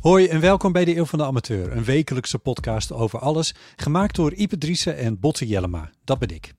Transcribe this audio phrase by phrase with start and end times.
[0.00, 4.16] Hoi en welkom bij de Eeuw van de Amateur, een wekelijkse podcast over alles, gemaakt
[4.16, 5.90] door Ipe Driessen en Botte Jellema.
[6.04, 6.52] Dat ben ik.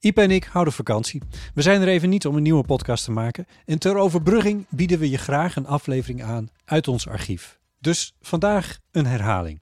[0.00, 1.22] Ipe en ik houden vakantie.
[1.54, 4.98] We zijn er even niet om een nieuwe podcast te maken en ter overbrugging bieden
[4.98, 7.58] we je graag een aflevering aan uit ons archief.
[7.80, 9.61] Dus vandaag een herhaling.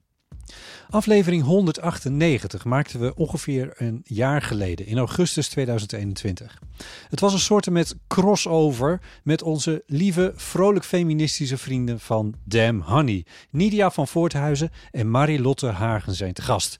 [0.91, 6.61] Aflevering 198 maakten we ongeveer een jaar geleden, in augustus 2021.
[7.09, 13.25] Het was een soort met crossover met onze lieve, vrolijk feministische vrienden van Damn Honey.
[13.49, 16.79] Nidia van Voorthuizen en Marilotte Hagen zijn te gast.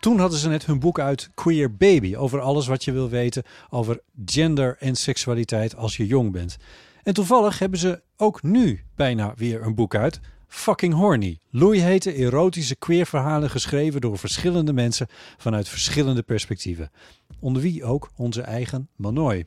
[0.00, 3.42] Toen hadden ze net hun boek uit Queer Baby, over alles wat je wil weten
[3.70, 6.56] over gender en seksualiteit als je jong bent.
[7.02, 11.38] En toevallig hebben ze ook nu bijna weer een boek uit, Fucking Horny.
[11.50, 16.90] Loeihete erotische queerverhalen geschreven door verschillende mensen vanuit verschillende perspectieven.
[17.40, 19.46] Onder wie ook onze eigen Manoy.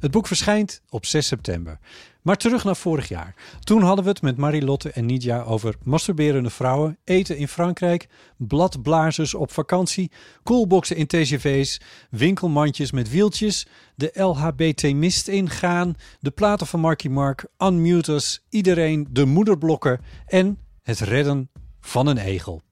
[0.00, 1.78] Het boek verschijnt op 6 september.
[2.22, 3.34] Maar terug naar vorig jaar.
[3.60, 9.34] Toen hadden we het met Marilotte en Nidia over masturberende vrouwen, eten in Frankrijk, bladblazers
[9.34, 10.10] op vakantie,
[10.42, 18.40] koelboxen in TGV's, winkelmandjes met wieltjes, de LHBT-mist ingaan, de platen van Marky Mark, Unmuters,
[18.48, 21.50] iedereen, de moederblokken en het redden
[21.80, 22.62] van een egel.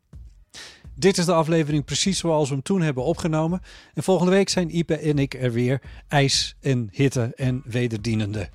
[0.95, 3.61] Dit is de aflevering precies zoals we hem toen hebben opgenomen.
[3.95, 5.83] En volgende week zijn Ipe en ik er weer.
[6.09, 8.49] IJs en hitte en wederdienende.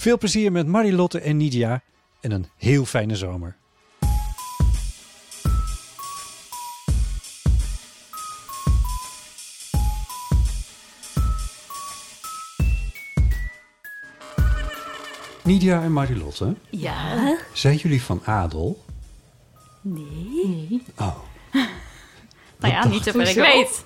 [0.00, 1.82] Veel plezier met Marilotte en Nidia.
[2.20, 3.56] En een heel fijne zomer.
[15.44, 17.36] Nidia en Marilotte, Ja?
[17.52, 18.84] zijn jullie van adel?
[19.80, 20.82] Nee.
[20.98, 21.16] Oh,
[22.58, 23.84] Nou ja, niet zover ik weet.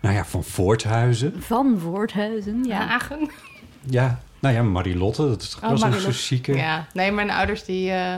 [0.00, 1.42] nou ja, van Voorthuizen.
[1.42, 2.86] Van Woordhuizen, ja.
[2.86, 3.30] Hagen.
[3.90, 6.16] Ja, nou ja, Marilotte, dat is toch Oh, wel zo'n Marilotte.
[6.18, 6.56] chique...
[6.56, 8.14] Ja, nee, mijn ouders die, eh,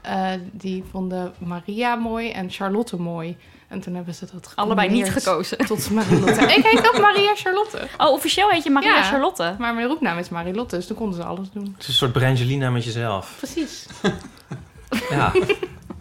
[0.00, 3.36] eh, die vonden Maria mooi en Charlotte mooi.
[3.68, 5.58] En toen hebben ze dat Allebei niet gekozen.
[5.58, 6.40] Tot Marilotte.
[6.56, 7.88] ik heet ook Maria Charlotte.
[7.98, 9.02] Oh, officieel heet je Maria Ja.
[9.02, 9.54] Charlotte.
[9.58, 11.64] Maar mijn roepnaam is Marilotte, dus toen konden ze alles doen.
[11.72, 13.34] Het is een soort Brangelina met jezelf.
[13.36, 13.86] Precies.
[15.10, 15.32] Ja.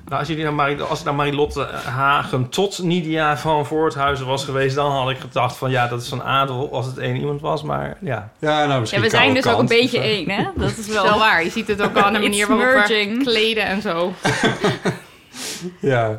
[0.07, 4.43] Nou, als, jullie naar Marie, als het naar Marilotte Hagen tot Nidia van Voorthuizen was
[4.45, 4.75] geweest...
[4.75, 7.63] dan had ik gedacht van ja, dat is van adel als het één iemand was.
[7.63, 10.43] Maar ja, Ja, nou Ja, misschien we zijn dus ook een beetje één, hè?
[10.55, 11.03] Dat is wel...
[11.09, 11.43] wel waar.
[11.43, 14.11] Je ziet het ook aan de manier waarop we kleden en zo.
[15.81, 16.15] Ja.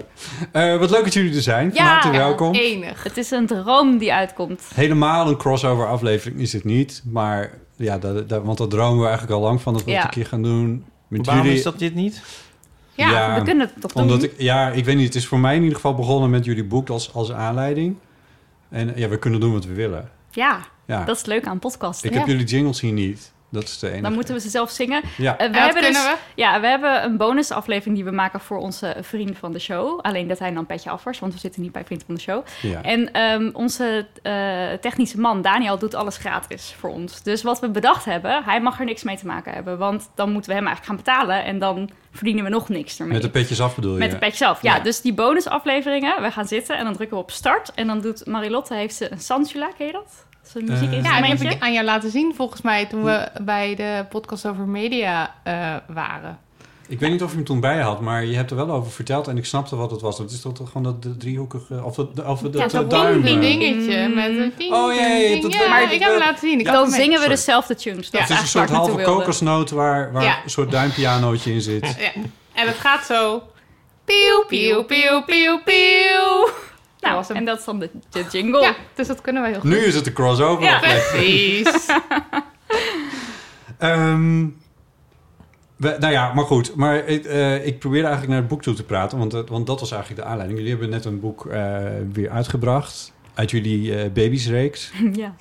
[0.53, 1.75] Eh, wat leuk dat jullie er zijn.
[1.75, 1.93] Van Ja.
[1.93, 2.55] harte welkom.
[2.55, 3.03] Enig.
[3.03, 4.62] Het is een droom die uitkomt.
[4.75, 7.03] Helemaal een crossover aflevering is het niet.
[7.10, 9.99] Maar ja, dat, dat, want dat dromen we eigenlijk al lang van dat we het
[9.99, 10.05] Ja.
[10.05, 10.84] een keer gaan doen.
[11.09, 11.59] Met waarom jullie.
[11.59, 12.22] is dat dit niet?
[13.06, 14.03] Ja, We kunnen het toch doen?
[14.03, 15.04] omdat ik, ja, ik weet niet.
[15.06, 17.97] Het is voor mij in ieder geval begonnen met jullie boek als, als aanleiding.
[18.69, 20.10] En ja, we kunnen doen wat we willen.
[20.31, 21.04] Ja, Ja.
[21.04, 22.04] dat is leuk aan podcast.
[22.04, 23.32] ik heb jullie jingles hier niet.
[23.50, 24.03] Dat is de enige.
[24.03, 25.03] Dan moeten we ze zelf zingen.
[25.16, 25.38] Ja.
[25.38, 26.16] Eh, we, dat hebben kunnen dus, we.
[26.34, 29.98] ja, we hebben een bonusaflevering die we maken voor onze vriend van de show.
[30.03, 32.14] Alleen dat hij dan een petje af was, want we zitten niet bij vriend van
[32.14, 32.44] de show.
[32.62, 32.82] ja.
[32.82, 34.32] En ehm, onze eh,
[34.81, 37.22] technische man, Daniel, doet alles gratis voor ons.
[37.22, 39.78] Dus wat we bedacht hebben, hij mag er niks mee te maken hebben.
[39.78, 43.12] Want dan moeten we hem eigenlijk gaan betalen en dan verdienen we nog niks ermee.
[43.12, 43.98] Met de petjes af bedoel je?
[43.98, 44.62] Met de petje zelf.
[44.62, 44.82] Ja, Ja.
[44.82, 47.73] dus die bonusafleveringen, we gaan zitten en dan drukken we op start.
[47.75, 50.26] En dan doet Marilotte, heeft ze een Sansula, ken je dat?
[50.53, 53.29] Dat is een Eh, Ja, heb ik aan jou laten zien volgens mij toen we
[53.43, 56.39] bij de podcast over media eh, waren.
[56.89, 58.91] Ik weet niet of je hem toen bij had, maar je hebt er wel over
[58.93, 60.17] verteld en ik snapte wat het was.
[60.19, 63.23] Dat is toch gewoon dat de driehoekige, of dat, of dat Ja, zo'n duim.
[63.23, 64.73] ding, dingetje met een ding.
[64.73, 66.59] Oh, ja, ja, Ja, wel- ik heb hem laten zien.
[66.61, 67.29] Ik dan zingen we Sorry.
[67.35, 68.11] dezelfde tunes.
[68.11, 70.39] Dat Ja, Het is een soort halve kokosnoot waar, waar Ja.
[70.45, 71.97] een soort duimpianootje in zit.
[71.99, 72.21] Ja.
[72.53, 73.43] En het gaat zo.
[74.05, 76.49] Pieuw, pieuw, pieuw, pieuw, pieuw.
[77.00, 78.61] Nou, en dat is dan de, de jingle.
[78.61, 79.71] Ja, dus dat kunnen wij heel goed.
[79.71, 80.65] Nu is het de crossover.
[80.65, 80.79] Ja.
[80.79, 81.87] Precies.
[83.79, 84.47] Ehm,
[85.77, 86.75] we- nou ja, maar goed.
[86.75, 89.67] Maar ik, eh, ik probeerde eigenlijk naar het boek toe te praten, want, het- want
[89.67, 90.59] dat was eigenlijk de aanleiding.
[90.59, 91.77] Jullie hebben net een boek eh,
[92.12, 94.93] weer uitgebracht uit jullie eh baby'sreeks.
[95.12, 95.35] ja.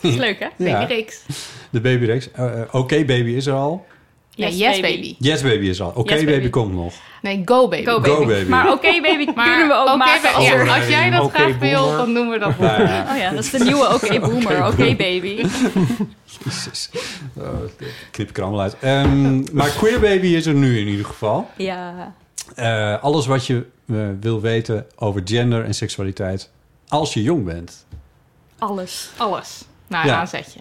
[0.00, 0.48] Is leuk, hè?
[0.64, 0.78] Ja.
[0.80, 1.24] Babyreeks.
[1.70, 2.30] De babyreeks.
[2.32, 3.86] Eh, eh, Oké Baby is er al.
[4.30, 5.16] Ja, Yes Baby.
[5.18, 5.92] Yes Baby is al.
[5.94, 6.36] Oké Yes baby.
[6.36, 6.50] Baby.
[6.50, 6.94] komt nog.
[7.22, 7.84] Nee, Go Baby.
[7.84, 8.48] Go Go Baby.
[8.48, 10.70] Maar oké baby Maar kunnen we ook oké, maken als er...
[10.70, 11.96] als jij dat Oké, graag wil, boomer.
[11.96, 12.68] dan doen we dat wel.
[12.70, 13.06] Ja, ja.
[13.12, 14.66] Oh ja, dat is de nieuwe oké boomer.
[14.66, 15.46] Oké baby.
[16.44, 16.90] Jezus.
[17.36, 17.48] Oh,
[18.10, 18.76] knip ik er allemaal uit.
[18.80, 21.50] Ehm, maar Queer Baby is er nu in ieder geval.
[21.56, 22.14] Ja.
[22.54, 26.50] Eh, alles wat je eh, wil weten over gender en seksualiteit
[26.88, 27.86] als je jong bent.
[28.58, 29.10] Alles.
[29.16, 29.64] Alles.
[29.86, 30.12] Nou, Ja.
[30.12, 30.60] een aanzetje.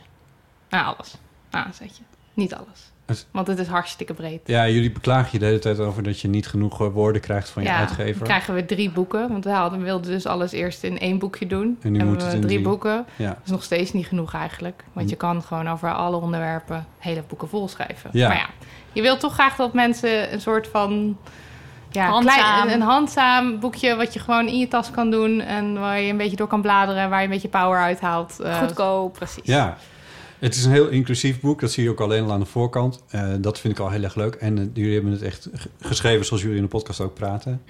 [0.69, 1.13] Nou, alles.
[1.51, 2.03] Een aanzetje.
[2.33, 2.86] Niet alles.
[3.07, 4.39] Het- Want het is hartstikke breed.
[4.45, 7.49] Ja, jullie beklagen je de hele tijd over dat je niet genoeg eh, woorden krijgt
[7.49, 8.17] van je ja, uitgever.
[8.17, 9.29] dan krijgen we drie boeken.
[9.31, 11.77] Want we hadden, we wilden dus alles eerst in één boekje doen.
[11.81, 12.69] En nu Hebben moet het we in drie drie.
[12.69, 13.05] boeken.
[13.15, 13.27] Ja.
[13.29, 14.83] Dat is nog steeds niet genoeg eigenlijk.
[14.93, 18.09] Want je kan gewoon over alle onderwerpen hele boeken volschrijven.
[18.13, 18.27] Ja.
[18.27, 18.47] Maar ja,
[18.93, 21.17] je wilt toch graag dat mensen een soort van...
[21.91, 22.35] Ja, Handzaam.
[22.37, 25.39] Klein, een, een handzaam boekje wat je gewoon in je tas kan doen...
[25.41, 27.09] en waar je een beetje door kan bladeren...
[27.09, 28.39] waar je een beetje power uithaalt.
[28.39, 29.13] Eh, Goedkoop.
[29.13, 29.41] Precies.
[29.43, 29.77] Ja,
[30.39, 31.59] het is een heel inclusief boek.
[31.59, 33.03] Dat zie je ook alleen al aan de voorkant.
[33.09, 34.35] Eh, dat vind ik al heel erg leuk.
[34.35, 35.49] En eh, jullie hebben het echt
[35.81, 37.61] geschreven zoals jullie in de podcast ook praten.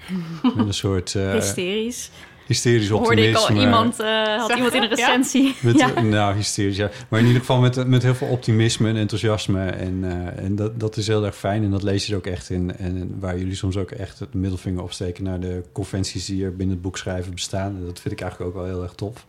[0.56, 2.10] Met een soort eh, Hysterisch.
[2.46, 3.30] hysterisch Hoorde optimisme.
[3.30, 4.96] ik al iemand, eh, had iemand in een je?
[4.96, 5.06] Ja?
[5.06, 5.54] recensie.
[5.62, 6.00] Met, ja.
[6.00, 6.90] Nou, hysterisch, ja.
[7.08, 9.64] Maar in ieder geval met, met heel veel optimisme en enthousiasme.
[9.66, 11.64] En, eh, en dat, dat is heel erg fijn.
[11.64, 12.76] En dat lees je er ook echt in.
[12.76, 15.24] En waar jullie soms ook echt het middelvinger opsteken...
[15.24, 17.76] naar de conventies die er binnen het boek schrijven bestaan.
[17.76, 19.26] En dat vind ik eigenlijk ook wel heel erg tof.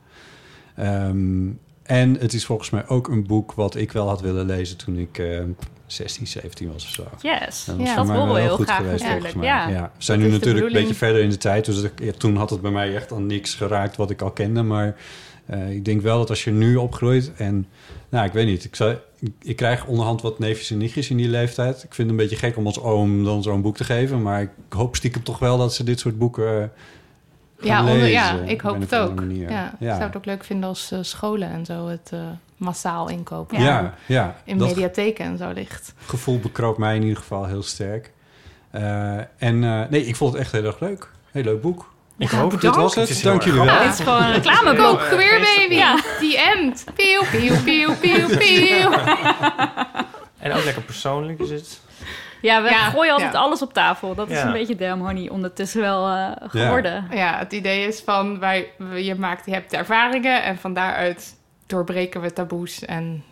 [0.76, 1.48] Ehm,
[1.90, 4.78] en het is volgens mij ook een boek wat ik wel had willen lezen...
[4.78, 5.40] toen ik eh
[5.86, 7.04] 16, 17 was of zo.
[7.22, 7.66] Yes.
[7.66, 9.36] Dat Ja, dat wel we heel goed graag geweest, natuurlijk.
[9.36, 9.46] mij.
[9.48, 9.92] Ja.
[9.98, 11.66] We zijn Dat nu natuurlijk een beetje verder in de tijd.
[11.66, 14.32] Dus ik- ja, toen had het bij mij echt al niks geraakt wat ik al
[14.32, 14.62] kende.
[14.64, 14.96] Maar
[15.46, 17.68] eh, ik denk wel dat als je nu opgroeit en...
[18.10, 18.64] Nou, ik weet niet.
[18.64, 18.96] Ik, zou,
[19.42, 21.76] ik, krijg onderhand wat neefjes en nichtjes in die leeftijd.
[21.84, 24.22] Ik vind het een beetje gek om als oom dan zo'n boek te geven.
[24.22, 26.68] Maar ik hoop stiekem toch wel dat ze dit soort boeken eh,
[27.62, 29.22] Ja, onder, ja, ik op hoop het ook.
[29.30, 32.20] Ja, Ik zou het ook leuk vinden als eh, scholen en zo het eh,
[32.58, 33.62] massaal inkopen.
[33.62, 35.94] Ja, ja, In dat- mediatheken en zo ligt.
[36.06, 38.12] gevoel bekroopt mij in ieder geval heel sterk.
[38.72, 41.10] Eh, en eh, nee, ik vond het echt heel erg leuk.
[41.32, 41.94] Heel leuk boek.
[42.18, 42.76] Ik Ja, hoop bedankt.
[42.78, 43.24] Dit was Het het.
[43.24, 43.84] Dank jullie wel.
[43.84, 45.00] Dit is gewoon een reclameboek.
[45.10, 45.74] baby!
[45.76, 45.96] Ja.
[45.96, 46.84] The end!
[46.96, 48.92] Pieuw, pieuw, pieuw, pieuw, pieuw.
[50.40, 51.80] En ook lekker persoonlijk is het.
[52.42, 53.40] Ja, we Ja, gooien altijd ja.
[53.40, 54.16] alles op tafel.
[54.16, 57.08] Dat is een beetje Damn Honey ondertussen wel eh, geworden.
[57.12, 61.36] Ja, het idee is van, wij, je, maakt, je hebt ervaringen en van daaruit
[61.68, 63.24] doorbreken we taboes en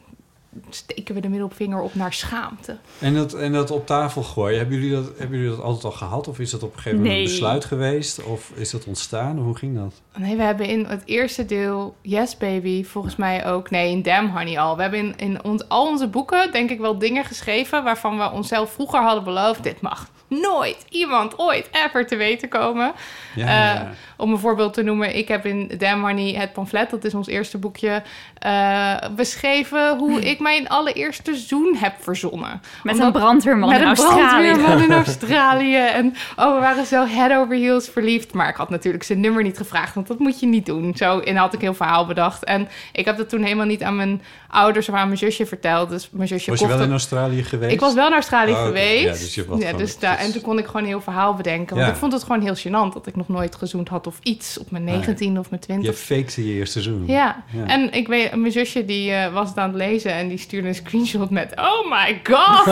[0.69, 2.77] steken we de middelvinger op naar schaamte.
[3.00, 5.92] En dat, en dat op tafel gooien, hebben jullie dat, hebben jullie dat altijd al
[5.92, 6.27] gehad?
[6.27, 7.24] Of is dat op een gegeven moment Nee.
[7.25, 8.24] een besluit geweest?
[8.24, 9.38] Of is dat ontstaan?
[9.38, 10.01] Hoe ging dat?
[10.18, 13.69] Nee, we hebben in het eerste deel Yes Baby volgens mij ook...
[13.69, 14.75] Nee, in Damn Honey al.
[14.75, 17.83] We hebben in, in ons, al onze boeken denk ik wel dingen geschreven...
[17.83, 19.63] waarvan we onszelf vroeger hadden beloofd...
[19.63, 22.92] dit mag nooit iemand ooit ever te weten komen.
[23.36, 23.92] Ja, Eh, ja.
[24.18, 26.90] Om een voorbeeld te noemen, ik heb in Damn Honey het pamflet...
[26.90, 28.04] dat is ons eerste boekje...
[28.40, 32.62] eh, beschreven hoe ik mijn allereerste zoen heb verzonnen.
[32.84, 34.52] Met Omdat- een brandweerman met in een Australië.
[34.52, 35.75] brandweerman in Australië.
[35.75, 38.34] En oh, we waren zo head over heels verliefd.
[38.34, 40.94] Maar ik had natuurlijk zijn nummer niet gevraagd, want dat moet je niet doen.
[40.96, 42.44] Zo en had ik heel verhaal bedacht.
[42.44, 45.90] En ik heb dat toen helemaal niet aan mijn ouders of aan mijn zusje verteld.
[45.90, 47.74] Dus mijn zusje Was je wel in Australië geweest?
[47.74, 49.04] Ik was wel naar Australië Oh, geweest.
[49.04, 51.34] Ja, dus je was gewoon dus daar, en toen kon ik gewoon een heel verhaal
[51.34, 51.75] bedenken.
[51.75, 51.94] Want Ja.
[51.94, 54.72] ik vond het gewoon heel gênant dat ik nog nooit gezoend had of iets op
[54.72, 55.92] mijn 19 of mijn 20.
[55.92, 57.04] Je fakte je eerste seizoen.
[57.08, 57.44] Ja.
[57.52, 57.66] Ja.
[57.68, 60.68] en ik weet, mijn zusje die eh, was het aan het lezen en die stuurde
[60.68, 62.66] een screenshot met Oh my god!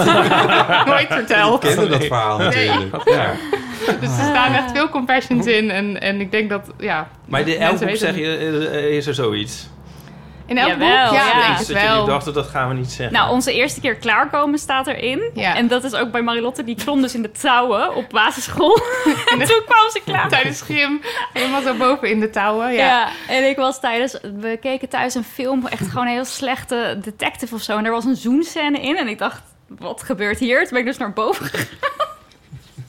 [0.91, 1.63] Nooit verteld.
[1.63, 2.67] Ik kende dat verhaal Nee.
[2.67, 3.09] natuurlijk.
[3.15, 3.33] Ja.
[3.99, 7.09] Dus er staan echt veel compassions in en, en ik denk dat, ja...
[7.25, 9.67] Maar in mensen elk boek weten zeg je, eh, is er zoiets.
[10.45, 11.15] In elk Jawel, boek?
[11.15, 13.15] Ja, dat jullie dachten, dat gaan we niet zeggen.
[13.15, 15.29] Nou, onze eerste keer klaarkomen staat erin.
[15.33, 15.55] Ja.
[15.55, 16.63] En dat is ook bij Marilotte.
[16.63, 18.75] Die klom dus in de touwen op basisschool.
[19.31, 20.29] en toen kwam ze klaar.
[20.29, 21.01] Tijdens gym,
[21.33, 22.73] helemaal zo boven in de touwen.
[22.73, 22.85] Ja.
[22.85, 23.09] Ja.
[23.27, 24.17] en ik was tijdens...
[24.21, 27.77] We keken thuis een film, echt gewoon een heel slechte detective of zo.
[27.77, 28.97] En er was een zoenscène in.
[28.97, 30.59] En ik dacht, wat gebeurt hier?
[30.59, 31.93] Toen ben ik dus naar boven gegaan.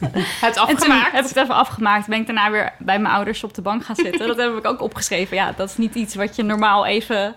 [0.00, 1.12] Het En toen afgemaakt.
[1.12, 2.06] heb ik het even afgemaakt.
[2.06, 4.26] Ben ik daarna weer bij mijn ouders op de bank gaan zitten.
[4.26, 5.36] Dat heb ik ook opgeschreven.
[5.36, 7.34] Ja, dat is niet iets wat je normaal even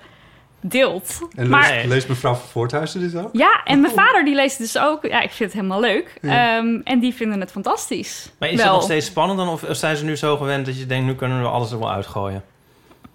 [0.61, 1.19] deelt.
[1.35, 3.29] En maar leest, leest mevrouw van Voorthuizen dit ook?
[3.31, 5.05] ja, en mijn vader die leest dus ook.
[5.05, 6.17] Ja, ik vind het helemaal leuk.
[6.21, 6.57] Ja.
[6.57, 8.31] Ehm, en die vinden het fantastisch.
[8.39, 8.65] Maar is Wel.
[8.65, 9.49] het nog steeds spannend dan?
[9.49, 11.91] Of zijn ze nu zo gewend dat je denkt, nu kunnen we alles er wel
[11.91, 12.43] uitgooien?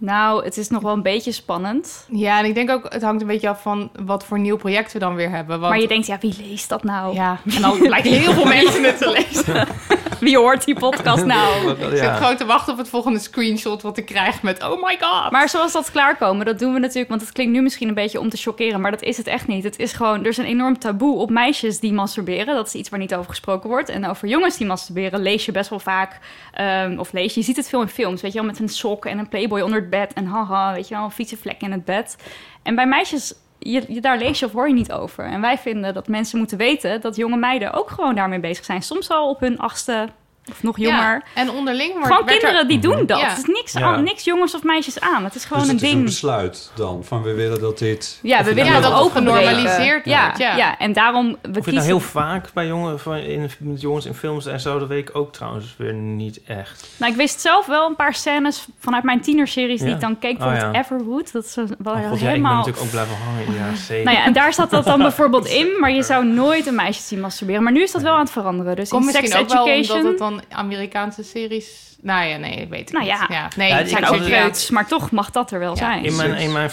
[0.05, 2.07] Nou, het is nog wel een beetje spannend.
[2.11, 4.93] Ja, en ik denk ook, het hangt een beetje af van wat voor nieuw project
[4.93, 5.59] we dan weer hebben.
[5.61, 7.15] Want, Maar je denkt, ja, wie leest dat nou?
[7.15, 9.67] Ja, en dan blijkt heel veel mensen het te lezen.
[10.25, 11.71] Wie hoort die podcast nou?
[11.71, 14.63] Ik zit gewoon te wachten op het volgende screenshot wat ik krijg met...
[14.63, 15.31] Oh my god.
[15.31, 17.09] Maar zoals dat klaarkomen, dat doen we natuurlijk...
[17.09, 18.81] want het klinkt nu misschien een beetje om te chockeren...
[18.81, 19.65] maar dat is het echt niet.
[19.65, 22.55] Het is gewoon, er is een enorm taboe op meisjes die masturberen.
[22.55, 23.89] Dat is iets waar niet over gesproken wordt.
[23.89, 26.19] En over jongens die masturberen lees je best wel vaak...
[26.53, 28.49] ehm, of lees je, je ziet het veel in films, weet je wel...
[28.49, 30.13] met een sok en een playboy onder het bed...
[30.13, 32.17] en haha, weet je wel, een fietsenvlek in het bed.
[32.63, 33.35] En bij meisjes...
[33.59, 35.25] Je, je- daar lees je of hoor je niet over.
[35.25, 38.83] En wij vinden dat mensen moeten weten dat jonge meiden ook gewoon daarmee bezig zijn.
[38.83, 40.09] Soms al op hun achtste
[40.51, 40.99] of nog jonger.
[40.99, 42.07] Ja, en onderling wordt...
[42.07, 43.21] Gewoon werd er- kinderen die doen dat.
[43.21, 43.29] Ja.
[43.29, 43.81] Het is niks, Ja.
[43.81, 45.25] aan, niks jongens of meisjes aan.
[45.25, 46.01] Het is gewoon dus een het is ding.
[46.01, 48.19] een besluit dan, van we willen dat dit...
[48.23, 50.57] ja, we willen dat ook genormaliseerd ja, wordt, ja.
[50.57, 50.79] ja.
[50.79, 54.15] en daarom we Of je nou heel vaak bij jongen, van, in, met jongens in
[54.15, 56.89] films en zo, dat weet ik ook trouwens weer niet echt.
[56.97, 59.95] Nou, ik wist zelf wel een paar scènes vanuit mijn tienerseries die Ja.
[59.95, 60.33] ik dan keek.
[60.33, 60.81] Oh, Bijvoorbeeld ja.
[60.81, 61.33] Everwood.
[61.33, 62.57] Dat is wel Oh, God, ja, ik ben helemaal...
[62.57, 64.05] natuurlijk ook blijven hangen jaren zeventig.
[64.05, 67.03] nou ja, en daar staat dat dan bijvoorbeeld in, maar je zou nooit een meisje
[67.03, 67.63] zien masturberen.
[67.63, 68.77] Maar nu is dat wel aan het veranderen.
[68.77, 70.34] Dus Komt in Sex misschien ook wel Education...
[70.49, 71.97] Amerikaanse series...
[72.03, 73.15] Nou ja, nee, weet ik Nou niet.
[73.29, 74.71] ja, nee, Ja, het zijn ook kreuts.
[74.71, 76.05] maar toch mag dat er wel zijn.
[76.05, 76.71] In mijn, in mijn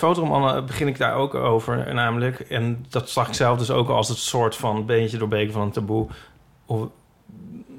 [0.66, 2.40] begin ik daar ook over, namelijk.
[2.40, 5.72] En dat zag ik zelf dus ook als het soort van beentje doorbreken van een
[5.72, 6.08] taboe.
[6.66, 6.88] Of,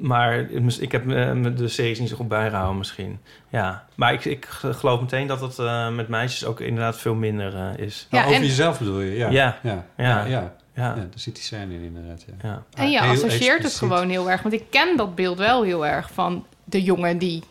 [0.01, 0.39] maar
[0.81, 3.19] ik heb me me de series niet zo goed bijgehouden misschien.
[3.49, 7.55] Ja, maar ik, ik geloof meteen dat het eh, met meisjes ook inderdaad veel minder
[7.57, 8.07] eh, is.
[8.11, 9.17] Nou, over jezelf bedoel je?
[9.17, 9.31] Ja.
[9.31, 9.59] Ja.
[9.63, 9.85] Ja.
[9.97, 10.05] Ja.
[10.05, 10.25] Ja.
[10.25, 10.53] ja.
[10.75, 10.83] Ja.
[10.83, 12.25] Ja, daar zit die scène in inderdaad.
[12.43, 12.63] Ja.
[12.75, 14.43] En je Heel associeert het gewoon heel erg.
[14.43, 17.43] Want ik ken dat beeld wel heel erg van de jongen die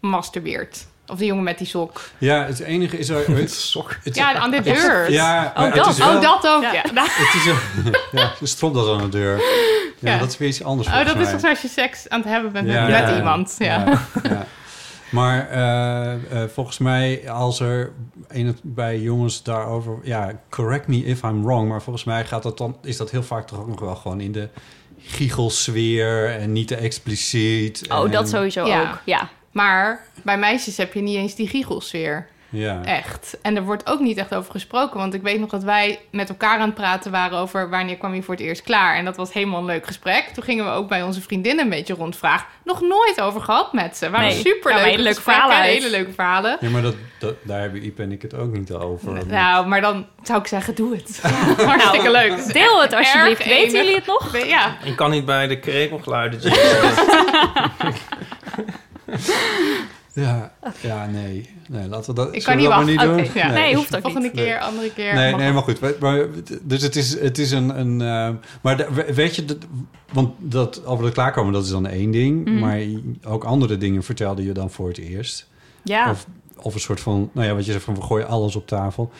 [0.00, 0.86] masturbeert.
[1.06, 2.00] Of de jongen met die sok.
[2.18, 3.08] Ja, het enige is...
[3.08, 3.96] Er, het, sok.
[4.02, 5.10] Ja, aan de deur.
[5.10, 5.96] Ja, Oh, dat.
[5.96, 6.82] wel- Oh, dat ook, ja.
[6.94, 9.36] Het is een, ja, stond dat aan de deur.
[9.98, 10.18] Ja, Ja.
[10.18, 12.68] dat is weer iets anders Oh, dat is als je seks aan het hebben bent
[12.68, 13.16] Ja, met, ja, met ja.
[13.16, 13.54] iemand.
[13.58, 13.84] Ja.
[15.16, 17.92] Maar eh, eh, volgens mij, als er
[18.30, 19.98] in het, bij jongens daarover...
[20.02, 21.68] Ja, correct me if I'm wrong.
[21.68, 24.20] Maar volgens mij gaat dat dan, is dat heel vaak toch ook nog wel gewoon
[24.20, 24.48] in de
[24.98, 26.30] giechelsfeer...
[26.30, 27.84] en niet te expliciet.
[27.92, 28.80] Oh, en- dat sowieso Ja.
[28.80, 29.00] ook.
[29.04, 29.28] Ja.
[29.52, 32.26] Maar bij meisjes heb je niet eens die giechelsfeer.
[32.56, 32.80] Ja.
[32.84, 33.38] Echt.
[33.42, 34.98] En er wordt ook niet echt over gesproken.
[34.98, 38.14] Want ik weet nog dat wij met elkaar aan het praten waren over wanneer kwam
[38.14, 38.96] je voor het eerst klaar.
[38.96, 40.24] En dat was helemaal een leuk gesprek.
[40.34, 42.46] Toen gingen we ook bij onze vriendinnen een beetje rondvragen.
[42.64, 44.10] Nog nooit over gehad met ze.
[44.10, 45.72] Waren Nee, super kwamen leuke hele leuke gesprekken, verhalen.
[45.72, 46.56] Hele leuke verhalen.
[46.60, 49.26] Ja, maar dat, dat, daar hebben Iep en ik het ook niet over.
[49.26, 51.20] Nou, maar dan zou ik zeggen, doe het.
[51.66, 52.30] Hartstikke leuk.
[52.30, 53.40] Het is Deel het alsjeblieft.
[53.40, 53.72] erg Weten enig.
[53.72, 54.44] jullie het nog?
[54.46, 54.76] Ja.
[54.84, 56.40] Ik kan niet bij de krekelgeluiden.
[60.22, 61.50] Ja, ja nee.
[61.68, 61.88] nee.
[61.88, 63.26] Laten we dat, Ik kan niet dat maar niet doen?
[63.34, 63.52] Ja.
[63.52, 64.36] Nee, hoeft ook Volgende niet.
[64.36, 65.14] Volgende keer, andere keer.
[65.14, 66.00] Nee, nee maar goed.
[66.00, 66.26] Maar,
[66.62, 67.78] dus het is, het is een...
[67.78, 69.56] een eh, maar weet je, dat,
[70.12, 72.44] want dat, over dat klaarkomen, dat is dan één ding.
[72.44, 72.58] Mhm.
[72.58, 72.80] Maar
[73.24, 75.48] ook andere dingen vertelde je dan voor het eerst.
[75.82, 76.10] Ja.
[76.10, 78.66] Of, of een soort van, nou ja, wat je zegt van we gooien alles op
[78.66, 79.10] tafel.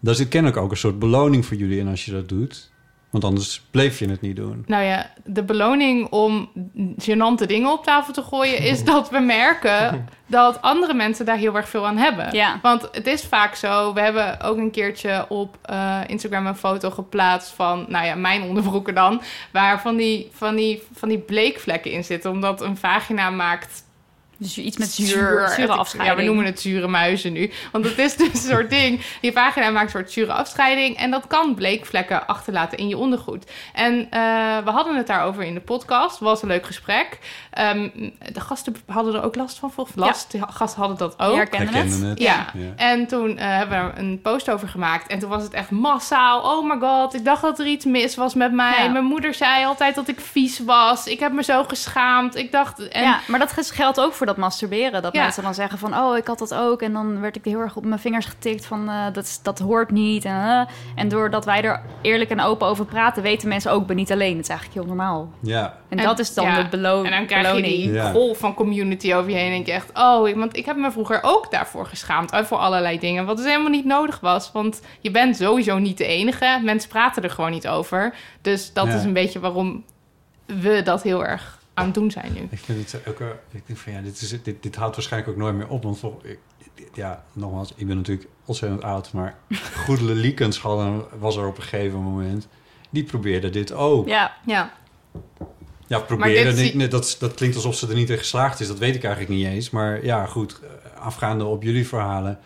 [0.00, 2.70] Daar zit kennelijk ook een soort beloning voor jullie in als je dat doet.
[3.14, 4.62] Want anders bleef je het niet doen.
[4.66, 6.48] Nou ja, de beloning om
[6.98, 8.58] gênante dingen op tafel te gooien...
[8.58, 12.34] is dat we merken dat andere mensen daar heel erg veel aan hebben.
[12.34, 12.58] Ja.
[12.62, 13.92] Want het is vaak zo...
[13.92, 17.84] We hebben ook een keertje op eh, Instagram een foto geplaatst van...
[17.88, 19.22] nou ja, mijn onderbroeken dan...
[19.52, 22.30] waar van die, van die, van die bleekvlekken in zitten.
[22.30, 23.84] Omdat een vagina maakt...
[24.38, 26.16] Dus iets met zuur, zure Het- afscheiding.
[26.18, 27.50] Ja, we noemen het zure muizen nu.
[27.72, 29.00] Want het is dus een soort ding.
[29.20, 30.96] Je vagina maakt een soort zure afscheiding.
[30.96, 33.50] En dat kan bleekvlekken achterlaten in je ondergoed.
[33.72, 34.20] En eh,
[34.64, 36.18] we hadden het daarover in de podcast.
[36.18, 37.18] Was een leuk gesprek.
[37.50, 37.88] Ehm,
[38.32, 39.72] de gasten hadden er ook last van.
[39.76, 40.32] Of last.
[40.32, 41.28] De gasten hadden dat ook.
[41.28, 42.18] Die herkenden Herkenden het.
[42.18, 42.46] Ja.
[42.54, 42.72] Ja.
[42.76, 45.06] En toen eh, hebben we er een post over gemaakt.
[45.06, 46.40] En toen was het echt massaal.
[46.58, 48.84] Oh my god, ik dacht dat er iets mis was met mij.
[48.84, 48.88] Ja.
[48.88, 51.06] Mijn moeder zei altijd dat ik vies was.
[51.06, 52.36] Ik heb me zo geschaamd.
[52.36, 52.88] Ik dacht...
[52.88, 55.02] En Ja, maar dat geldt ook voor dat masturberen.
[55.02, 55.22] Dat Ja.
[55.22, 56.82] mensen dan zeggen van, oh, ik had dat ook.
[56.82, 59.90] En dan werd ik heel erg op mijn vingers getikt van, eh, dat, dat hoort
[59.90, 60.24] niet.
[60.24, 60.60] En, eh.
[60.94, 64.12] en doordat wij er eerlijk en open over praten, weten mensen ook, ik ben niet
[64.12, 64.32] alleen.
[64.36, 65.30] Het is eigenlijk heel normaal.
[65.40, 65.74] Ja.
[65.88, 67.92] En, dat is dan ja, de belo En dan krijg je beloning.
[67.92, 69.46] die golf van community over je heen.
[69.46, 72.30] En denk je echt, oh, want ik heb me vroeger ook daarvoor geschaamd.
[72.32, 73.26] eh, Voor allerlei dingen.
[73.26, 74.52] Wat dus helemaal niet nodig was.
[74.52, 76.60] Want je bent sowieso niet de enige.
[76.62, 78.14] Mensen praten er gewoon niet over.
[78.42, 78.94] Dus dat Ja.
[78.94, 79.84] is een beetje waarom
[80.46, 82.40] we dat heel erg aan het doen zijn nu.
[82.50, 83.20] Ik vind het ook...
[83.20, 85.82] eh, Ik denk van ja, dit, is, dit, dit houdt waarschijnlijk ook nooit meer op.
[85.82, 86.38] Want vol- ik,
[86.94, 89.12] ja, nogmaals, ik ben natuurlijk ontzettend oud.
[89.12, 89.36] Maar
[89.84, 92.48] Goedele Liekens hadden- was er op een gegeven moment.
[92.90, 94.08] Die probeerde dit ook.
[94.08, 94.34] Ja.
[94.46, 94.72] Ja.
[95.86, 96.54] Ja, probeerde.
[96.54, 98.66] dit nee, dat, dat klinkt alsof ze er niet in geslaagd is.
[98.68, 99.70] Dat weet ik eigenlijk niet eens.
[99.70, 100.60] Maar ja, goed.
[100.62, 102.38] eh, Afgaande op jullie verhalen...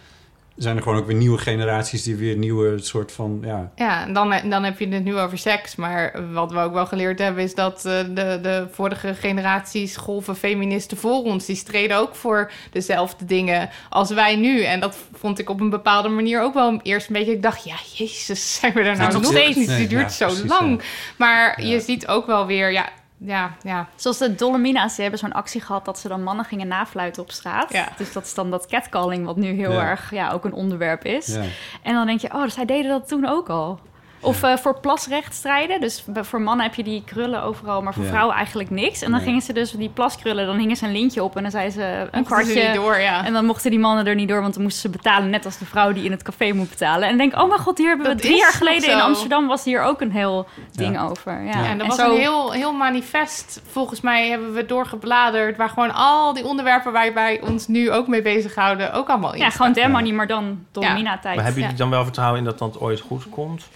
[0.59, 2.03] zijn er gewoon ook weer nieuwe generaties...
[2.03, 3.43] die weer nieuwe soort van...
[3.45, 5.77] Ja, Ja, en dan, dan heb je het nu over seks.
[5.77, 7.43] Maar wat we ook wel geleerd hebben...
[7.43, 11.47] is dat eh, de, de vorige generaties golven feministen voor ons...
[11.47, 14.62] die streden ook voor dezelfde dingen als wij nu.
[14.62, 17.33] En dat vond ik op een bepaalde manier ook wel eerst een beetje...
[17.33, 19.67] Ik dacht, ja, jezus, zijn we er nou nog steeds.
[19.67, 20.83] Nee, Die duurt zo lang.
[21.17, 22.73] Maar je ziet ook wel weer...
[22.73, 22.88] Ja,
[23.19, 23.89] ja, ja.
[23.95, 27.31] Zoals de Dolomina's, die hebben zo'n actie gehad dat ze dan mannen gingen nafluiten op
[27.31, 27.73] straat.
[27.73, 27.89] Ja.
[27.97, 29.83] Dus dat is dan dat catcalling, wat nu heel Ja.
[29.89, 31.27] erg ja, ook een onderwerp is.
[31.27, 31.43] Ja.
[31.83, 33.81] En dan denk je, oh, zij deden dat toen ook al.
[34.21, 35.81] Of eh, voor plasrecht strijden.
[35.81, 38.09] Dus voor mannen heb je die krullen overal, maar voor Ja.
[38.09, 39.03] vrouwen eigenlijk niks.
[39.03, 39.27] En dan Nee.
[39.29, 41.83] gingen ze dus die plaskrullen, dan hingen ze een lintje op en dan zei ze
[41.83, 42.63] een Mochten ze kwartje.
[42.69, 43.25] niet door, ja.
[43.25, 45.59] En dan mochten die mannen er niet door, want dan moesten ze betalen, net als
[45.59, 47.03] de vrouw die in het café moet betalen.
[47.03, 49.01] En dan denk ik, oh mijn god, hier hebben we Dat drie jaar geleden in.
[49.01, 51.05] Amsterdam was hier ook een heel ding Ja.
[51.09, 51.43] over.
[51.43, 53.63] Ja, Ja, en er was zo- een heel, heel manifest.
[53.67, 55.57] Volgens mij hebben we doorgebladerd.
[55.57, 58.93] Waar gewoon al die onderwerpen waar wij ons nu ook mee bezighouden.
[58.93, 61.35] ook allemaal in Ja, gewoon Demony, maar dan Dolomina-tijd.
[61.37, 61.69] Maar hebben Ja.
[61.69, 63.69] jullie dan wel vertrouwen in dat dat ooit goed komt?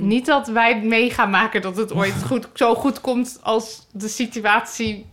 [0.00, 4.08] Niet dat wij mee gaan maken dat het ooit goed, zo goed komt als de
[4.08, 5.06] situatie.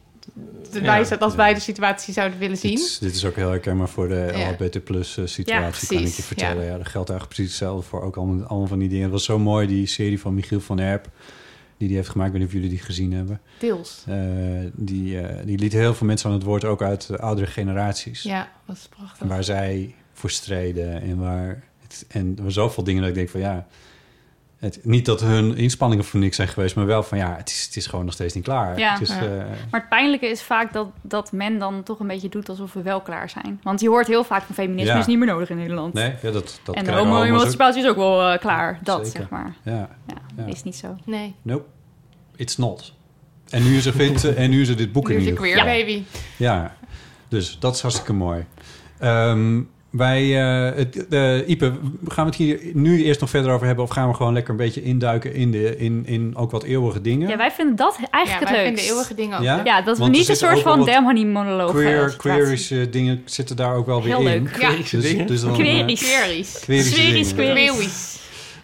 [0.71, 1.03] De Ja.
[1.19, 2.75] als wij de situatie zouden willen zien.
[2.75, 4.49] Dit is, dit is ook heel herkenbaar voor de Ja.
[4.49, 6.65] LGBT plus eh, situatie, kan ik je vertellen.
[6.65, 6.77] Ja.
[6.77, 9.03] Dat geldt eigenlijk precies hetzelfde voor ook allemaal, allemaal van die dingen.
[9.03, 11.09] Het was zo mooi, die serie van Michiel van Erp,
[11.77, 12.33] die die heeft gemaakt.
[12.33, 13.41] Ik weet niet of jullie die gezien hebben.
[13.59, 14.03] Deels.
[14.07, 14.15] Eh,
[14.73, 18.23] die, eh, die liet heel veel mensen aan het woord, ook uit de oudere generaties.
[18.23, 19.21] Ja, dat is prachtig.
[19.21, 21.63] En waar zij voor streden en waar...
[21.81, 23.67] Het, en er waren zoveel dingen dat ik denk van ja...
[24.59, 27.65] Het, niet dat hun inspanningen voor niks zijn geweest, maar wel van ja, het is,
[27.65, 28.79] het is gewoon nog steeds niet klaar.
[28.79, 28.91] Ja.
[28.91, 29.15] Het is, Ja.
[29.21, 29.37] eh,
[29.71, 32.81] Maar het pijnlijke is vaak dat, dat men dan toch een beetje doet alsof we
[32.81, 33.59] wel klaar zijn.
[33.63, 34.99] Want je hoort heel vaak van feminisme Ja.
[34.99, 35.93] is niet meer nodig in Nederland.
[35.93, 38.79] Nee, ja, dat, dat en we homo-emancipatie is ook wel eh, klaar.
[38.83, 39.19] Dat, Zeker.
[39.19, 39.55] zeg maar.
[39.63, 39.89] Ja.
[40.37, 40.95] Ja, is niet zo.
[41.05, 41.35] Nee.
[41.41, 41.65] Nope,
[42.35, 42.93] it's not.
[43.49, 45.39] En nu is er, vindt, en nu is er dit boek Nu in is ieder
[45.39, 45.71] queer geval.
[45.73, 46.03] baby.
[46.37, 46.75] Ja,
[47.27, 48.45] dus dat is hartstikke mooi.
[48.99, 51.71] Ehm, wij, eh, het, eh, Ipe,
[52.07, 53.83] gaan we het hier nu eerst nog verder over hebben...
[53.83, 57.01] of gaan we gewoon lekker een beetje induiken in, de, in, in ook wat eeuwige
[57.01, 57.29] dingen?
[57.29, 58.79] Ja, wij vinden dat eigenlijk Ja, het wij leukst.
[58.83, 59.55] vinden eeuwige dingen ook Ja?
[59.55, 59.65] leuk.
[59.65, 63.75] Ja, dat we Want niet een soort van wat Demhoney-monoloog Queer, queerische dingen zitten daar
[63.75, 64.43] ook wel weer Heel in.
[64.43, 64.57] leuk.
[64.61, 64.71] Ja.
[64.91, 64.91] Dus,
[65.27, 66.59] dus dan, eh, Queries.
[66.61, 66.95] Queries.
[67.35, 67.53] Dingen.
[67.53, 68.17] queries.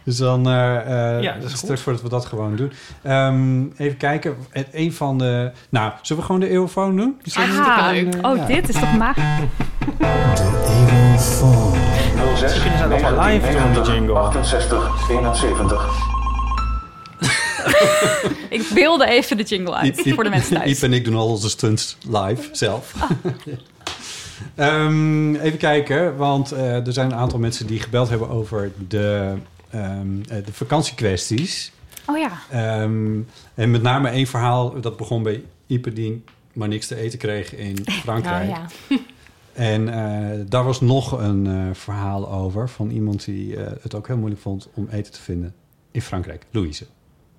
[0.03, 2.71] Dus dan, eh eh Ja, dat is voordat we dat gewoon doen.
[3.03, 4.35] Ehm, even kijken.
[4.49, 5.51] Het, een van de...
[5.69, 7.15] Nou, zullen we gewoon de eeuwfoon doen?
[7.23, 8.25] Is dat Ah, een- leuk.
[8.25, 8.45] Oh, ja.
[8.45, 9.23] dit is toch magisch?
[12.37, 14.13] 06 Kunnen ze dat nog wel live doen, die jingle?
[14.15, 16.13] 68 71.
[18.49, 20.69] Ik beelde even de jingle uit Iep- Iep- voor de mensen thuis.
[20.71, 22.93] Iep en ik doen al onze stunts live zelf.
[24.55, 29.33] Ehm, even kijken, want eh, er zijn een aantal mensen die gebeld hebben over de,
[29.69, 31.71] ehm, eh, de vakantiekwesties.
[32.05, 32.31] Oh ja.
[32.49, 33.19] Ehm,
[33.55, 37.55] en met name één verhaal, dat begon bij Ipe die maar niks te eten kreeg
[37.55, 38.49] in Frankrijk.
[38.49, 38.57] Oh,
[38.89, 38.97] ja.
[39.55, 44.07] En eh, daar was nog een eh, verhaal over van iemand die eh, het ook
[44.07, 45.55] heel moeilijk vond om eten te vinden
[45.91, 46.45] in Frankrijk.
[46.51, 46.85] Louise.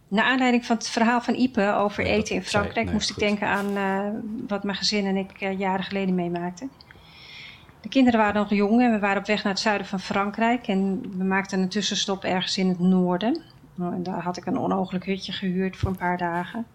[0.09, 2.85] Naar aanleiding van het verhaal van Ipe over eten in zei- Frankrijk...
[2.85, 3.23] nee, moest goed.
[3.23, 3.67] ik denken aan
[4.49, 6.71] wat mijn gezin en ik jaren geleden meemaakten.
[7.81, 10.67] De kinderen waren nog jong en we waren op weg naar het zuiden van Frankrijk.
[10.67, 13.43] En we maakten een tussenstop ergens in het noorden.
[13.75, 16.67] Nou, en daar had ik een onogelijk hutje gehuurd voor een paar dagen.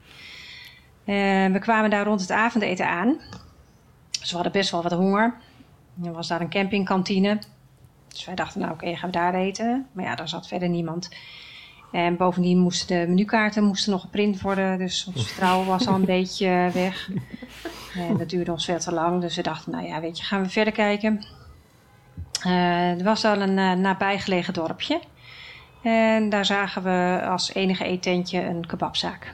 [1.05, 3.17] En we kwamen daar rond het avondeten aan.
[4.29, 5.33] We hadden best wel wat honger.
[6.03, 7.39] Er was daar een campingkantine.
[8.07, 9.87] Dus wij dachten, nou oké, gaan we daar eten.
[9.91, 11.09] Maar ja, daar zat verder niemand.
[11.91, 14.77] En bovendien moesten de menukaarten moesten nog geprint worden.
[14.77, 17.09] Dus ons vertrouwen was al een beetje eh, weg.
[17.95, 19.21] En dat duurde ons veel te lang.
[19.21, 21.25] Dus we dachten, nou ja, weet je, gaan we verder kijken.
[22.43, 24.99] Eh, er was al een eh, nabijgelegen dorpje.
[25.83, 29.33] En daar zagen we als enige eetentje een kebabzaak.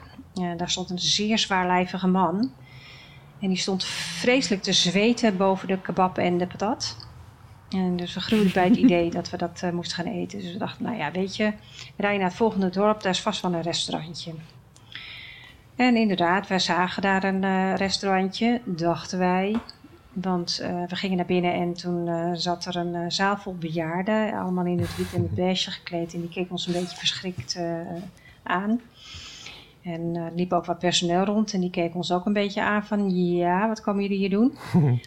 [0.58, 2.52] Daar stond een zeer zwaarlijvige man.
[3.39, 7.08] En die stond vreselijk te zweten boven de kebab en de patat.
[7.69, 10.39] En dus we groeiden bij het idee dat we dat eh, moesten gaan eten.
[10.39, 11.54] Dus we dachten, nou ja, weet je,
[11.97, 14.34] rijden naar het volgende dorp, daar is vast wel een restaurantje.
[15.76, 19.56] En inderdaad, wij zagen daar een eh, restaurantje, dachten wij.
[20.13, 24.65] Want eh, we gingen naar binnen en toen zat er een zaal vol bejaarden, allemaal
[24.65, 26.13] in het wit en het beige gekleed.
[26.13, 27.60] En die keken ons een beetje verschrikt
[28.43, 28.82] aan.
[29.88, 32.86] En eh, liep ook wat personeel rond en die keken ons ook een beetje aan
[32.86, 34.58] van, ja, wat komen jullie hier doen?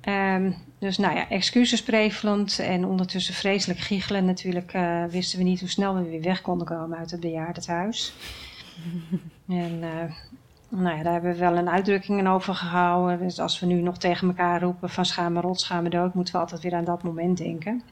[0.00, 4.24] Ehm, dus nou ja, excuses prevelend en ondertussen vreselijk giechelen.
[4.24, 8.14] Natuurlijk eh, wisten we niet hoe snel we weer weg konden komen uit het bejaardenhuis.
[9.48, 10.12] en eh,
[10.68, 13.18] nou ja, daar hebben we wel een uitdrukking over gehouden.
[13.18, 16.14] Dus als we nu nog tegen elkaar roepen van schaam me rot, schaam me dood,
[16.14, 17.82] moeten we altijd weer aan dat moment denken.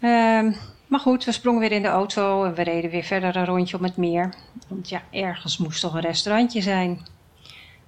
[0.00, 0.52] Ehm,
[0.92, 3.76] maar goed, we sprongen weer in de auto en we reden weer verder een rondje
[3.76, 4.34] om het meer.
[4.68, 7.00] Want ja, ergens moest toch een restaurantje zijn.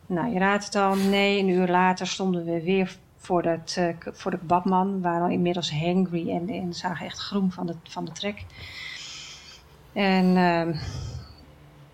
[0.06, 0.94] Nou, je raadt het al.
[0.94, 4.94] Nee, een uur later stonden we weer voor, het, eh, voor de kebabman.
[4.94, 8.44] We waren al inmiddels hangry en, en zagen echt groen van de, van de trek.
[9.92, 10.74] En ehm,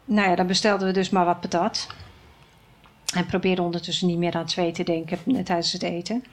[0.05, 1.95] nou ja, dan bestelden we dus maar wat patat.
[3.15, 6.25] En probeerden ondertussen niet meer aan twee te denken eh, tijdens het eten.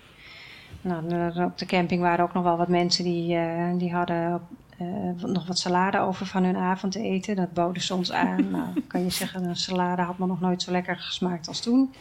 [0.81, 4.41] Nou, op de camping waren ook nog wel wat mensen die, eh, die hadden
[4.77, 7.35] eh, nog wat salade over van hun avondeten.
[7.35, 8.49] Dat boden ze ons aan.
[8.51, 11.93] nou, kan je zeggen, een salade had me nog nooit zo lekker gesmaakt als toen.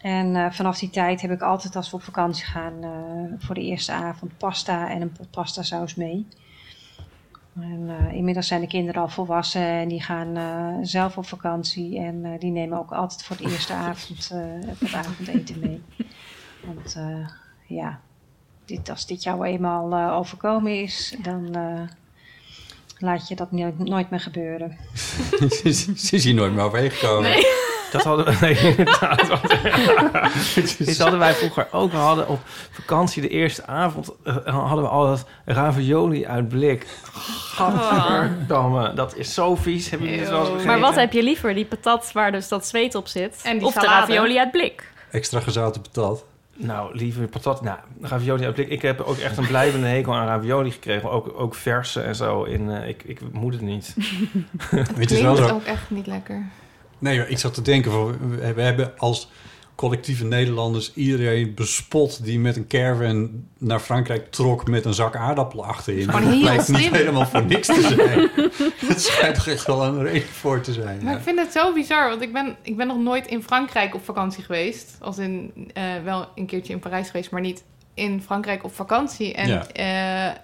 [0.00, 2.90] En eh, vanaf die tijd heb ik altijd als we op vakantie gaan eh,
[3.38, 6.26] voor de eerste avond pasta en een pot pasta saus mee.
[7.60, 10.36] En inmiddels zijn de kinderen al volwassen en die gaan
[10.86, 11.98] zelf op vakantie.
[11.98, 14.28] En die nemen ook altijd voor de eerste avond
[14.78, 15.82] het avondeten mee.
[16.64, 16.98] Want
[17.66, 18.00] ja,
[18.64, 21.80] dit, als dit jou eenmaal eh, overkomen is, dan eh,
[22.98, 24.76] laat je dat nooit, nooit meer gebeuren.
[25.96, 27.44] Ze is hier nooit meer overheen gekomen.
[27.92, 28.36] Dat hadden we.
[28.40, 28.54] Nee,
[30.86, 31.90] Dit hadden wij vroeger ook.
[31.90, 34.10] We hadden op vakantie de eerste avond.
[34.24, 36.86] eh, hadden we altijd ravioli uit blik.
[37.54, 39.90] Gadverdamme, dat is zo vies.
[39.90, 40.62] Heb je?
[40.66, 41.54] Maar wat heb je liever?
[41.54, 43.40] Die patat waar dus dat zweet op zit?
[43.44, 44.92] En die of de ravioli uit blik?
[45.10, 46.24] Extra gezouten patat.
[46.56, 47.62] Nou, liever patat.
[47.62, 48.68] Nou, ravioli uit blik.
[48.68, 51.10] Ik heb ook echt een blijvende hekel aan ravioli gekregen.
[51.10, 52.42] Ook, ook verse en zo.
[52.42, 53.94] In, eh, ik, ik moet het niet.
[54.94, 55.48] Het is wel zo.
[55.48, 56.42] ook echt niet lekker.
[56.98, 58.18] Nee, maar ik zat te denken,
[58.54, 59.30] we hebben als
[59.74, 65.64] collectieve Nederlanders iedereen bespot die met een caravan naar Frankrijk trok met een zak aardappelen
[65.64, 66.10] achterin.
[66.10, 68.30] Gewoon Dat blijkt niet helemaal voor niks te zijn.
[68.90, 70.98] Het schijnt toch echt wel een reden voor te zijn.
[71.02, 71.18] Maar ja.
[71.18, 74.04] ik vind het zo bizar, want ik ben, ik ben nog nooit in Frankrijk op
[74.04, 74.96] vakantie geweest.
[75.00, 77.62] Als in eh, wel een keertje in Parijs geweest, maar niet
[77.94, 79.34] in Frankrijk op vakantie.
[79.34, 79.66] En Ja.
[80.30, 80.36] eh,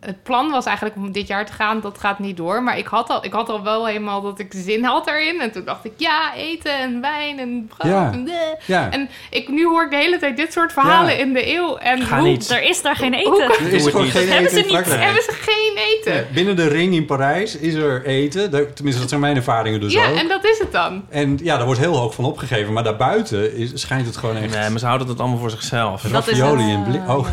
[0.00, 1.80] het plan was eigenlijk om dit jaar te gaan.
[1.80, 2.62] Dat gaat niet door.
[2.62, 5.40] Maar ik had al, ik had al wel helemaal dat ik zin had erin.
[5.40, 7.92] En toen dacht ik, ja, eten en wijn en brood.
[7.92, 8.10] Ja.
[8.12, 8.28] En.
[8.64, 8.90] Ja.
[8.90, 11.18] en ik, nu hoor ik de hele tijd dit soort verhalen Ja.
[11.18, 11.76] in de eeuw.
[11.76, 12.50] En Ga hoe, niet.
[12.50, 13.32] Er is daar geen eten.
[13.32, 14.14] Hoe Er is het gewoon niet.
[14.14, 14.84] geen hebben eten ze niet?
[14.98, 16.14] Hebben ze geen eten?
[16.14, 18.50] Ja, Binnen de ring in Parijs is er eten.
[18.74, 20.16] Tenminste, dat zijn mijn ervaringen dus Ja, ook.
[20.16, 21.04] en dat is het dan.
[21.08, 22.72] En ja, daar wordt heel hoog van opgegeven.
[22.72, 24.54] Maar daarbuiten is, schijnt het gewoon echt...
[24.58, 26.02] Nee, maar ze houden het allemaal voor zichzelf.
[26.02, 27.08] Dat is ravioli in blik.
[27.08, 27.26] Oh,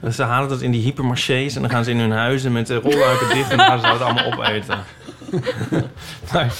[0.00, 2.66] Dus ze halen dat in die hypermarchés en dan gaan ze in hun huizen met
[2.66, 4.78] de rolluiken dicht en gaan ze dat allemaal opeten.
[6.32, 6.54] maar,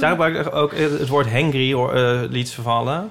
[0.00, 3.10] daar gebruik ik ook het woord hangry uh, liet ze vallen.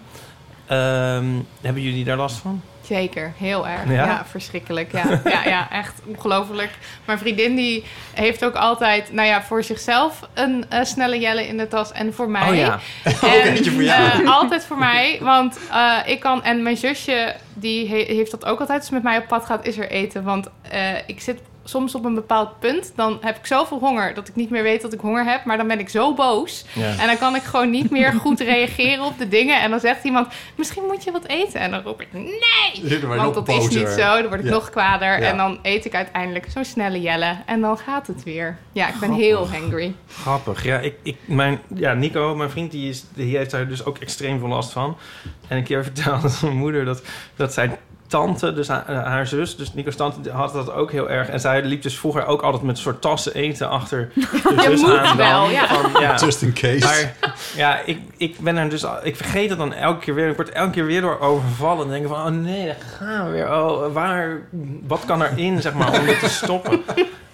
[0.65, 1.26] Ehm,
[1.62, 2.62] hebben jullie daar last van?
[2.88, 3.88] Zeker, heel erg.
[3.89, 3.93] Ja?
[3.93, 4.91] Ja, verschrikkelijk.
[4.91, 5.21] Ja.
[5.36, 6.69] ja, ja, echt ongelooflijk.
[7.06, 11.58] Mijn vriendin die heeft ook altijd, nou ja, voor zichzelf een eh, snelle jelle in
[11.58, 12.50] de tas en voor mij.
[12.50, 12.80] Oh ja.
[13.04, 14.23] En, voor jou.
[14.23, 18.45] eh, altijd voor mij, want eh, ik kan en mijn zusje die he- heeft dat
[18.45, 18.80] ook altijd.
[18.80, 20.47] Als ze met mij op pad gaat, is er eten, want
[21.06, 24.49] ik zit soms op een bepaald punt, dan heb ik zoveel honger dat ik niet
[24.49, 26.95] meer weet dat ik honger heb, maar dan ben ik zo boos Ja.
[26.99, 30.03] en dan kan ik gewoon niet meer goed reageren op de dingen en dan zegt
[30.03, 32.99] iemand, misschien moet je wat eten en dan roep ik nee.
[33.08, 34.21] Want dat is niet zo.
[34.21, 34.51] Dan word ik Ja.
[34.51, 35.08] nog kwader.
[35.21, 35.27] Ja.
[35.30, 37.36] En dan eet ik uiteindelijk zo'n snelle jelle.
[37.45, 38.58] En dan gaat het weer.
[38.71, 39.93] Ja, ik ben heel hangry.
[40.08, 40.63] Grappig.
[40.63, 43.97] Ja, ik, ik, mijn, ja, Nico, mijn vriend, die, is, die heeft daar dus ook
[43.97, 44.97] extreem veel last van.
[45.47, 47.01] En een keer vertelde mijn moeder dat,
[47.36, 47.77] dat zijn
[48.08, 51.30] tante, dus haar, haar zus, dus Nico's tante, had dat ook heel erg.
[51.30, 54.89] En zij liep dus vroeger ook altijd met een soort tassen eten achter de zus
[54.89, 55.04] aan.
[55.04, 55.17] dan.
[55.17, 55.67] wel, ja.
[55.67, 56.15] Van, ja.
[56.15, 56.86] Just in case.
[56.86, 57.13] Maar
[57.56, 60.30] ja, ik, ik ben er dus al, ik vergeet het dan elke keer weer.
[60.30, 61.86] Ik word elke keer weer door overvallen.
[61.86, 63.54] En denk van, oh nee, daar gaan we weer.
[63.54, 64.41] Oh, waar,
[64.88, 66.84] wat kan erin, zeg maar, om dit te stoppen?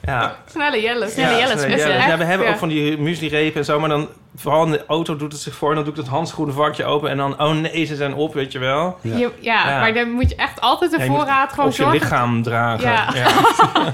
[0.05, 1.09] Ja, Snelle jelle.
[1.09, 2.53] Snelle jelle, snelle Ja, we hebben ja.
[2.53, 3.79] ook van die muesli-repen en zo.
[3.79, 5.69] Maar dan, vooral in de auto doet het zich voor.
[5.69, 7.09] En dan doe ik dat handschoenenvakje open.
[7.09, 8.97] En dan, oh nee, ze zijn op, weet je wel.
[9.01, 9.79] Ja, ja, Ja.
[9.79, 12.89] maar dan moet je echt altijd de voorraad gewoon op je lichaam dragen.
[12.89, 13.07] Ja.
[13.13, 13.27] Ja.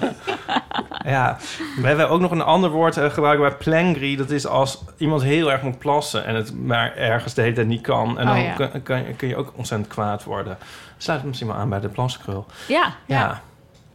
[1.06, 1.38] Ja.
[1.82, 4.15] We hebben ook nog een ander woord eh, gebruiken bij plengri.
[4.15, 7.67] Dat is als iemand heel erg moet plassen en het maar ergens de hele tijd
[7.67, 8.19] niet kan.
[8.19, 8.54] En Oh, dan ja.
[8.54, 10.58] kun, kun, je- kun je ook ontzettend kwaad worden.
[10.98, 12.45] Sluit misschien wel aan bij de plaskrul.
[12.67, 12.93] Ja.
[13.06, 13.41] Ja.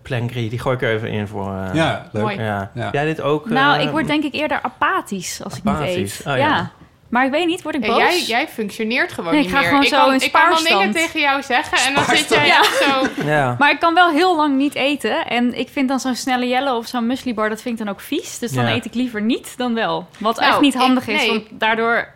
[0.04, 1.52] Plengri, die gooi ik er even in voor...
[1.54, 2.22] eh, Ja, leuk.
[2.22, 2.40] Mooi.
[2.40, 2.70] ja.
[2.74, 2.88] Ja.
[2.92, 3.48] Jij dit ook?
[3.48, 6.18] Nou, eh, ik word denk ik eerder apathisch als ik niet Apathisch.
[6.20, 6.26] eet.
[6.26, 6.46] Oh, ja.
[6.46, 6.70] ja.
[7.08, 7.98] Maar ik weet niet, word ik Ja, boos?
[7.98, 9.68] jij, jij functioneert gewoon Nee, ik niet ga meer.
[9.68, 12.46] gewoon ik zo kan, ik kan dan dingen tegen jou zeggen en dan zit jij
[12.46, 12.62] Ja.
[12.62, 13.06] zo...
[13.24, 13.56] Ja.
[13.58, 15.26] Maar ik kan wel heel lang niet eten.
[15.26, 18.00] En ik vind dan zo'n snelle jelle of zo'n mueslibar, dat vind ik dan ook
[18.00, 18.38] vies.
[18.38, 18.72] Dus dan Ja.
[18.74, 20.06] eet ik liever niet dan wel.
[20.18, 21.28] Wat Nou, echt niet ik- handig is, nee.
[21.30, 22.08] want daardoor...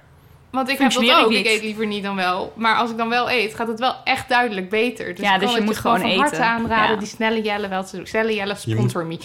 [0.50, 1.32] Want ik heb dat ook.
[1.32, 2.52] ik eet liever niet dan wel.
[2.56, 5.14] Maar als ik dan wel eet, gaat het wel echt duidelijk beter.
[5.14, 6.46] Dus Ja, ik dus je het moet gewoon gewoon van harte eten.
[6.48, 6.98] aanraden Ja.
[6.98, 8.06] die snelle jelle wel te doen.
[8.06, 9.18] Snelle jelle Je moet- sponsor me.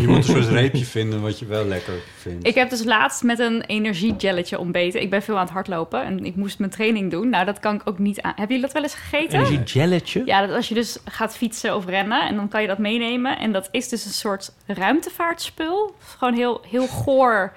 [0.00, 2.46] Je moet een soort reepje vinden wat je wel lekker vindt.
[2.46, 5.00] Ik heb dus laatst met een energiegelletje ontbeten.
[5.02, 7.28] Ik ben veel aan het hardlopen en ik moest mijn training doen.
[7.28, 8.32] Nou, dat kan ik ook niet aan.
[8.36, 9.38] Hebben jullie dat wel eens gegeten?
[9.38, 10.22] Energiegelletje?
[10.24, 13.38] Ja, dat als je dus gaat fietsen of rennen en dan kan je dat meenemen.
[13.38, 15.94] En dat is dus een soort ruimtevaartspul.
[16.18, 17.52] Gewoon heel, heel goor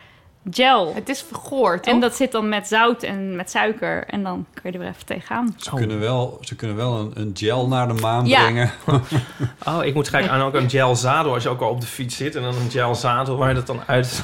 [0.51, 0.93] gel.
[0.95, 1.93] Het is goor, toch?
[1.93, 4.03] En dat zit dan met zout en met suiker.
[4.07, 5.55] En dan kun je er weer even tegenaan.
[5.57, 8.41] Ze, kunnen wel, ze kunnen wel een, een gel naar de maan Ja.
[8.41, 8.71] brengen.
[9.67, 11.87] Oh, ik moet gelijk aan ook een gel zadel als je ook al op de
[11.87, 12.35] fiets zit.
[12.35, 14.23] En dan een gel zadel waar je dat dan uit...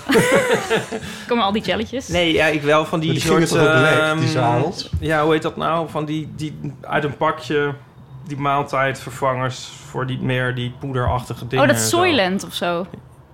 [1.27, 2.08] Komen al die jelletjes.
[2.08, 3.47] Nee, ja, ik wel van die, Die soort...
[3.47, 4.89] toch ook lek, ehm, die zadels?
[4.99, 5.89] Ja, hoe heet dat nou?
[5.89, 7.73] Van die, die uit een pakje...
[8.27, 11.65] die maaltijdvervangers voor die meer die poederachtige dingen.
[11.65, 11.82] Oh, dat.
[11.82, 12.86] Soylent of zo.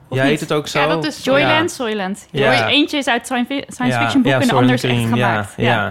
[0.10, 0.32] Ja, niet?
[0.32, 0.80] heet het ook zo?
[0.80, 1.76] Ja, dat is Joyland, Ja.
[1.76, 2.28] Soylent.
[2.72, 5.54] Eentje is uit science fiction boek ja, en de ander is echt gemaakt.
[5.58, 5.84] Ja,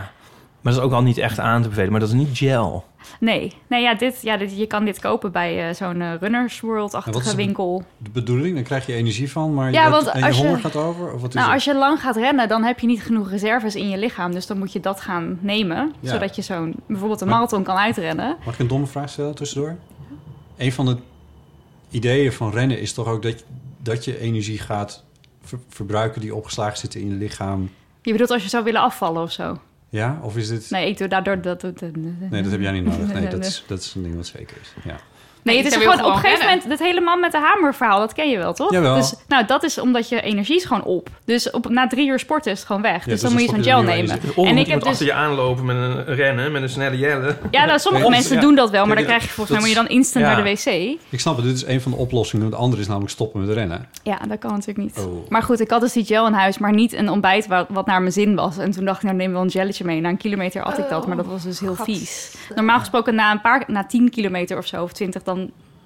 [0.61, 1.90] Maar dat is ook al niet echt aan te bevelen.
[1.90, 2.85] Maar dat is niet gel.
[3.20, 6.61] Nee, nee ja, dit, ja dit, je kan dit kopen bij eh, zo'n eh, Runners
[6.61, 7.85] World-achtige is de- winkel.
[7.98, 10.42] De bedoeling, dan krijg je energie van, maar Ja, je, want en je als je-
[10.42, 11.12] honger gaat over?
[11.12, 13.74] Of wat is Nou, als je lang gaat rennen, dan heb je niet genoeg reserves
[13.74, 14.33] in je lichaam.
[14.33, 15.92] Dus dan moet je dat gaan nemen.
[16.00, 16.11] Ja.
[16.11, 18.37] Zodat je zo'n bijvoorbeeld een Maar- marathon kan uitrennen.
[18.44, 19.77] Mag ik een domme vraag stellen tussendoor?
[20.57, 20.96] Een van de
[21.90, 23.44] ideeën van rennen is toch ook dat,
[23.85, 25.05] dat je energie gaat
[25.42, 27.70] ver- verbruiken die opgeslagen zitten in je lichaam.
[28.03, 29.61] Je bedoelt als je zou willen afvallen of zo?
[29.88, 30.18] Ja?
[30.23, 30.70] Of is dit...
[30.70, 31.61] Nee, ik doe daardoor dat...
[31.61, 33.12] dat Nee, dat heb jij niet nodig.
[33.12, 34.75] Nee, dat is, dat is een ding wat zeker is.
[34.85, 34.97] Ja.
[35.44, 36.64] Nee, het is gewoon op een gegeven moment...
[36.64, 38.72] Het hele man met de hamer verhaal, dat ken je wel, toch?
[38.72, 38.94] Jawel.
[38.94, 41.09] Dus, nou, dat is omdat je energie is gewoon op.
[41.24, 42.92] Dus op, na drie uur sporten is het gewoon weg.
[42.92, 44.20] Ja, dus dus dan moet je zo'n gel nemen.
[44.35, 44.88] Of En ik heb dus...
[44.88, 47.37] achter je aanlopen met een rennen, met een snelle jelle.
[47.50, 48.40] Ja, nou, sommige Nee, mensen ja.
[48.40, 50.33] doen dat wel, maar dan krijg je volgens mij dat moet je dan instant ja.
[50.33, 50.98] naar de wc.
[51.09, 52.50] Ik snap het, dit is een van de oplossingen.
[52.50, 53.88] De andere is namelijk stoppen met rennen.
[54.02, 55.07] Ja, dat kan natuurlijk niet.
[55.07, 55.28] Oh.
[55.28, 57.87] Maar goed, ik had dus die gel in huis, maar niet een ontbijt wat, wat
[57.87, 58.59] naar mijn zin was.
[58.59, 60.00] En toen dacht ik, nou neem wel een gelletje mee.
[60.00, 62.35] Na een kilometer at ik dat, maar dat was dus heel vies.
[62.54, 65.34] Normaal gesproken na een paar, na 10 kilometer of zo, of 20, dan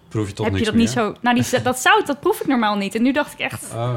[0.08, 1.14] Proef je toch heb je niks dat niet zo...
[1.20, 2.94] Nou, die, dat zout, dat proef ik normaal niet.
[2.94, 3.72] En nu dacht ik echt...
[3.74, 3.94] Oh.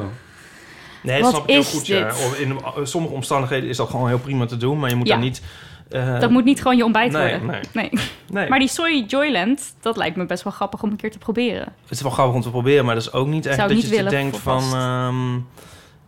[1.04, 1.88] Nee, dat Wat snap ik heel goed.
[1.88, 2.12] Ja.
[2.38, 4.80] In sommige omstandigheden is dat gewoon heel prima te doen.
[4.80, 5.14] Maar je moet Ja.
[5.14, 5.42] daar niet...
[5.90, 7.48] eh, dat moet niet gewoon je ontbijt nee, worden.
[7.74, 7.90] Nee.
[7.92, 8.04] Nee.
[8.32, 8.50] Nee.
[8.50, 11.74] Maar die soy Joyland, dat lijkt me best wel grappig om een keer te proberen.
[11.82, 13.78] Het is wel grappig om te proberen, maar dat is ook niet echt Zou dat
[13.78, 14.64] niet je willen, denkt van...
[14.74, 15.40] ehm,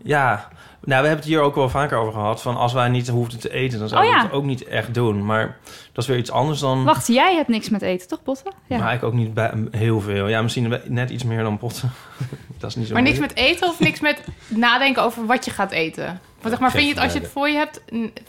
[0.09, 0.49] ja,
[0.85, 2.41] nou, we hebben het hier ook wel vaker over gehad.
[2.41, 4.93] Van als wij niet hoefden te eten, dan zouden Oh, we het ook niet echt
[4.93, 5.25] doen.
[5.25, 5.57] Maar
[5.91, 6.83] dat is weer iets anders dan...
[6.83, 8.53] Wacht, jij hebt niks met eten, toch, Botten?
[8.67, 8.77] Ja.
[8.77, 10.27] Maar ik ook niet bij, heel veel.
[10.27, 11.91] Ja, misschien net iets meer dan potten.
[12.59, 15.51] dat is niet zo Maar niks met eten of niks met nadenken over wat je
[15.51, 16.05] gaat eten?
[16.41, 17.81] Want zeg maar, vind je het als je het voor je hebt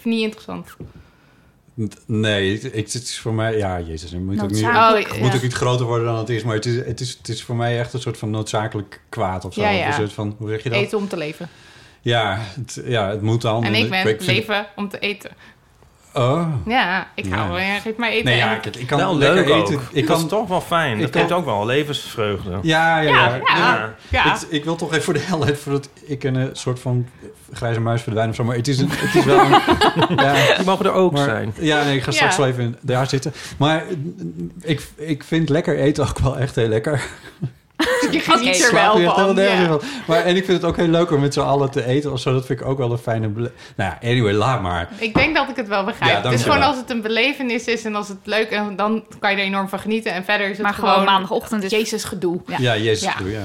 [0.02, 0.76] niet interessant?
[2.06, 3.56] Nee, het, het is voor mij...
[3.56, 6.28] Ja, jezus, het moet, ook niet, het Oh, moet ook niet groter worden dan het
[6.28, 6.42] is.
[6.42, 9.44] Maar het is, het, is, het is voor mij echt een soort van noodzakelijk kwaad
[9.44, 9.60] of zo.
[9.60, 9.86] Ja, Of ja.
[9.86, 10.78] Een soort van, hoe zeg je dat?
[10.78, 11.48] Eten om te leven.
[12.04, 13.64] Ja, het, ja, het moet dan.
[13.64, 15.30] En ik ben leven om te eten.
[16.14, 16.48] Oh.
[16.66, 17.58] Ja, ik hou wel.
[17.58, 18.24] ja, Geef mij eten.
[18.24, 19.74] Nee, ja, ik, ik kan wel lekker leuk eten.
[19.74, 19.80] ook.
[19.92, 20.94] Ik dat kan is toch wel fijn.
[20.96, 22.58] ik Dat kan- geeft ook wel levensvreugde.
[22.62, 23.34] Ja, ja, ja.
[23.34, 23.94] Ja, ja.
[24.10, 24.30] Ja.
[24.32, 27.08] Het- ik wil toch even voor de helheid, voordat ik een eh, soort van
[27.52, 28.44] grijze muis verdwijn of zo.
[28.44, 29.50] Maar het is, een, het is wel een...
[30.24, 31.54] ja, Die mogen er ook maar- zijn.
[31.58, 32.42] Ja, nee, ik ga straks Ja.
[32.42, 33.32] wel even daar zitten.
[33.58, 33.84] Maar
[34.62, 37.02] ik, ik vind lekker eten ook wel echt heel lekker.
[38.12, 39.36] Je geniet er Slaap wel je van.
[39.36, 39.78] ja.
[40.06, 42.20] Maar, en ik vind het ook heel leuk om met z'n allen te eten of
[42.20, 42.32] zo.
[42.32, 43.28] Dat vind ik ook wel een fijne...
[43.28, 44.88] bele- Nou ja, anyway, laat maar.
[44.98, 46.10] Ik denk dat ik het wel begrijp.
[46.10, 46.54] Ja, het is dankjewel.
[46.54, 49.42] gewoon als het een belevenis is en als het leuk is, dan kan je er
[49.42, 50.12] enorm van genieten.
[50.12, 52.40] En verder is het Maar gewoon maandagochtend is- Jezus gedoe.
[52.46, 52.56] Ja.
[52.58, 53.14] Ja, jezus, Ja.
[53.18, 53.42] doe, ja.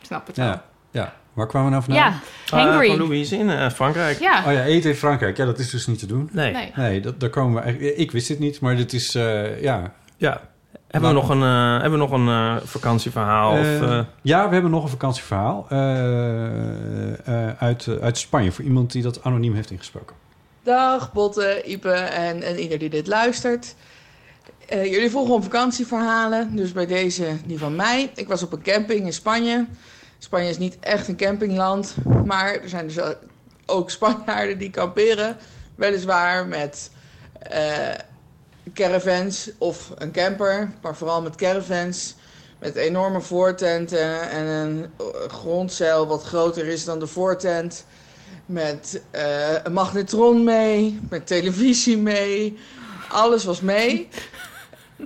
[0.00, 0.46] Ik snap het wel.
[0.46, 0.64] ja.
[0.90, 2.10] Ja, waar kwamen we nou vandaan?
[2.50, 2.88] Ja, Eh, hangry.
[2.88, 4.18] van Louise in eh, Frankrijk.
[4.20, 4.42] Ja.
[4.46, 5.36] Oh ja, eten in Frankrijk.
[5.36, 6.28] Ja, dat is dus niet te doen.
[6.32, 6.52] Nee.
[6.52, 6.72] Nee.
[6.74, 7.96] Nee, dat, daar komen we eigenlijk...
[7.96, 9.14] Ik wist het niet, maar dit is...
[9.14, 10.40] eh, ja, Ja.
[10.88, 13.52] Hebben we nog een, eh, hebben we nog een eh, vakantieverhaal?
[13.52, 17.12] of, Eh, eh, ja, we hebben nog een vakantieverhaal eh,
[17.48, 18.52] eh, uit, eh, uit Spanje...
[18.52, 20.16] voor iemand die dat anoniem heeft ingesproken.
[20.62, 23.74] Dag Botte, Ipe en, en ieder die dit luistert.
[24.68, 28.10] Eh, jullie volgen om vakantieverhalen, dus bij deze die van mij.
[28.14, 29.66] Ik was op een camping in Spanje.
[30.18, 32.98] Spanje is niet echt een campingland, maar er zijn dus
[33.66, 35.36] ook Spanjaarden die kamperen.
[35.74, 36.90] Weliswaar met
[37.42, 37.60] eh,
[38.74, 42.14] caravans of een camper, maar vooral met caravans.
[42.58, 47.84] Met enorme voortenten en een eh, grondzeil wat groter is dan de voortent.
[48.46, 52.58] Met eh, een magnetron mee, met televisie mee.
[53.08, 54.08] Alles was mee.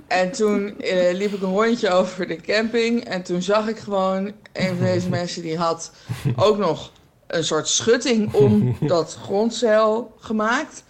[0.07, 3.05] En toen eh, liep ik een rondje over de camping.
[3.05, 5.91] En toen zag ik gewoon een van deze mensen die had
[6.35, 6.91] ook nog
[7.27, 10.83] een soort schutting om dat grondzeil gemaakt.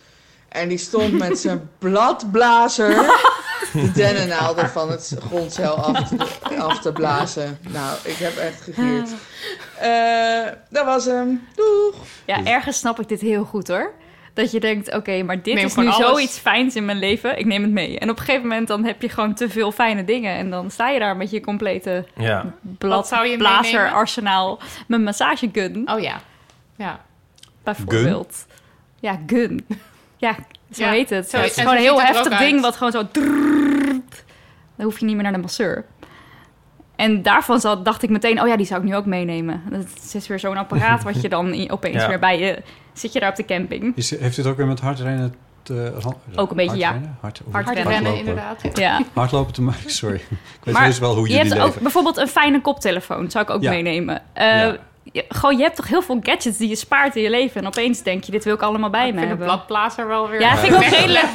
[0.53, 2.95] En die stond met zijn bladblazer
[3.73, 6.15] de dennennaalden van het grondzeil af te,
[6.57, 7.57] af te blazen.
[7.69, 9.09] Nou, ik heb echt gegierd.
[9.79, 11.47] Eh, dat was hem.
[11.55, 11.95] Doeg!
[12.25, 13.93] Ja, ergens snap ik dit heel goed hoor.
[14.33, 16.07] Dat je denkt, oké, maar dit Neem is nu alles.
[16.07, 17.37] zoiets fijns in mijn leven.
[17.39, 17.99] Ik neem het mee.
[17.99, 20.35] En op een gegeven moment dan heb je gewoon te veel fijne dingen.
[20.35, 22.53] En dan sta je daar met je complete ja.
[22.79, 23.91] Wat zou je blazer meenemen?
[23.93, 24.59] arsenaal.
[24.87, 26.21] Mijn massagegun Oh ja.
[26.75, 26.99] Ja.
[27.63, 28.45] bijvoorbeeld.
[28.99, 29.65] Ja, gun.
[30.23, 30.35] Ja,
[30.71, 31.29] zo Ja, heet het.
[31.29, 33.07] zo- het is gewoon een heel het heftig ding wat gewoon zo...
[33.11, 34.23] drrrrt.
[34.75, 35.85] Dan hoef je niet meer naar de masseur.
[36.95, 39.61] En daarvan zat, dacht ik meteen, oh ja, die zou ik nu ook meenemen.
[39.69, 42.07] Dat is weer zo'n apparaat wat je dan opeens Ja.
[42.07, 42.61] weer bij je...
[42.93, 43.95] Zit je daar op de camping.
[43.95, 45.93] Is, heeft dit ook weer met hardrennen te...
[46.03, 46.87] ha- Ook een beetje, ja.
[46.87, 47.17] hardrennen?
[47.21, 48.19] Hard, Hardrennen, hardlopen?
[48.19, 48.61] inderdaad.
[48.77, 49.01] Ja.
[49.13, 50.15] Hardlopen te maken, sorry.
[50.15, 50.23] Ik
[50.63, 51.75] weet Maar wel hoe je jullie hebt leven.
[51.75, 53.31] ook bijvoorbeeld een fijne koptelefoon.
[53.31, 53.69] Zou ik ook Ja.
[53.69, 54.21] meenemen.
[55.11, 57.61] Je, gewoon, je hebt toch heel veel gadgets die je spaart in je leven.
[57.61, 59.45] En opeens denk je, dit wil ik allemaal bij Ik me hebben.
[59.45, 60.39] bladblazer wel weer...
[60.39, 61.25] Ja, vind ik ook redelijk,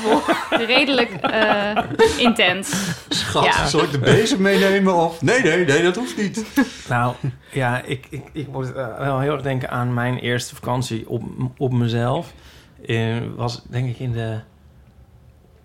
[0.74, 1.78] redelijk eh,
[2.16, 2.72] intens.
[3.08, 3.66] Schat, Ja.
[3.66, 4.94] zal ik de bezem meenemen?
[4.94, 6.44] Of nee, nee, nee, dat hoeft niet.
[6.88, 7.14] Nou,
[7.52, 11.22] ja, ik, ik, ik moet eh, wel heel erg denken aan mijn eerste vakantie op,
[11.56, 12.32] op mezelf.
[12.86, 14.38] Eh, was denk ik in de...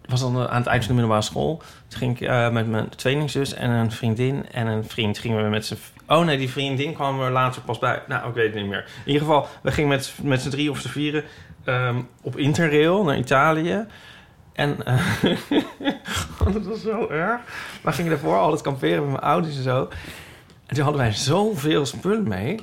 [0.05, 1.61] was dan aan het eind van de middelbare school.
[1.87, 5.49] Toen ging ik eh, met mijn tweelingzus en een vriendin en een vriend gingen we
[5.49, 5.77] met z'n...
[6.07, 8.01] Oh nee, die vriendin kwam er later pas bij.
[8.07, 8.85] Nou, ik weet het niet meer.
[9.05, 11.23] In ieder geval, we gingen met, met z'n drie of z'n vieren
[11.63, 13.85] ehm, op Interrail naar Italië.
[14.53, 15.33] En eh,
[16.53, 17.41] dat was zo erg.
[17.81, 19.89] We gingen daarvoor altijd kamperen met mijn ouders en zo.
[20.65, 22.59] En toen hadden wij zoveel spullen mee.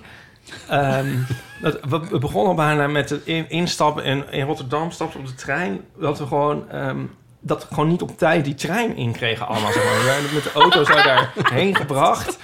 [0.69, 1.07] Ehm,
[1.63, 5.35] dat, we, we begonnen bijna met het in, instappen in, in Rotterdam, stapten op de
[5.35, 5.81] trein.
[5.99, 7.01] Dat we gewoon, ehm,
[7.41, 9.73] dat we gewoon niet op tijd die trein inkregen allemaal.
[9.73, 9.99] Zeg.
[9.99, 12.39] We werden met de auto zo daarheen gebracht.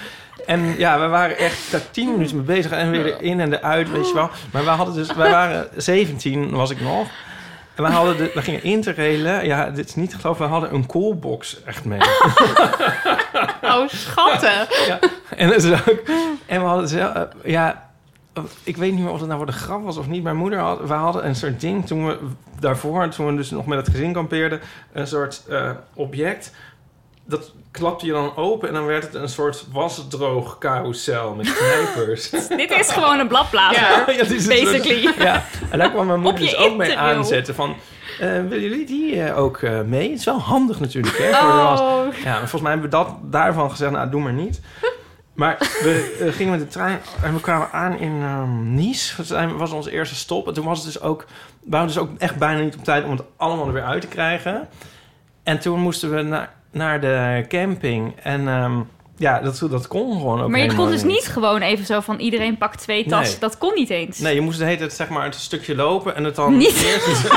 [0.45, 2.71] En ja, we waren echt daar tien minuten mee bezig.
[2.71, 4.29] En weer erin en eruit, weet je wel.
[4.51, 7.07] Maar wij hadden dus, wij waren 17, was ik nog.
[7.75, 9.45] En we, hadden de, we gingen interrailen.
[9.45, 10.45] Ja, dit is niet te geloven.
[10.45, 11.99] We hadden een coolbox echt mee.
[13.61, 14.87] Oh, schattig.
[14.87, 14.99] Ja,
[15.35, 16.01] en, dat is ook,
[16.45, 17.89] en we hadden zelf, eh, ja,
[18.63, 20.23] ik weet niet meer of het nou voor de grap was of niet.
[20.23, 22.17] Mijn moeder had, we hadden een soort ding toen we
[22.59, 24.59] daarvoor, toen we dus nog met het gezin kampeerden,
[24.93, 26.51] een soort eh, object.
[27.27, 32.29] Dat klapte je dan open en dan werd het een soort wasdroog carousel met knijpers.
[32.49, 35.13] Dit is gewoon een bladblazer, Ja, ja, soort- basically.
[35.19, 37.75] ja, en daar kwam mijn moeder dus ook mee aanzetten van...
[38.19, 40.09] eh, willen jullie die eh, ook eh, mee?
[40.09, 41.33] Het is wel handig natuurlijk, hè?
[41.33, 41.81] Voor de.
[41.81, 42.13] Oh.
[42.23, 44.61] Ja, maar volgens mij hebben we dat daarvan gezegd, nou, doe maar niet.
[45.33, 49.23] Maar we gingen met de trein en we kwamen aan in ehm, Nice.
[49.27, 50.47] Dat was onze eerste stop.
[50.47, 51.25] En toen was het dus ook...
[51.59, 54.01] We waren dus ook echt bijna niet op tijd om het allemaal er weer uit
[54.01, 54.67] te krijgen.
[55.43, 58.15] En toen moesten we naar, naar de camping.
[58.23, 58.79] En ehm,
[59.17, 62.19] ja, dat, dat kon gewoon ook Maar je kon dus niet gewoon even zo van
[62.19, 63.39] iedereen pakt twee tassen.
[63.39, 63.49] Nee.
[63.49, 64.19] Dat kon niet eens.
[64.19, 66.83] Nee, je moest de hele tijd zeg maar een stukje lopen en het dan Niet.
[66.83, 67.29] eerst...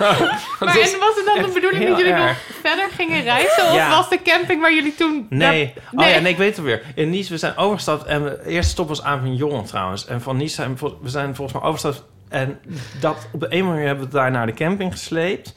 [0.60, 3.66] Maar en was het dan de bedoeling dat jullie nog verder gingen reizen?
[3.66, 3.90] Of Ja.
[3.90, 5.26] was de camping waar jullie toen...
[5.28, 5.72] Nee.
[5.74, 6.82] Ja, Oh ja, nee, ik weet het weer.
[6.94, 10.06] In Nice, we zijn overgestapt en de eerste stop was Avignon trouwens.
[10.06, 12.08] En van Nice zijn we, zijn volgens mij overgestapt.
[12.28, 12.58] En
[13.00, 15.54] dat op de een manier hebben we daar naar de camping gesleept.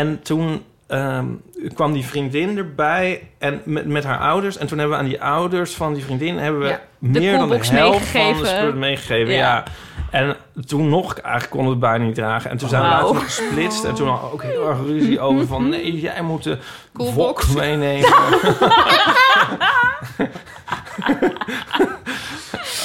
[0.00, 1.26] En toen ehm,
[1.74, 4.56] kwam die vriendin erbij en met, met haar ouders.
[4.56, 7.38] En toen hebben we aan die ouders van die vriendin hebben we Ja, de meer
[7.38, 9.32] dan de helft van de spullen meegegeven.
[9.32, 9.38] Ja.
[9.38, 9.64] Ja.
[10.10, 10.36] En
[10.66, 12.50] toen nog, eigenlijk konden we het bijna niet dragen.
[12.50, 13.84] En toen zijn we later gesplitst.
[13.84, 15.68] En toen hadden we ook heel erg ruzie over van...
[15.68, 16.58] nee, jij moet de
[16.92, 18.08] wok meenemen.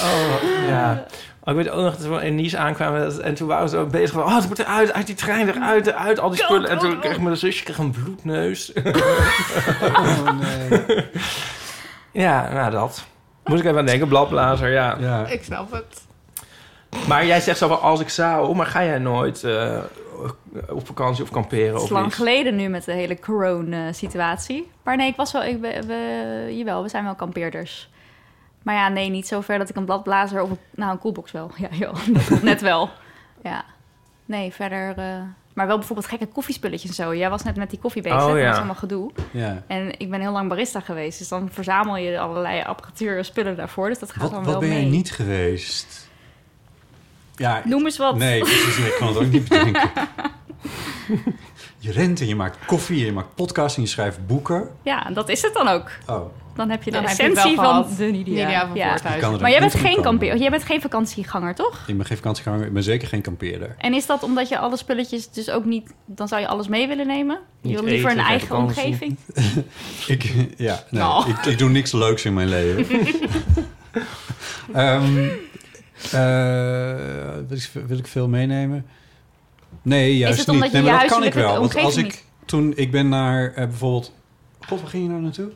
[0.04, 0.36] oh,
[0.68, 1.06] ja.
[1.46, 3.86] Oh, ik weet ook nog dat we in Nice aankwamen en toen waren we zo
[3.86, 4.24] bezig van...
[4.24, 6.70] oh, het moet eruit, uit die trein, eruit, eruit, al die spullen.
[6.70, 8.72] En toen kreeg mijn zusje kreeg een bloedneus.
[9.82, 11.06] Oh nee.
[12.12, 13.06] ja, nou dat.
[13.44, 14.98] Moet ik even aan denken, bladblazer, ja.
[15.00, 15.28] Ja.
[15.28, 16.04] Ik snap het.
[17.08, 18.56] Maar jij zegt zo van, als ik zou...
[18.56, 19.78] maar ga jij nooit eh,
[20.70, 22.16] op vakantie of kamperen Het is of lang iets?
[22.16, 24.72] geleden nu met de hele corona-situatie.
[24.84, 25.44] Maar nee, ik was wel...
[25.44, 27.90] Ik, we, we- jawel, we zijn wel kampeerders.
[28.66, 30.50] Maar ja, nee, niet zo ver dat ik een bladblazer of...
[30.50, 31.52] een- Nou, een koelbox wel.
[31.58, 31.96] Ja, joh,
[32.42, 32.90] net wel.
[33.44, 33.66] Ja.
[34.26, 34.98] Nee, verder...
[34.98, 35.22] eh,
[35.54, 37.16] maar wel bijvoorbeeld gekke koffiespulletjes en zo.
[37.16, 38.22] Jij was net met die koffie bezig.
[38.26, 39.12] Oh, Dat was allemaal gedoe.
[39.32, 39.64] Ja.
[39.68, 41.20] En ik ben heel lang barista geweest.
[41.20, 43.88] Dus dan verzamel je allerlei apparatuur en spullen daarvoor.
[43.90, 44.82] Dus dat gaat Wat, dan wat wel ben mee.
[44.82, 46.10] jij niet geweest?
[47.36, 48.16] Ja, Noem eens wat.
[48.16, 48.78] Nee, precies.
[48.78, 49.90] nee, ik kan het ook niet bedenken.
[51.80, 54.70] Je rent en je maakt koffie, en je maakt podcasts en je schrijft boeken.
[54.82, 55.90] Ja, dat is het dan ook.
[56.08, 56.26] Oh,
[56.56, 58.46] Dan heb je de Dan je essentie wel van de Nidia.
[58.46, 61.84] Nidia van er Maar jij bent geen kampeer, jij bent geen vakantieganger, toch?
[61.88, 63.76] ik ben geen vakantieganger, ik ben zeker geen kampeerder.
[63.78, 65.94] En is dat omdat je alle spulletjes dus ook niet...
[66.06, 67.40] Dan zou je alles mee willen nemen?
[67.62, 68.84] Je wil liever eten, een eigen vakantie.
[68.84, 69.18] omgeving?
[70.08, 70.24] Ik,
[70.58, 71.30] ja, nee, Nou.
[71.30, 72.86] ik, ik doe niks leuks in mijn leven.
[74.74, 75.28] Ehm,
[76.12, 76.96] eh,
[77.48, 78.86] wil, ik, wil ik veel meenemen?
[79.82, 80.64] Nee, juist niet.
[80.64, 81.60] je Nee, maar je dat kan ik wel.
[81.60, 84.14] Want als ik toen ik ben naar eh, bijvoorbeeld.
[84.60, 85.52] God, waar ging je nou naartoe?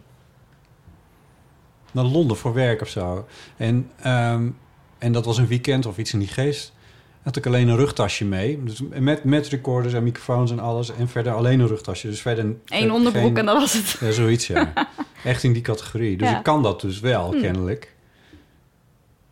[1.91, 3.27] Naar Londen voor werk of zo.
[3.57, 4.49] En, ehm,
[4.97, 6.73] en dat was een weekend of iets in die geest.
[7.21, 8.63] Had ik alleen een rugtasje mee.
[8.63, 10.91] Dus met, met recorders en microfoons en alles.
[10.91, 12.07] En verder alleen een rugtasje.
[12.07, 13.97] Dus verder Eén onderbroek geen- en dat was het.
[13.99, 14.73] Ja, zoiets, ja.
[15.23, 16.17] Echt in die categorie.
[16.17, 16.37] Dus Ja.
[16.37, 17.39] ik kan dat dus wel, Hm.
[17.41, 17.95] kennelijk.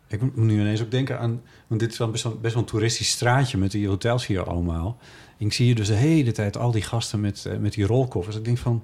[0.08, 1.42] Ik moet nu ineens ook denken aan...
[1.66, 4.42] Want dit is wel best wel, best wel een toeristisch straatje met die hotels hier
[4.48, 4.96] allemaal.
[5.38, 7.86] En ik zie hier dus de hele tijd al die gasten met, eh, met die
[7.86, 8.36] rolkoffers.
[8.36, 8.82] Ik denk van,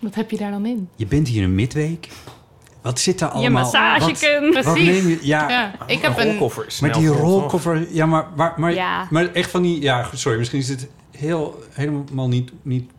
[0.00, 0.88] Wat heb je daar dan in?
[0.96, 2.08] je bent hier een midweek.
[2.82, 3.62] Wat zit daar Je allemaal?
[3.62, 4.52] massagekun.
[4.52, 5.18] Wat, wat neem je?
[5.22, 6.24] Ja, Ja, ik heb een...
[6.28, 7.86] rolkoffer snel die rolkoffer...
[7.94, 9.06] Ja, maar, maar, maar, Ja.
[9.10, 9.82] maar echt van die...
[9.82, 12.90] Ja, sorry, misschien is dit heel, helemaal niet, niet...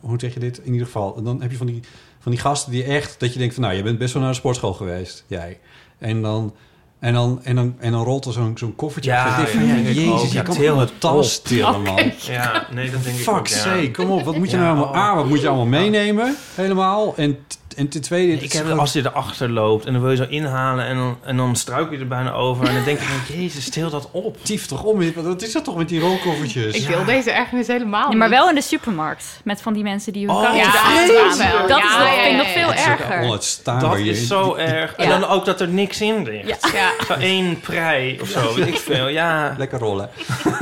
[0.00, 0.58] Hoe zeg je dit?
[0.58, 1.80] In ieder geval, dan heb je van die,
[2.20, 3.20] van die gasten die echt...
[3.20, 5.58] Dat je denkt van, nou, je bent best wel naar de sportschool geweest, jij.
[5.98, 6.54] En dan
[7.00, 10.36] En dan, en dan, en dan rolt er zo'n zo'n koffertje Ja, van, jezus, je
[10.36, 11.44] Ja, kan een het tas op.
[11.44, 12.12] tillen, man.
[12.20, 13.56] Ja, nee, dat denk ik Fuck ook, ja.
[13.56, 14.24] sake, kom op.
[14.24, 14.94] Wat moet je Ja, nou allemaal...
[14.94, 15.00] oh.
[15.10, 16.36] A, wat moet je allemaal meenemen?
[16.54, 17.16] Helemaal.
[17.16, 17.38] En,
[17.76, 18.32] en ten tweede...
[18.32, 20.96] Ik is heb, gewoon- als je erachter loopt en dan wil je zo inhalen en
[20.96, 22.66] dan, en dan struikel je er bijna over.
[22.68, 24.44] En dan denk je van, jezus, stil dat op.
[24.44, 26.74] Tief toch om, wat is dat toch met die rolkoffertjes?
[26.74, 29.40] Ik wil deze ergernis helemaal Ja, maar wel in de supermarkt.
[29.44, 32.26] Met van die mensen die hun Oh, karretje ja, Dat ja, is nog, ja, vind
[32.26, 33.80] ik ja, nog veel Dat is ook erger.
[33.80, 34.94] Dat is zo erg.
[34.94, 35.18] En Ja.
[35.18, 36.70] dan ook dat er niks in ligt.
[36.72, 36.90] Ja.
[37.06, 39.08] Zo één prei of zo, weet ik veel.
[39.08, 39.54] Ja.
[39.58, 40.10] Lekker rollen.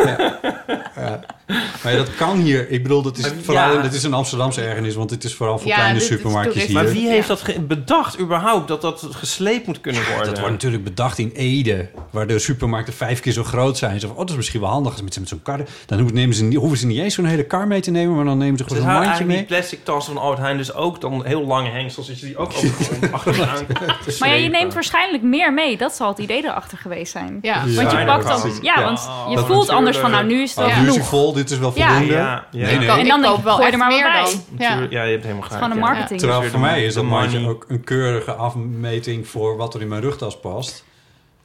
[0.97, 1.21] ja.
[1.47, 1.55] Ja.
[1.83, 2.71] Maar ja, dat kan hier.
[2.71, 3.31] Ik bedoel, dat is, Ja.
[3.43, 6.75] vooral, dat is een Amsterdamse ergernis, want dit is vooral voor Ja, kleine supermarktjes hier.
[6.75, 10.27] Maar wie heeft dat bedacht überhaupt, dat dat gesleept moet kunnen worden?
[10.27, 14.01] Dat wordt natuurlijk bedacht in Ede, waar de supermarkten vijf keer zo groot zijn.
[14.01, 15.61] Zo van, oh, dat is misschien wel handig als met, met zo'n kar.
[15.87, 18.17] Dan hoeven, nemen ze, niet- hoeven ze niet eens zo'n hele kar mee te nemen,
[18.17, 19.37] maar dan nemen ze gewoon een mandje mee.
[19.37, 22.37] die plastic tassen van Albert Heijn dus ook dan heel lange hengsels, dat je die
[22.37, 22.53] ook
[23.11, 25.77] achteraan te Maar ja, je neemt waarschijnlijk meer mee.
[25.77, 27.39] Dat zal het idee erachter geweest zijn.
[27.43, 27.61] Ja.
[27.75, 28.51] Want je pakt dan...
[28.63, 28.85] Ja, Ja.
[28.85, 30.69] want je Dat voelt anders van, nou, nu is het wel
[31.37, 32.05] Dit is wel voldoende.
[32.05, 32.53] Ja, ja.
[32.67, 32.89] Nee, nee.
[32.89, 34.29] En dan koop denk ik, wel gooi er echt maar meer dan.
[34.59, 34.87] Ja.
[34.91, 35.63] Ja, je hebt helemaal Het is gelijk.
[35.63, 35.85] gewoon een ja.
[35.85, 36.21] marketing.
[36.21, 40.01] Terwijl voor mij is dat mandje ook een keurige afmeting voor wat er in mijn
[40.03, 40.85] rugtas past.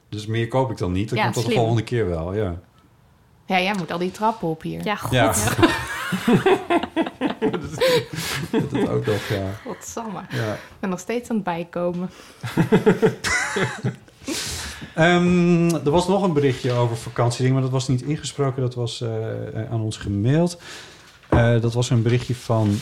[0.10, 1.10] Dus meer koop ik dan niet.
[1.10, 2.56] Dat Ja, komt tot de volgende keer wel, ja.
[3.46, 4.84] Ja, jij moet al die trappen op hier.
[4.84, 5.12] Ja, god.
[5.12, 5.34] Ja.
[8.52, 9.46] dat is ook nog, ja.
[9.66, 10.20] Godsamme.
[10.30, 10.54] ja.
[10.54, 12.10] Ik ben nog steeds aan het bijkomen.
[14.96, 18.62] Ehm, er was nog een berichtje over vakantiedingen, maar dat was niet ingesproken.
[18.62, 19.10] Dat was eh,
[19.72, 20.62] aan ons gemaild.
[21.30, 22.80] Eh, dat was een berichtje van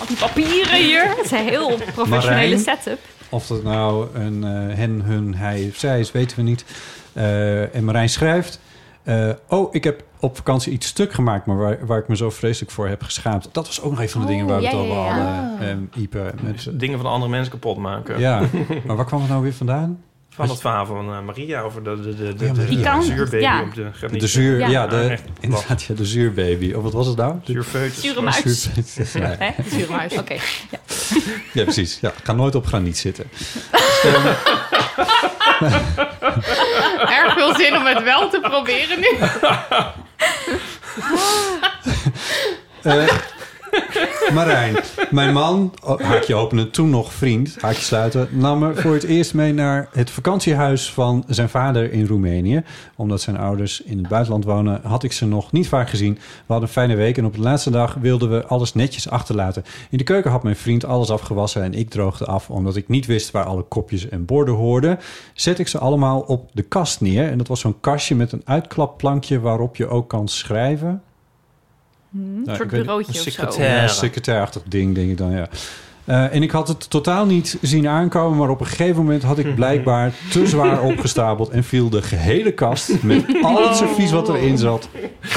[0.00, 1.08] Al die papieren hier.
[1.08, 2.58] Het is een heel professionele Marijn.
[2.58, 2.98] setup.
[3.30, 6.64] Of dat nou een eh, hen, hun, hij of zij is, weten we niet.
[7.12, 8.60] Eh, en Marijn schrijft...
[9.02, 11.46] eh, oh, ik heb op vakantie iets stuk gemaakt...
[11.46, 13.48] maar waar, waar ik me zo vreselijk voor heb geschaamd.
[13.52, 15.58] Dat was ook nog een van de dingen waar we het over hadden.
[15.60, 16.32] ehm, Ipe.
[16.42, 18.18] Met, Dingen van andere mensen kapot maken.
[18.18, 18.42] ja,
[18.86, 20.02] maar waar kwam het nou weer vandaan?
[20.34, 22.76] Van het verhaal van eh, Maria over de, de, de, de, Ja, de, Maria.
[22.76, 23.62] de kan- zuurbaby ja.
[23.62, 24.20] op de graniet.
[24.20, 24.86] De zuur, ja, Ja.
[24.86, 26.72] de, inderdaad, ja, de zuurbaby.
[26.72, 27.34] Of wat was het nou?
[27.44, 28.00] De, Zuurfetus.
[28.00, 28.42] Zure muis.
[28.44, 29.50] zuur- ja, Hè?
[29.70, 30.12] Zure muis.
[30.18, 30.32] Oké.
[30.34, 30.78] Ja.
[31.52, 31.98] ja, precies.
[32.00, 33.24] Ja, ga nooit op graniet zitten.
[37.08, 39.06] Erg veel zin om het wel te proberen nu.
[42.82, 43.08] Eh,
[44.34, 44.76] Marijn,
[45.10, 49.34] mijn man, oh, haakje openen, toen nog vriend, haakje sluiten, nam me voor het eerst
[49.34, 52.62] mee naar het vakantiehuis van zijn vader in Roemenië.
[52.96, 56.14] Omdat zijn ouders in het buitenland wonen, had ik ze nog niet vaak gezien.
[56.14, 59.64] We hadden een fijne week en op de laatste dag wilden we alles netjes achterlaten.
[59.90, 63.06] In de keuken had mijn vriend alles afgewassen en ik droogde af omdat ik niet
[63.06, 64.98] wist waar alle kopjes en borden hoorden.
[65.34, 68.42] Zet ik ze allemaal op de kast neer en dat was zo'n kastje met een
[68.44, 71.02] uitklapplankje waarop je ook kan schrijven.
[72.12, 73.62] Hm, Een soort bureautje of zo.
[73.62, 75.48] Ja, secretairachtig ding, denk ik dan, ja.
[76.04, 79.38] Eh, en ik had het totaal niet zien aankomen, maar op een gegeven moment had
[79.38, 84.28] ik blijkbaar te zwaar opgestapeld en viel de gehele kast met al het servies wat
[84.28, 84.88] erin zat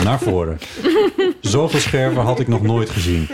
[0.04, 0.58] naar voren.
[1.42, 3.28] Zoveel scherven had ik nog nooit gezien.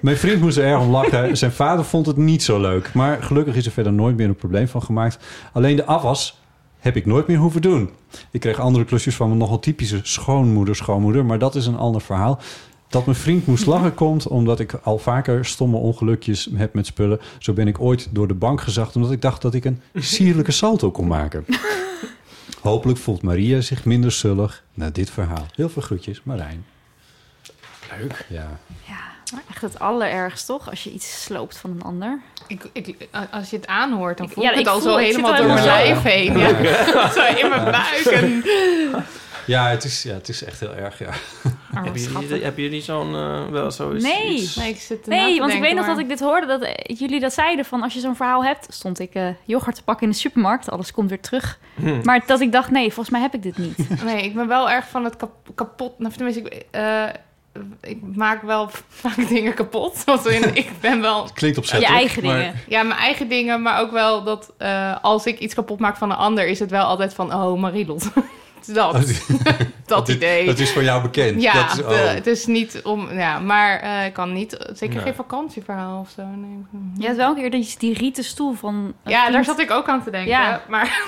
[0.00, 1.36] Mijn vriend moest er erg om lachen.
[1.36, 4.36] Zijn vader vond het niet zo leuk, maar gelukkig is er verder nooit meer een
[4.36, 5.18] probleem van gemaakt.
[5.52, 6.40] Alleen de afwas
[6.78, 7.90] heb ik nooit meer hoeven doen.
[8.30, 12.00] Ik kreeg andere klusjes van mijn nogal typische schoonmoeder, schoonmoeder, maar dat is een ander
[12.00, 12.40] verhaal.
[12.94, 17.20] Dat mijn vriend moest lachen komt omdat ik al vaker stomme ongelukjes heb met spullen.
[17.38, 20.52] Zo ben ik ooit door de bank gezacht omdat ik dacht dat ik een sierlijke
[20.52, 21.44] salto kon maken.
[22.60, 25.46] Hopelijk voelt Maria zich minder zullig na dit verhaal.
[25.54, 26.64] Heel veel groetjes, Marijn.
[28.00, 28.26] Leuk.
[28.28, 28.58] Ja.
[28.86, 29.00] Ja,
[29.32, 30.70] maar echt het allerergst toch?
[30.70, 32.20] Als je iets sloopt van een ander.
[32.46, 34.90] Ik, ik, als je het aanhoort, dan Ik- voel ja, ik het ik al voel-
[34.90, 36.38] zo helemaal al door mijn lijf heen.
[36.38, 36.48] Ja.
[37.16, 38.04] zo in mijn buik.
[38.04, 38.42] En...
[39.46, 41.06] Ja, het is, ja, het is echt heel erg, ja.
[41.74, 44.04] Arme Hebben jullie, hebben jullie zo'n eh, wel zoiets?
[44.04, 44.34] Nee.
[44.34, 46.96] iets- Nee, ik zit Nee, want ik weet nog dat ik dit hoorde, dat eh,
[46.98, 50.06] jullie dat zeiden van als je zo'n verhaal hebt, stond ik eh yoghurt te pakken
[50.06, 51.58] in de supermarkt, alles komt weer terug.
[51.74, 52.00] Hm.
[52.02, 53.76] Maar dat ik dacht, nee, volgens mij heb ik dit niet.
[54.04, 55.98] Nee, ik ben wel erg van het kap- kapot...
[55.98, 57.04] Nou, tenminste, ik, eh,
[57.80, 60.04] ik maak wel vaak dingen kapot.
[60.04, 61.28] Want in, ik ben wel...
[61.34, 61.98] Klinkt Je opzettelijk.
[62.00, 62.54] eigen maar- dingen.
[62.68, 66.10] Ja, mijn eigen dingen, maar ook wel dat eh, als ik iets kapot maak van
[66.10, 66.46] een ander...
[66.46, 68.10] is het wel altijd van, oh, Marilot.
[68.74, 68.92] dat,
[69.86, 70.46] dat is- idee.
[70.46, 71.42] Dat is voor jou bekend.
[71.42, 72.08] Ja, dat is, de- oh.
[72.14, 73.12] het is niet om...
[73.12, 74.56] Ja, maar eh, ik kan niet...
[74.72, 75.04] Zeker Nee.
[75.04, 76.22] geen vakantieverhaal of zo.
[76.36, 76.64] Nee.
[76.98, 78.94] Je had wel een keer die, die rieten stoel van...
[79.04, 80.30] Ja, daar zat ik ook aan te denken.
[80.30, 80.62] Ja.
[80.68, 81.00] Maar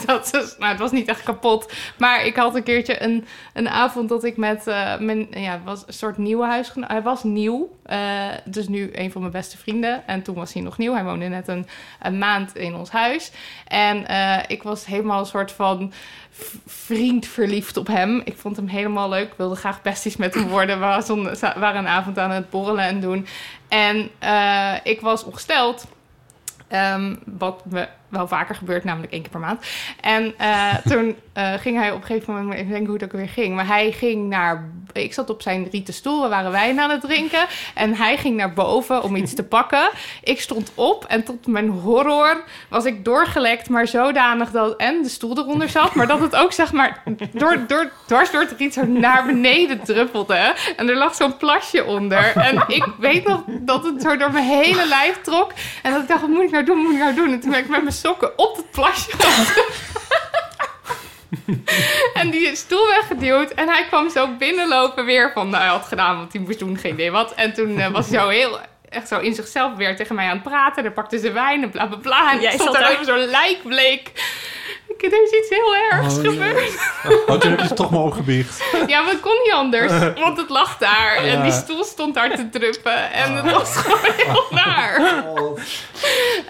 [0.06, 1.72] dat nou, het was niet echt kapot.
[1.98, 5.26] Maar ik had een keertje een, een avond dat ik met eh, mijn...
[5.30, 6.90] Ja, was een soort nieuwe huisgenoot.
[6.90, 7.76] Hij was nieuw.
[7.82, 10.06] eh, dus nu een van mijn beste vrienden.
[10.06, 10.92] En toen was hij nog nieuw.
[10.92, 11.66] Hij woonde net een,
[12.18, 13.30] maand in ons huis.
[13.66, 15.92] En eh, ik was helemaal een soort van
[16.66, 18.20] vriend verliefd op hem.
[18.24, 19.26] Ik vond hem helemaal leuk.
[19.26, 20.80] Ik wilde graag besties met hem worden.
[20.80, 20.84] We
[21.56, 23.26] waren een avond aan het borrelen en doen.
[23.68, 24.10] En
[24.82, 25.86] ik was ongesteld.
[26.68, 29.64] Ehm, wat me wel vaker gebeurt, namelijk één keer per maand.
[30.00, 33.12] En eh, toen eh, ging hij op een gegeven moment, even denken hoe het ook
[33.12, 33.54] weer ging.
[33.54, 37.00] Maar hij ging naar, ik zat op zijn rieten stoel, we waren wijn aan het
[37.00, 37.46] drinken.
[37.74, 39.88] En hij ging naar boven om iets te pakken.
[40.22, 45.08] Ik stond op en tot mijn horror was ik doorgelekt, maar zodanig dat en de
[45.08, 47.02] stoel eronder zat, maar dat het ook zeg maar
[47.32, 50.54] door, door, dwars door het riet zo naar beneden druppelde.
[50.76, 52.36] En er lag zo'n plasje onder.
[52.36, 55.52] En ik weet nog dat het zo door mijn hele lijf trok.
[55.82, 57.32] En dat ik dacht, wat moet ik nou doen, wat moet ik nou doen?
[57.32, 59.10] En toen ben ik met mijn sokken op het plasje
[62.14, 63.50] En die stoel weggeduwd.
[63.50, 65.48] En hij kwam zo binnenlopen weer van...
[65.48, 67.34] Nou, hij had gedaan wat hij moest doen, geen idee wat.
[67.34, 68.58] En toen eh, was hij zo heel...
[68.88, 70.82] Echt zo in zichzelf weer tegen mij aan het praten.
[70.82, 72.32] Dan pakte ze wijn en bla bla bla.
[72.32, 74.10] En Jij stond daar- even zo lijkbleek.
[74.98, 76.30] Ik, er is iets heel ergs Oh, ja.
[76.30, 76.72] gebeurd.
[77.26, 78.62] Oh, toen heb je het toch maar opgebiecht.
[78.86, 79.92] Ja, maar het kon niet anders.
[80.24, 81.16] Want het lag daar.
[81.16, 83.12] En die stoel stond daar te druppen.
[83.12, 84.96] En het was gewoon heel naar.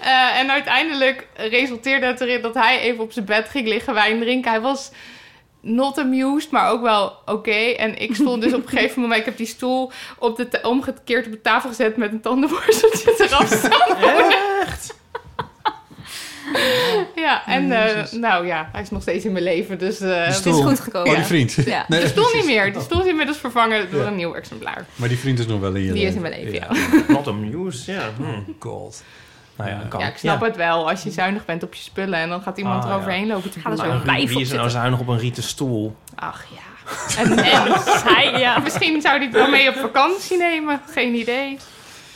[0.01, 4.19] Eh, en uiteindelijk resulteerde het erin dat hij even op zijn bed ging liggen wijn
[4.19, 4.51] drinken.
[4.51, 4.91] Hij was
[5.61, 7.51] not amused, maar ook wel oké.
[7.77, 9.19] En ik stond dus op een gegeven moment...
[9.19, 11.97] Ik heb die stoel op de omgekeerd op de tafel gezet...
[11.97, 13.97] met een tandenborsteltje eraf staan.
[14.61, 14.97] Echt?
[17.15, 20.33] Ja, en eh, nou ja, hij is nog steeds in mijn leven, dus eh, het
[20.35, 20.59] stoel.
[20.59, 21.09] is goed gekomen.
[21.09, 21.53] Oh, die vriend.
[21.65, 21.85] Ja.
[21.87, 22.73] Nee, de stoel niet meer.
[22.73, 24.07] De stoel is inmiddels vervangen door Ja.
[24.07, 24.85] een nieuw exemplaar.
[24.95, 26.67] Maar die vriend is nog wel in je Die is in mijn leven, ja.
[27.07, 28.01] Not amused, ja.
[28.17, 28.55] Hmm.
[28.59, 29.03] God.
[29.55, 29.99] Nou ja, kan.
[29.99, 30.89] Ja, ik snap het wel.
[30.89, 33.33] Als je zuinig bent op je spullen en dan gaat iemand Ah, eroverheen ja.
[33.33, 35.43] lopen te Gaat er zo'n Wie- lijf Wie is er nou zuinig op een rieten
[35.43, 35.95] stoel?
[36.15, 36.67] Ach ja.
[37.21, 37.71] En, en
[38.15, 40.81] hij, ja, misschien zou hij het wel mee op vakantie nemen.
[40.91, 41.57] Geen idee.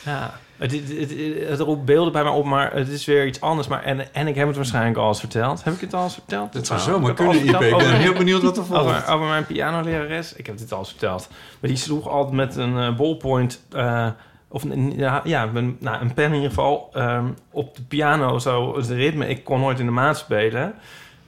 [0.04, 0.34] Ja.
[0.64, 3.68] Het, het, het, het roept beelden bij mij op, maar het is weer iets anders.
[3.68, 5.64] Maar, en, en ik heb het waarschijnlijk al eens verteld.
[5.64, 6.52] Heb ik het al eens verteld?
[6.52, 7.54] Dat zou Nou, zomaar ik al kunnen.
[7.54, 8.82] Ik ben heel benieuwd wat er volgt.
[8.84, 10.32] Over, over mijn pianolerares.
[10.34, 11.28] Ik heb dit al eens verteld.
[11.60, 13.64] Maar die sloeg altijd met een eh, ballpoint...
[13.72, 14.06] eh,
[14.48, 16.88] of een, ja, ja een, nou, een pen in ieder geval...
[16.92, 19.28] ehm, op de piano zo het ritme.
[19.28, 20.74] Ik kon nooit in de maat spelen.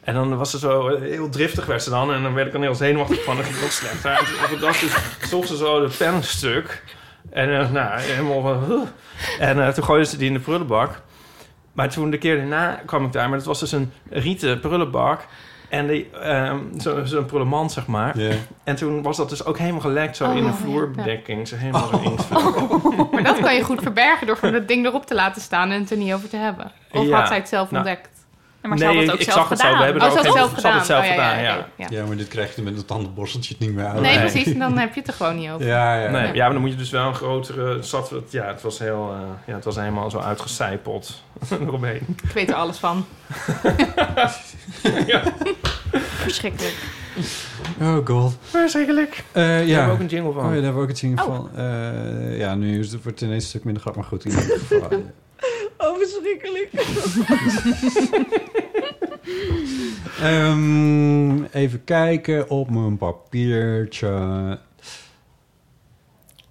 [0.01, 2.12] En dan was ze zo eh, heel driftig werd ze dan.
[2.12, 3.37] En dan werd ik dan heel zenuwachtig van.
[3.37, 4.11] Dan ging nog slechter.
[4.11, 4.97] En toen- op dag dus
[5.28, 6.82] sloeg ze zo de pen stuk.
[7.37, 8.43] En eh, nou, helemaal...
[8.43, 8.80] van, huh.
[9.49, 11.01] En eh, toen gooide ze die in de prullenbak.
[11.72, 13.28] Maar toen de keer daarna kwam ik daar.
[13.28, 15.26] Maar het was dus een rieten prullenbak.
[15.68, 18.14] En die, ehm, zo- zo'n prullenmand, zeg maar.
[18.64, 20.55] En toen was dat dus ook helemaal gelekt zo Oh, in de ja.
[20.55, 21.49] vloerbedekking.
[21.49, 21.95] Zo helemaal Oh.
[21.95, 22.30] zo inkt.
[23.12, 25.80] Maar dat kan je goed verbergen door gewoon dat ding erop te laten staan en
[25.80, 26.72] het er niet over te hebben.
[26.93, 27.18] Of Ja.
[27.18, 28.09] had zij het zelf Nou, ontdekt?
[28.66, 29.66] Maar ze had het ook ik zelf zag het zo.
[29.66, 29.84] We gedaan.
[29.84, 31.18] hebben Oh, er ook het geen- zelf ze had het zelf gedaan.
[31.18, 31.66] Oh, ja, gedaan, ja, ja.
[31.76, 31.98] ja, ja.
[32.00, 34.00] Ja, maar dit krijg je met een tandenborsteltje niet meer uit.
[34.00, 34.46] Nee, precies.
[34.52, 35.66] En dan heb je het er gewoon niet over.
[35.66, 36.10] Ja, ja.
[36.10, 37.82] Nee, ja, maar dan moet je dus wel een grotere...
[37.82, 39.12] Zat, ja, het was heel...
[39.14, 41.22] eh, ja, het was helemaal zo uitgecijpeld
[41.60, 42.00] eromheen.
[42.22, 43.06] Ik weet er alles van.
[45.06, 45.22] ja.
[45.92, 46.74] Verschrikkelijk.
[47.80, 48.36] Oh god.
[48.42, 49.24] Verschrikkelijk.
[49.32, 49.48] Eh, ja.
[49.48, 50.42] Daar hebben we ook een jingle van.
[50.42, 51.34] Oh ja, daar hebben we ook een jingle Oh.
[51.34, 51.50] van.
[51.56, 54.24] Eh, ja, nu wordt het ineens een stuk minder grappig, maar goed.
[54.24, 55.02] In ieder geval.
[55.79, 56.70] Oh, verschrikkelijk.
[60.20, 64.59] Ehm, even kijken op mijn papiertje.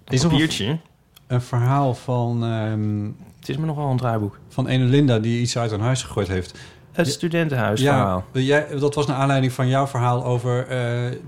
[0.08, 0.78] Is een, Papiertje.
[1.26, 3.04] een verhaal van, ehm,
[3.38, 4.38] Het is me nog wel een draaiboek.
[4.48, 6.58] van ene Linda die iets uit haar huis gegooid heeft.
[6.92, 8.24] Het studentenhuisverhaal.
[8.32, 11.18] Ja, jij, dat was naar aanleiding van jouw verhaal over eh,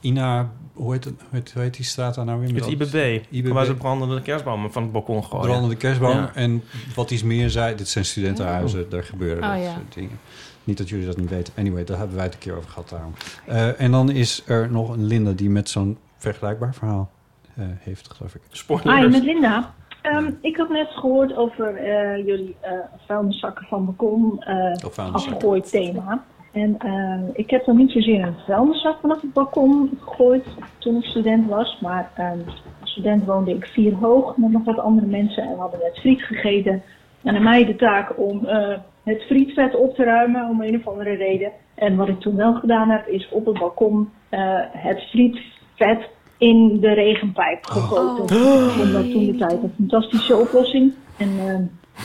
[0.00, 0.50] Ina...
[0.78, 2.48] Hoe heet, het, hoe, die straat daar nou weer?
[2.54, 3.24] Het Met dat- IBB.
[3.30, 3.48] IBB.
[3.52, 5.46] Waar ze brandende kerstbomen van het balkon gooien.
[5.46, 6.16] Brandende kerstboom.
[6.16, 6.30] Ja.
[6.34, 6.62] En
[6.94, 9.72] wat iets meer zei, dit zijn studentenhuizen, daar gebeuren Oh, dat ja.
[9.72, 10.18] soort dingen.
[10.64, 11.52] Niet dat jullie dat niet weten.
[11.56, 13.12] Anyway, daar hebben wij het een keer over gehad daarom.
[13.46, 17.10] Eh, en dan is er nog een Linda die met zo'n vergelijkbaar verhaal
[17.56, 18.40] eh, heeft, geloof ik.
[18.50, 19.00] Spoilers.
[19.00, 19.74] Hi, met Linda.
[20.02, 22.70] Ehm, ik had net gehoord over eh, jullie eh
[23.06, 24.54] vuilniszakken van balkon eh
[24.86, 25.12] Of vuilniszakken.
[25.36, 26.24] afgegooid thema.
[26.58, 30.44] En eh, ik heb dan niet zozeer een vuilniszak vanaf het balkon gegooid
[30.78, 31.78] toen ik student was.
[31.80, 32.38] Maar ehm,
[32.80, 35.98] als student woonde ik vier hoog met nog wat andere mensen en we hadden net
[35.98, 36.82] friet gegeten.
[37.22, 40.86] En aan mij de taak om eh, het frietvet op te ruimen om een of
[40.86, 41.52] andere reden.
[41.74, 46.80] En wat ik toen wel gedaan heb is op het balkon eh, het frietvet in
[46.80, 48.36] de regenpijp gegoten.
[48.36, 48.64] Oh.
[48.64, 50.92] Ik vond dat toen de tijd een fantastische oplossing.
[51.16, 51.54] En eh,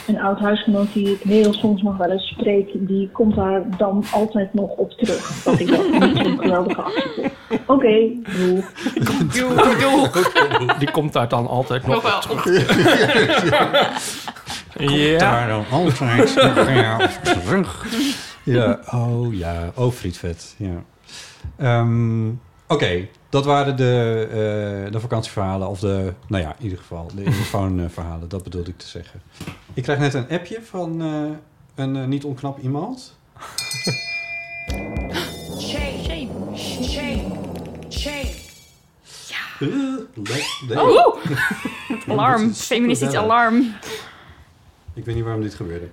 [0.06, 4.04] een oud huisgenoot die ik heel soms nog wel eens spreek, die komt daar dan
[4.12, 5.42] altijd nog op terug.
[5.44, 7.32] Dat ik dat niet zo'n geweldige actie vond.
[7.66, 8.64] Oké, doe.
[10.78, 12.52] Die komt daar dan altijd nog, Nog wel op op
[14.78, 15.18] Ja.
[15.18, 17.86] Daar dan altijd nog ja, op terug.
[18.42, 19.72] Ja, oh ja.
[19.74, 20.54] Oh, frietvet.
[20.58, 20.84] Ja.
[21.56, 22.28] Ehm,
[22.74, 24.26] Oké, dat waren de,
[24.86, 25.68] eh, de vakantieverhalen.
[25.68, 28.28] Of de, nou ja, in ieder geval de telefoonverhalen.
[28.28, 29.22] Dat bedoelde ik te zeggen.
[29.74, 33.16] Ik krijg net een appje van eh, een eh, niet onknap iemand.
[35.60, 36.56] Shame.
[36.56, 37.22] Shame.
[37.90, 38.32] Shame.
[39.58, 40.06] Le-
[40.68, 41.16] le- Oh!
[41.24, 42.52] Ja, Alarm.
[42.54, 43.74] Feministisch alarm.
[44.94, 45.88] Ik weet niet waarom dit gebeurde.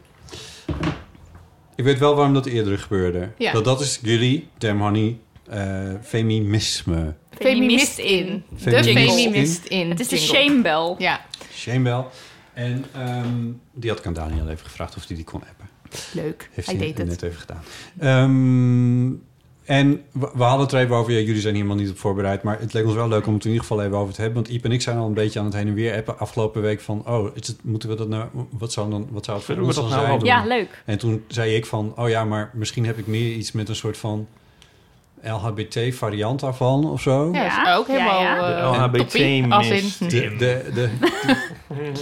[1.76, 3.30] Ik weet wel waarom dat eerder gebeurde.
[3.38, 3.52] Ja.
[3.52, 5.20] Dat, dat is jullie, Damn Honey,
[6.02, 7.14] feminisme.
[7.40, 8.44] Feminist in.
[8.50, 9.80] De Feminist feminist in.
[9.80, 9.90] in.
[9.90, 10.36] Het is de jingle.
[10.36, 10.96] shamebell.
[10.98, 11.22] Ja.
[11.54, 12.04] Shamebell.
[12.54, 15.70] En ehm, die had ik aan Daniel even gevraagd of hij die kon appen.
[16.14, 16.50] Leuk.
[16.52, 17.08] Heeft Hij hij, deed het.
[17.08, 17.64] net even gedaan.
[18.00, 19.14] Ehm,
[19.66, 21.12] en we, we hadden het er even over.
[21.12, 22.44] Ja, jullie zijn hier helemaal niet op voorbereid.
[22.44, 24.42] Maar het leek ons wel leuk om het in ieder geval even over te hebben.
[24.44, 26.62] Want Iep en ik zijn al een beetje aan het heen en weer appen afgelopen
[26.62, 27.08] week van...
[27.08, 28.30] Oh, is het, moeten we dat nou...
[28.50, 30.26] Wat zou, dan, wat zou het voor ons dat dan nou zijn?
[30.26, 30.84] Ja, leuk.
[30.86, 31.94] En toen zei ik van...
[31.98, 34.28] Oh ja, maar misschien heb ik meer iets met een soort van...
[35.24, 37.30] LHBT-variant daarvan of zo.
[37.34, 38.22] Ja, dat is ook helemaal...
[38.22, 38.36] ja.
[38.36, 40.08] De eh, LHBT als in-.
[40.10, 40.90] De, de, de,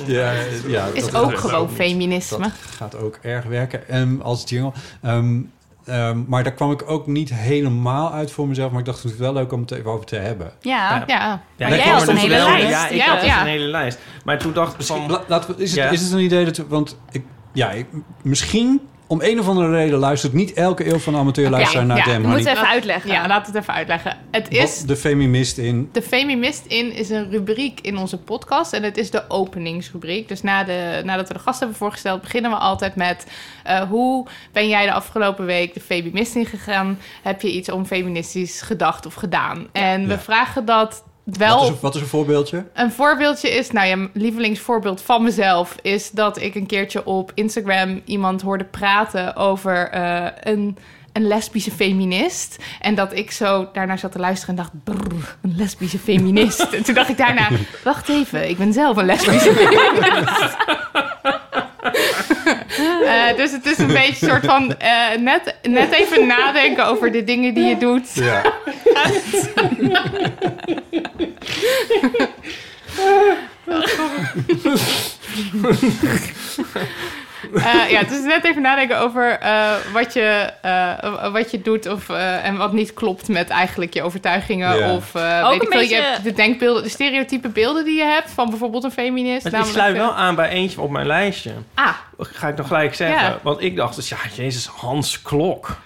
[0.13, 0.31] ja,
[0.67, 2.37] ja, Is dat- ook gewoon dat- feminisme.
[2.39, 4.71] Dat gaat ook erg werken Ehm, als jingle.
[5.01, 5.39] Ehm,
[5.85, 8.69] ehm, maar daar kwam ik ook niet helemaal uit voor mezelf.
[8.71, 10.51] Maar ik dacht, het is wel leuk om het even over te hebben.
[10.61, 11.03] Ja.
[11.07, 11.41] Ja.
[11.55, 12.69] Ja, jij had een hele wel- lijst.
[12.69, 13.41] Ja, ik Ja, had dus ja.
[13.41, 13.99] een hele lijst.
[14.23, 15.11] Maar toen dacht ik van...
[15.11, 15.89] La- laten we, is, het, Ja.
[15.89, 16.57] is het een idee dat...
[16.67, 17.85] Want ik, ja, ik,
[18.21, 22.11] misschien om een of andere reden luistert niet elke eeuw van amateurluisteraar naar ja, We
[22.11, 22.27] Honey.
[22.29, 23.11] moeten even uitleggen.
[23.11, 24.17] Ja, laat het even uitleggen.
[24.31, 24.77] Het is...
[24.79, 25.89] Wat de feminist in...
[25.91, 28.73] De Feminist in is een rubriek in onze podcast.
[28.73, 30.27] En het is de openingsrubriek.
[30.27, 33.25] Dus na de, nadat we de gast hebben voorgesteld, beginnen we altijd met...
[33.63, 36.99] eh, hoe ben jij de afgelopen week de Feminist in gegaan?
[37.21, 39.67] Heb je iets om feministisch gedacht of gedaan?
[39.71, 41.03] En we vragen dat
[41.37, 41.55] wel...
[41.55, 42.63] Wat is, een- wat is een voorbeeldje?
[42.73, 47.31] Een voorbeeldje is, nou ja, mijn lievelingsvoorbeeld van mezelf is dat ik een keertje op
[47.33, 50.77] Instagram iemand hoorde praten over eh, een,
[51.13, 52.57] een lesbische feminist.
[52.81, 56.59] En dat ik zo daarnaar zat te luisteren en dacht, brrr, een lesbische feminist.
[56.73, 57.47] en toen dacht ik daarna,
[57.83, 60.55] wacht even, ik ben zelf een lesbische feminist.
[63.29, 67.11] Eh, dus het is een beetje een soort van eh, net, net even nadenken over
[67.11, 68.13] de dingen die je doet.
[68.13, 68.41] Ja.
[77.55, 82.09] Eh, ja, dus net even nadenken over eh, wat, je, eh, wat je doet of,
[82.09, 84.77] eh, en wat niet klopt met eigenlijk je overtuigingen.
[84.77, 84.95] Ja.
[84.95, 87.85] Of eh, Ook weet een ik veel, je beetje- hebt de denkbeelden, de stereotype beelden
[87.85, 89.43] die je hebt van bijvoorbeeld een feminist.
[89.43, 91.51] Maar ik namelijk, sluit wel aan bij eentje op mijn lijstje.
[91.73, 91.87] Ah.
[92.19, 93.21] Ga ik nog gelijk zeggen.
[93.27, 93.39] Ja.
[93.41, 95.77] Want ik dacht dus, ja, Jezus, Hans Klok.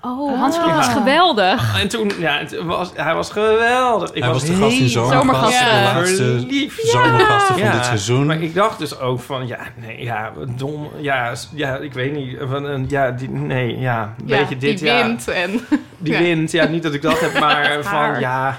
[0.00, 0.62] Oh, Hans Ah.
[0.64, 1.80] Klok is geweldig.
[1.80, 4.12] En toen, ja, het was, hij was geweldig.
[4.12, 5.22] Ik Hij was de gast in Zomergast.
[5.22, 5.64] Zomergasten.
[5.68, 8.26] De laatste zomergasten van Ja, dit seizoen.
[8.26, 12.36] Maar ik dacht dus ook van, ja, nee, ja, dom, ja, ja ik weet niet,
[12.40, 15.28] van, een- ja, die, nee, ja, een ja, beetje dit, die ja, wint.
[15.28, 15.60] En,
[15.98, 16.18] die ja.
[16.18, 18.54] wint, ja, niet dat ik dat heb, maar van, ja, een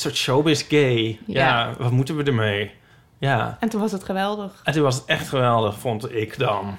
[0.00, 1.46] soort showbiz gay, ja.
[1.48, 1.70] Ja.
[1.78, 2.70] wat moeten we ermee?
[3.18, 4.50] Ja, En toen was het geweldig.
[4.64, 6.76] en toen was het echt geweldig, vond ik dan.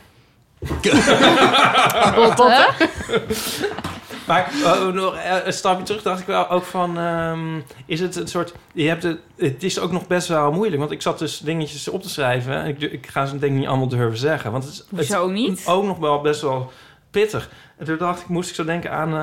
[2.16, 2.70] Botte.
[4.26, 6.98] Maar eh, nog eh, een stapje terug dacht ik wel ook van...
[6.98, 8.54] ehm, is het een soort...
[8.74, 10.80] Je hebt het, het is ook nog best wel moeilijk.
[10.80, 12.54] Want ik zat dus dingetjes op te schrijven.
[12.54, 14.52] En ik, ik ga ze denk ik niet allemaal durven zeggen.
[14.52, 15.64] Want het is, het Hoezo is niet?
[15.68, 16.72] ook nog wel best wel
[17.12, 17.50] pittig.
[17.78, 19.16] En toen dacht ik, moest ik zo denken aan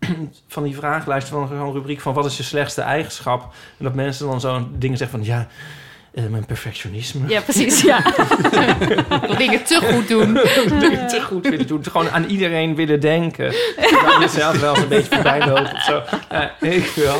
[0.00, 0.12] ehm,
[0.54, 3.42] van die vragenlijst van zo'n rubriek van wat is je slechtste eigenschap?
[3.78, 5.46] En dat mensen dan zo'n dingen zeggen van ja,
[6.14, 7.28] eh, mijn perfectionisme.
[7.28, 7.80] Ja, precies.
[7.82, 8.02] Ja.
[9.38, 10.34] dingen te goed doen.
[10.80, 11.84] dingen te goed willen doen.
[11.84, 13.54] Gewoon aan iedereen willen denken.
[14.04, 16.02] Dan jezelf wel eens een beetje voorbij lopen of zo.
[16.30, 17.16] Ja, ik wel.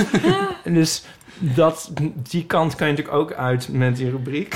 [0.64, 1.02] En dus
[1.38, 4.54] dat, die kant kan je natuurlijk ook uit met die rubriek.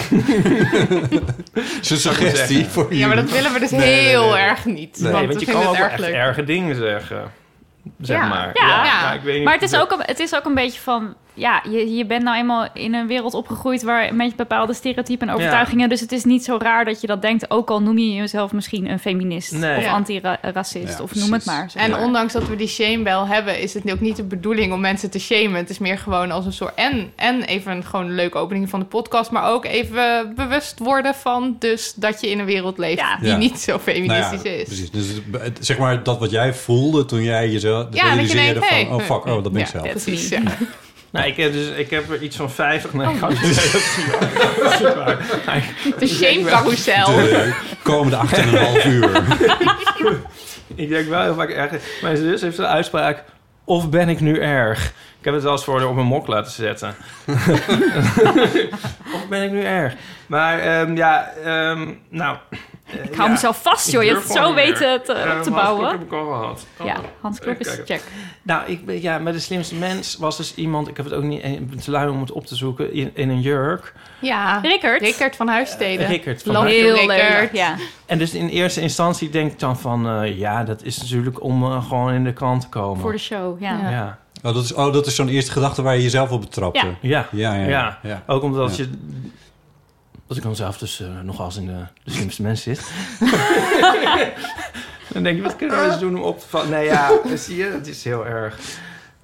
[1.80, 4.39] Zijn suggestie voor Ja, maar dat willen we dus Nee, heel nee.
[4.39, 4.99] erg niet.
[5.01, 7.32] Nee, want want we je kan ook erg echt erge dingen zeggen.
[8.01, 8.26] Zeg Ja.
[8.28, 8.51] maar.
[8.55, 8.85] Ja.
[8.85, 11.14] Ja, ik weet niet Maar het is, ook een, het is ook een beetje van...
[11.35, 13.82] Ja, je, je bent nou eenmaal in een wereld opgegroeid...
[13.82, 15.89] waar een beetje bepaalde stereotypen en overtuigingen...
[15.89, 17.51] dus het is niet zo raar dat je dat denkt...
[17.51, 19.53] ook al noem je jezelf misschien een feminist...
[19.53, 19.76] Nee.
[19.76, 19.93] of Ja.
[19.93, 21.70] anti-racist, Ja, of noem het maar.
[21.70, 24.80] zeg En ondanks dat we die shamebell hebben, is het ook niet de bedoeling om
[24.80, 25.55] mensen te shamen.
[25.55, 26.74] Het is meer gewoon als een soort.
[26.74, 31.14] En, en even gewoon een leuke opening van de podcast, maar ook even bewust worden
[31.14, 33.16] van dus dat je in een wereld leeft Ja.
[33.20, 33.37] die Ja.
[33.37, 34.64] niet zo Nou ja, feministisch is.
[34.64, 34.91] Precies.
[34.91, 35.07] Dus
[35.61, 38.76] zeg maar dat wat jij voelde toen jij jezelf Ja, dat je realiseerde denkt, van...
[38.76, 39.91] hey, oh fuck, oh, dat ben ik ja, zelf.
[39.91, 40.32] Precies.
[41.14, 42.92] Nou, ik heb, dus, ik heb er iets van 50.
[42.92, 43.20] Nee, Oh.
[43.20, 44.94] dat is niet waar.
[44.96, 45.40] Waar.
[45.46, 46.06] Maar ik- De.
[47.06, 49.10] De komende 8,5 uur.
[50.74, 51.72] Ik denk wel heel vaak erg.
[52.02, 53.22] Mijn zus heeft een uitspraak.
[53.64, 54.84] Of ben ik nu erg?
[55.18, 56.94] Ik heb het wel eens voor haar op een mok laten zetten.
[59.14, 59.94] of ben ik nu erg?
[60.26, 62.36] Maar ehm, ja, ehm, nou.
[62.99, 63.34] Eh, Ik hou ja.
[63.34, 64.03] mezelf vast, joh.
[64.03, 65.90] Je hebt het zo weten te, Eh, te Hans Klok bouwen.
[65.90, 66.66] heb ik al gehad.
[66.80, 66.86] Oh.
[66.86, 67.84] Ja, Hans Klok is kijken.
[67.86, 68.03] check.
[68.42, 70.88] Nou, ik ben, ja, met de slimste mens was dus iemand...
[70.88, 71.53] Ik heb het ook niet eh,
[71.84, 72.92] te lui om het op te zoeken.
[72.92, 73.92] In, in een jurk.
[74.20, 75.01] Ja, Rickert.
[75.03, 76.07] Rickert van Huissteden.
[76.07, 76.97] Rickert van Love Huissteden.
[76.99, 77.07] Heel
[77.40, 77.53] leuk.
[77.53, 77.74] Ja.
[78.07, 80.09] En dus in eerste instantie denk ik dan van...
[80.09, 83.01] eh, ja, dat is natuurlijk om eh, gewoon in de krant te komen.
[83.01, 83.78] Voor de show, ja.
[83.82, 83.90] Ja.
[83.90, 84.18] Ja.
[84.42, 86.86] Oh, dat is, oh, dat is zo'n eerste gedachte waar je jezelf op betrapte.
[86.86, 86.97] Ja.
[87.01, 87.26] Ja.
[87.30, 87.99] Ja, ja, Ja.
[88.03, 88.22] ja.
[88.26, 88.84] Ook omdat Ja.
[88.84, 88.90] je...
[90.27, 92.81] Dat ik dan zelf dus eh, nog als in de, de slimste mens zit.
[95.12, 96.70] Dan denk je, wat kunnen we eens doen om op te vallen?
[96.70, 98.59] Nee, ja, zie je, het is heel erg.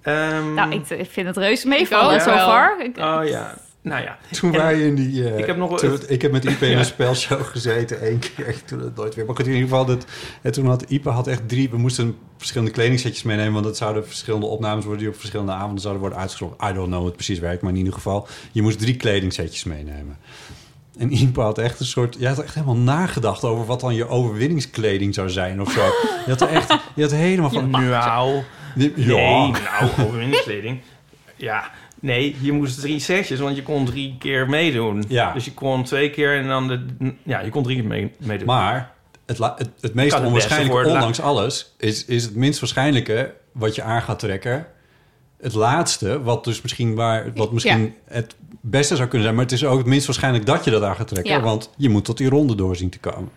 [0.02, 2.76] Ehm, Nou, ik, ik vind het reuze meevallen zo far.
[2.98, 4.18] Oh ja, nou ja.
[4.30, 5.24] Toen En- wij in die...
[5.30, 6.78] eh, Ik heb nog wel- toen- ik heb met Ipe in Ja.
[6.78, 8.64] een spelshow gezeten één keer.
[8.64, 9.26] Toen het nooit weer.
[9.26, 10.04] Maar goed, in ieder geval, dat,
[10.42, 11.70] en toen had Ipe had echt drie...
[11.70, 13.52] We moesten verschillende kledingsetjes meenemen...
[13.52, 15.02] want het zouden verschillende opnames worden...
[15.02, 16.56] die op verschillende avonden zouden worden uitgezonden.
[16.70, 18.28] I don't know hoe het precies werkt, maar in ieder geval...
[18.52, 20.18] je moest drie kledingsetjes meenemen.
[21.00, 22.16] En Ipe had echt een soort...
[22.18, 25.84] Je had echt helemaal nagedacht over wat dan je overwinningskleding zou zijn of zo.
[26.26, 26.76] Je had er echt...
[26.94, 27.70] Je had helemaal van...
[27.70, 28.42] Nou,
[28.74, 29.50] Die- nee, ja.
[29.50, 30.80] nou, overwinningskleding.
[31.36, 31.70] Ja,
[32.00, 35.04] nee, je moest drie setjes, want je kon drie keer meedoen.
[35.08, 35.32] Ja.
[35.32, 36.86] Dus je kon twee keer en dan de...
[37.22, 38.46] Ja, je kon drie keer mee, meedoen.
[38.46, 38.92] Maar
[39.26, 44.02] het, het, het meest onwaarschijnlijke, ondanks alles, is, is het minst waarschijnlijke wat je aan
[44.02, 44.66] gaat trekken.
[45.42, 49.54] Het laatste, wat dus misschien, waar, wat misschien het beste zou kunnen zijn, maar het
[49.54, 51.40] is ook het minst waarschijnlijk dat je dat aan gaat trekken, Ja.
[51.40, 53.30] want je moet tot die ronde doorzien te komen.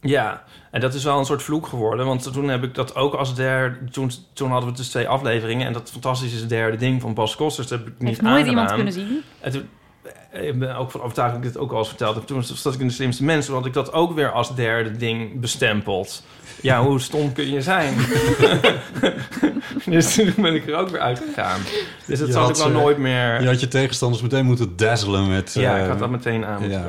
[0.00, 2.06] Ja, en dat is wel een soort vloek geworden.
[2.06, 3.76] Want toen heb ik dat ook als derde...
[3.90, 5.66] Toen, toen hadden we dus twee afleveringen.
[5.66, 7.68] En dat fantastische derde ding van Bas Kosters...
[7.68, 8.50] dat heb ik niet Heeft nooit aangedaan.
[8.50, 9.22] iemand kunnen zien.
[9.40, 9.68] En toen,
[10.02, 12.26] eh, ik ben ook van overtuigd dat ik dit ook al eens verteld heb.
[12.26, 13.54] Toen zat ik in de slimste mensen.
[13.54, 16.22] Had ik dat ook weer als derde ding bestempeld.
[16.60, 17.94] Ja, hoe stom kun je zijn?
[19.86, 21.60] dus toen ben ik er ook weer uitgegaan.
[22.06, 23.40] Dus dat zal ik wel eh, nooit meer...
[23.40, 25.54] Je had je tegenstanders meteen moeten dazzelen met...
[25.54, 26.84] Ja, eh, ik had dat meteen aan moeten Ja,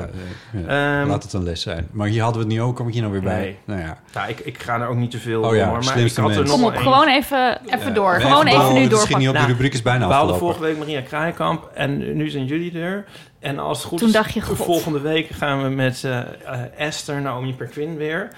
[0.52, 0.66] doen.
[0.66, 1.00] ja, ja.
[1.00, 1.88] Ehm, laat het een les zijn.
[1.92, 3.40] Maar hier hadden we het niet ook, kom ik hier nou weer bij?
[3.40, 3.56] Nee.
[3.64, 3.98] Nou ja.
[4.12, 5.72] Ja, ik, ik ga er ook niet te veel Oh ja, door.
[5.72, 8.14] Maar ik slimste had er nog Kom op, gewoon even, even door.
[8.14, 8.98] even Gewoon even nu door.
[9.00, 10.56] schiet niet op, die rubriek is bijna We hadden afgelopen.
[10.58, 13.04] vorige week Maria Kraaikamp en nu zijn jullie er.
[13.44, 14.56] En als het goed Toen is, dacht je, god.
[14.56, 18.28] volgende week gaan we met eh, eh, Esther, Naomi Perquin weer.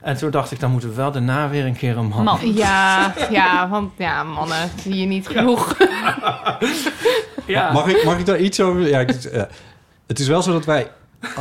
[0.00, 2.24] En toen dacht ik, dan moeten we wel daarna weer een keer een man.
[2.24, 2.54] Man.
[2.54, 5.76] Ja, ja, want ja, mannen zie je niet genoeg.
[7.46, 7.72] Ja.
[7.72, 8.88] Mag, ik, mag ik daar iets over...
[8.88, 9.42] Ja, ik, eh,
[10.06, 10.90] het is wel zo dat wij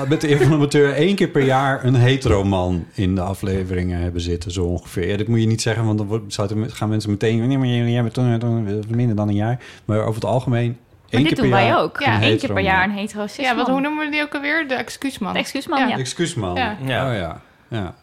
[0.08, 4.52] met de Amateur één keer per jaar een hetero man in de afleveringen hebben zitten,
[4.52, 5.08] zo ongeveer.
[5.08, 7.48] Ja, dat moet je niet zeggen, want dan gaan mensen meteen...
[7.48, 9.60] Nee, maar toen, toen minder dan een jaar.
[9.86, 10.78] Maar over het algemeen
[11.12, 12.00] Maar dit keer doen per wij jaar ook.
[12.00, 14.34] een Ja, één keer per jaar een hetero Ja, wat, hoe noemen we die ook
[14.34, 14.68] alweer?
[14.68, 15.34] De excuusman.
[15.34, 15.98] De excuusman, ja.
[15.98, 16.56] Excuusman.
[16.56, 16.78] Ja.
[16.82, 17.10] Ja.
[17.10, 17.42] Oh ja.
[17.68, 17.96] ja.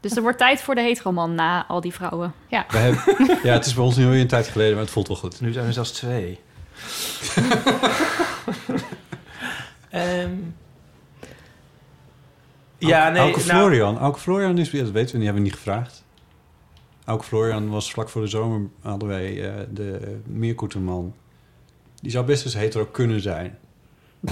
[0.00, 2.34] Dus er wordt tijd voor de heteroman na al die vrouwen.
[2.48, 2.64] Ja.
[2.68, 3.02] We hebben,
[3.48, 5.40] ja, het is bij ons nu alweer een tijd geleden, maar het voelt wel goed.
[5.40, 6.38] Nu zijn er zelfs twee.
[9.90, 10.30] Ehm,
[12.78, 13.22] ja, nee.
[13.22, 13.98] Auke nou, Florian.
[13.98, 14.70] Auke Florian is...
[14.70, 16.04] Ja, dat weten we niet, hebben we niet gevraagd.
[17.04, 18.68] Auke Florian was vlak voor de zomer...
[18.82, 21.14] hadden wij eh, de Meerkoeterman.
[22.00, 23.58] Die zou best eens hetero kunnen zijn.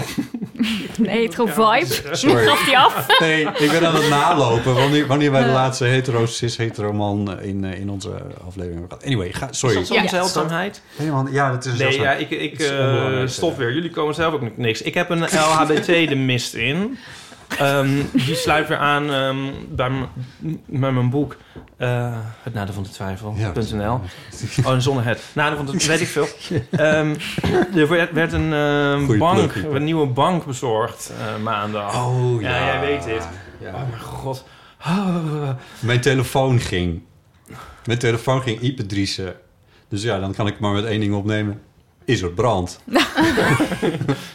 [0.99, 2.15] Een hetero vibe.
[2.15, 2.45] Sorry.
[2.47, 3.19] Gaf die af?
[3.19, 4.73] Nee, ik ben aan het nalopen.
[4.75, 5.53] Wanneer, wanneer wij de Ja.
[5.53, 8.09] laatste hetero, cis-hetero man in, eh, in onze
[8.47, 9.05] aflevering hebben gehad.
[9.05, 9.77] Anyway, ga, sorry.
[9.77, 10.81] Is dat zo'n zeldzaamheid?
[10.97, 13.73] Nee, man, ja, dat is Nee, ja, ik, ik eh, onbelangrijk, stop weer.
[13.73, 14.81] Jullie komen zelf ook niks.
[14.81, 16.97] Ik heb een LHBT de mist in.
[17.57, 19.37] Ehm, die sluit weer aan ehm,
[19.69, 21.35] bij, mijn boek.
[21.77, 23.93] eh, het Nadeel van de Twijfel.nl.
[24.63, 25.23] Oh, een zonder het.
[25.33, 26.27] Nadeel van de weet ik veel.
[26.71, 27.15] Ehm,
[27.75, 32.05] er werd, werd een ehm, bank, een nieuwe bank bezorgd eh, maandag.
[32.05, 32.55] Oh, ja.
[32.55, 32.65] ja.
[32.65, 33.27] jij weet dit.
[33.59, 33.73] Ja.
[33.73, 34.45] Oh mijn god.
[35.79, 37.01] Mijn telefoon ging.
[37.85, 38.85] Mijn telefoon ging Ipe.
[39.87, 41.61] Dus ja, dan kan ik maar met één ding opnemen.
[42.09, 42.79] Is er brand?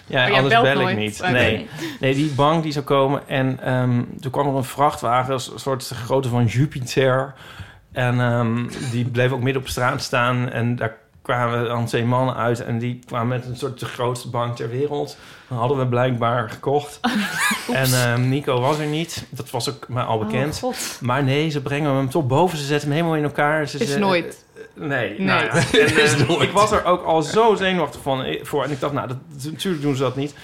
[0.07, 1.23] Ja, anders bel ik niet.
[1.31, 1.69] Nee.
[2.01, 3.29] nee, die bank die zou komen.
[3.29, 7.35] En ehm, toen kwam er een vrachtwagen, een soort grootte van Jupiter.
[7.93, 10.51] En ehm, die bleef ook midden op straat staan.
[10.51, 12.61] En daar kwamen dan twee mannen uit.
[12.65, 15.17] En die kwamen met een soort de grootste bank ter wereld.
[15.49, 17.01] Dan hadden we blijkbaar gekocht.
[17.73, 19.27] en ehm, Nico was er niet.
[19.31, 20.55] Dat was ook maar al bekend.
[20.55, 20.99] Oh, God.
[21.01, 22.59] maar nee, ze brengen hem toch boven.
[22.59, 23.69] Ze zetten hem helemaal in elkaar.
[23.69, 24.44] Ze, Is ze- nooit.
[24.75, 25.21] Nee, Nee.
[25.21, 25.51] nou ja.
[25.79, 28.65] En, eh, ik was er ook al zo zenuwachtig van eh, voor.
[28.65, 30.35] En ik dacht, nou, dat, natuurlijk doen ze dat niet.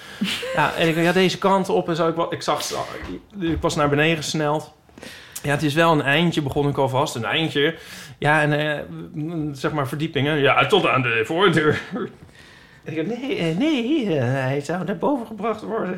[0.54, 2.08] Ja, en ik ja, deze kant op en zo.
[2.08, 2.62] Ik, ik zag,
[3.40, 4.72] ik was naar beneden gesneld.
[5.42, 7.14] Ja, het is wel een eindje, begon ik alvast.
[7.14, 7.74] Een eindje.
[8.18, 8.78] Ja, en eh,
[9.12, 10.38] mm, zeg maar verdiepingen.
[10.38, 11.80] Ja, tot aan de voordeur.
[12.84, 15.96] En ik dacht, nee, eh, nee, hij zou naar boven gebracht worden.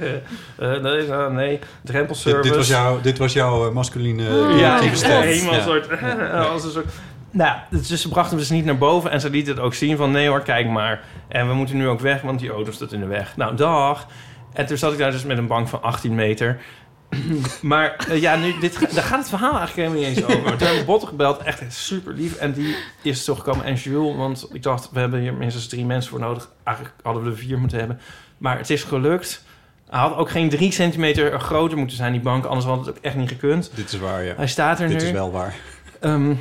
[0.58, 2.42] Nee, eh, nee, drempelservice.
[2.42, 5.56] Dit, dit was jouw, dit was jouw masculine Ja, helemaal Ja.
[5.56, 6.00] een soort...
[6.52, 6.92] als een soort
[7.32, 9.96] nou, dus ze brachten hem dus niet naar boven en ze lieten het ook zien
[9.96, 10.10] van...
[10.10, 11.04] nee hoor, kijk maar.
[11.28, 13.36] En we moeten nu ook weg, want die auto staat in de weg.
[13.36, 14.06] Nou, dag.
[14.52, 16.60] En toen zat ik daar dus met een bank van 18 meter.
[17.60, 20.56] maar eh, ja, nu, dit, daar gaat het verhaal eigenlijk helemaal niet eens over.
[20.56, 22.36] Toen heb ik Botte gebeld, echt super lief.
[22.36, 23.64] En die is toch gekomen.
[23.64, 26.48] En Jules, want ik dacht, we hebben hier minstens drie mensen voor nodig.
[26.64, 28.00] Eigenlijk hadden we er vier moeten hebben.
[28.38, 29.44] Maar het is gelukt.
[29.88, 32.44] Hij had ook geen drie centimeter groter moeten zijn, die bank.
[32.44, 33.70] Anders had het ook echt niet gekund.
[33.74, 34.34] Dit is waar, ja.
[34.36, 35.06] Hij staat er Dit nu.
[35.06, 35.54] is wel waar.
[36.00, 36.34] Ehm,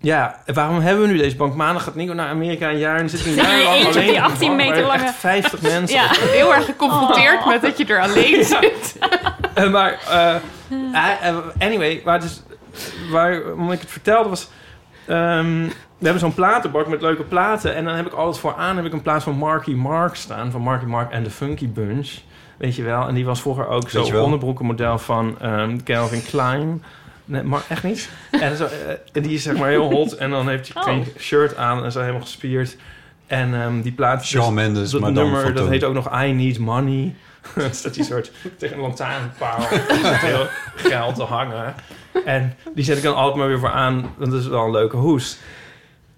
[0.00, 1.54] ja, waarom hebben we nu deze bank?
[1.54, 4.10] Maandag gaat Nico naar Amerika een jaar en zit een jaar Ja, lang alleen die
[4.10, 5.96] op een 18 bank meter waar lange- Echt 50 mensen.
[5.96, 6.06] Ja.
[6.10, 8.96] Heel erg geconfronteerd met dat je er alleen zit.
[9.54, 12.42] Eh, maar, eh, anyway, maar dus,
[13.10, 14.48] waar, omdat ik het vertelde was...
[15.06, 15.62] ehm,
[15.98, 17.74] we hebben zo'n platenbak met leuke platen.
[17.74, 20.50] En dan heb ik altijd vooraan heb ik een plaat van Marky Mark staan.
[20.50, 22.10] Van Marky Mark en de Funky Bunch.
[22.58, 23.08] Weet je wel?
[23.08, 26.82] En die was vroeger ook zo'n onderbroekenmodel van ehm, Calvin Klein.
[27.30, 28.08] Nee, maar echt niet.
[28.30, 28.70] En, zo, eh,
[29.12, 30.12] en die is zeg maar heel hot.
[30.12, 30.88] En dan heeft hij Oh.
[30.88, 32.76] geen shirt aan en zo helemaal gespierd.
[33.26, 34.24] En ehm, die plaat...
[34.24, 37.14] Shawn Mendes, dat maar dan nummer, dat heet ook nog I Need Money.
[37.54, 39.58] Dan staat die soort tegen een lantaarnpaal
[40.00, 41.74] heel geld te hangen.
[42.24, 44.14] En die zet ik dan altijd maar weer voor aan.
[44.16, 45.38] want Dat is wel een leuke hoes.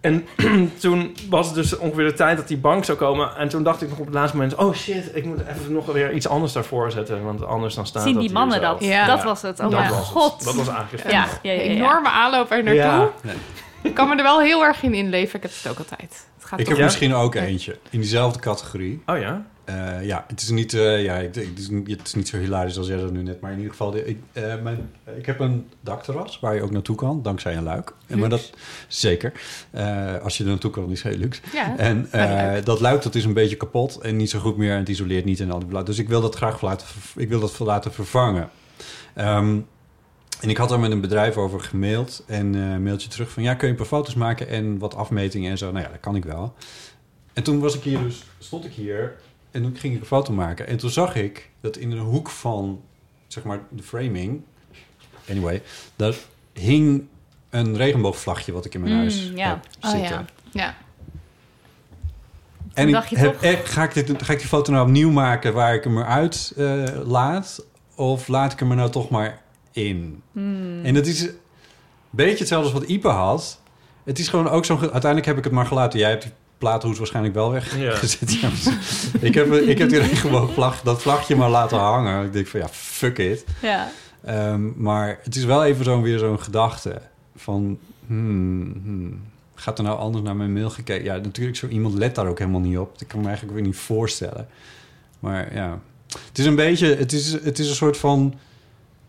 [0.03, 0.27] En
[0.81, 3.37] toen was het dus ongeveer de tijd dat die bank zou komen.
[3.37, 4.55] En toen dacht ik nog op het laatste moment...
[4.55, 7.25] oh shit, ik moet even nog weer iets anders daarvoor zetten.
[7.25, 8.85] Want anders dan staat Zien dat die mannen dat?
[8.85, 9.07] Ja.
[9.07, 9.61] Dat was het.
[9.61, 9.95] Oh dat mijn het.
[9.95, 10.45] god.
[10.45, 11.39] Dat was eigenlijk het Ja, verhaal.
[11.43, 11.69] ja, ja, ja.
[11.71, 12.83] Enorme aanloop er naartoe.
[12.83, 13.11] Ja.
[13.83, 15.37] Ik kan me er wel heel erg in inleven.
[15.37, 16.27] Ik heb het ook altijd.
[16.39, 19.03] Het gaat Ik heb misschien ook eentje in diezelfde categorie.
[19.07, 19.45] Oh ja?
[19.65, 22.79] Eh, ja, het is niet, eh, ja, het is, niet- het is niet zo hilarisch
[22.79, 25.41] als jij dat nu net, maar in ieder geval, de, ik, eh, mijn, ik heb
[25.41, 27.95] een dakterras waar je ook naartoe kan, dankzij een luik.
[28.07, 28.51] Maar dat
[28.89, 29.33] zeker,
[30.23, 31.41] als je er naartoe kan, is heel luxe.
[31.53, 32.65] Ja, en luik.
[32.65, 35.25] dat luik dat is een beetje kapot en niet zo goed meer en het isoleert
[35.25, 35.83] niet en al die bla.
[35.83, 36.87] Dus ik wil dat graag laten,
[37.17, 38.51] ik wil dat laten vervangen.
[39.15, 39.59] Ehm,
[40.41, 43.55] en ik had er met een bedrijf over gemaild en een mailtje terug van ja,
[43.55, 45.71] kun je een paar foto's maken en wat afmetingen en zo.
[45.73, 46.55] Nou ja, dat kan ik wel.
[47.33, 49.17] En toen was ik hier dus, stond ik hier
[49.53, 50.67] en toen ging ik een foto maken.
[50.67, 52.81] En toen zag ik dat in de hoek van,
[53.27, 54.43] zeg maar, de framing,
[55.31, 55.63] anyway,
[55.97, 56.15] daar
[56.53, 57.05] hing
[57.51, 59.49] een regenboogvlagje wat ik in mijn Mm, huis ja.
[59.49, 60.25] heb Oh ja.
[60.53, 60.75] Ja.
[62.75, 65.53] En ik heb toch- echt, ga, ik dit, ga ik die foto nou opnieuw maken
[65.53, 67.65] waar ik hem eruit eh, laat?
[67.95, 69.41] Of laat ik hem er nou toch maar
[69.73, 70.23] in?
[70.33, 70.85] Hmm.
[70.85, 71.39] En dat is een
[72.11, 73.61] beetje hetzelfde als wat Ipe had.
[74.05, 74.79] Het is gewoon ook zo'n...
[74.79, 75.99] ge- Uiteindelijk heb ik het maar gelaten.
[75.99, 76.33] Jij hebt die
[76.63, 78.33] platenhoes waarschijnlijk wel weggezet.
[78.33, 78.51] Ja.
[79.29, 82.25] ik, heb, ik heb die regenboogvlag, dat vlagje maar laten hangen.
[82.25, 83.45] Ik denk van ja, fuck it.
[83.63, 83.91] Ja.
[84.25, 87.01] Ehm, maar het is wel even zo'n weer zo'n gedachte
[87.37, 87.79] van...
[88.07, 89.21] Hmm, hmm,
[89.55, 91.05] gaat er nou anders naar mijn mail gekeken?
[91.05, 92.99] Ja, natuurlijk, zo iemand let daar ook helemaal niet op.
[92.99, 94.49] Dat kan me eigenlijk weer niet voorstellen.
[95.19, 96.95] Maar ja, het is een beetje...
[96.95, 98.35] Het is, het is een soort van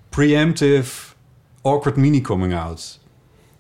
[0.09, 1.13] preemptive
[1.61, 2.99] awkward mini-coming out.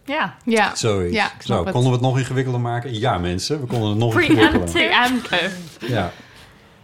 [0.05, 0.35] Ja.
[0.45, 0.75] Ja.
[0.75, 1.15] Zoiets.
[1.15, 1.73] Ja, ik snap Zo, het.
[1.73, 2.99] konden we het nog ingewikkelder maken?
[2.99, 5.51] Ja, mensen, we konden het nog ingewikkelder maken.
[5.79, 6.11] Ja.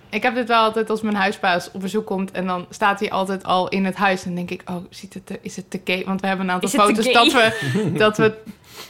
[0.10, 2.32] Ik heb dit wel altijd als mijn huisbaas op bezoek komt...
[2.32, 4.26] en dan staat hij altijd al in het huis.
[4.26, 6.04] En denk ik, oh, ziet het te- is het te gay?
[6.06, 7.54] Want we hebben een aantal foto's dat we,
[7.98, 8.34] dat we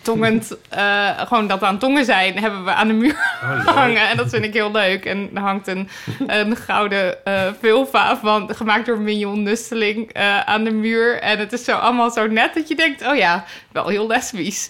[0.01, 0.57] tongend...
[0.69, 4.09] eh, gewoon dat we aan tongen zijn, hebben we aan de muur Oh, hangen.
[4.09, 5.05] En dat vind ik heel leuk.
[5.05, 5.89] En er hangt een,
[6.27, 8.55] een gouden eh vulva van...
[8.55, 11.19] gemaakt door Mignon Nusteling eh, aan de muur.
[11.21, 13.07] En het is zo allemaal zo net dat je denkt...
[13.07, 14.69] oh ja, wel heel lesbisch.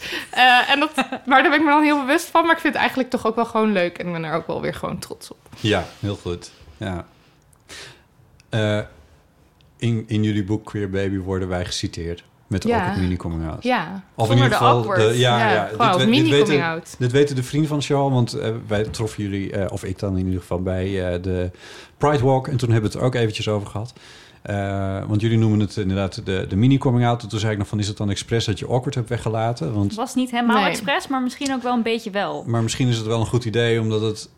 [0.67, 0.91] En dat,
[1.25, 2.41] maar daar ben ik me dan heel bewust van.
[2.45, 3.97] Maar ik vind het eigenlijk toch ook wel gewoon leuk.
[3.97, 5.37] En ik ben er ook wel weer gewoon trots op.
[5.59, 6.51] Ja, heel goed.
[6.77, 7.05] Ja.
[9.77, 12.23] In, in jullie boek Queer Baby worden wij geciteerd.
[12.49, 12.77] Met de Ja.
[12.79, 13.63] awkward mini coming out.
[13.63, 14.77] Ja, Of in ieder de geval...
[14.77, 15.01] awkward.
[15.01, 16.95] ja, Ja, ja, gewoon als we- mini weten, coming out.
[16.99, 19.99] Dit weten de vrienden van de show, want eh, wij troffen jullie, eh, of ik
[19.99, 21.51] dan in ieder geval, bij eh, de
[21.97, 22.47] Pride Walk.
[22.47, 23.93] En toen hebben we het er ook eventjes over gehad.
[24.41, 27.21] Eh, want jullie noemen het inderdaad de, de mini coming out.
[27.23, 29.73] En toen zei ik nog van, is het dan expres dat je awkward hebt weggelaten?
[29.73, 30.69] Want, Het was niet helemaal Nee.
[30.69, 32.43] expres, maar misschien ook wel een beetje wel.
[32.47, 34.29] maar misschien is het wel een goed idee, omdat het...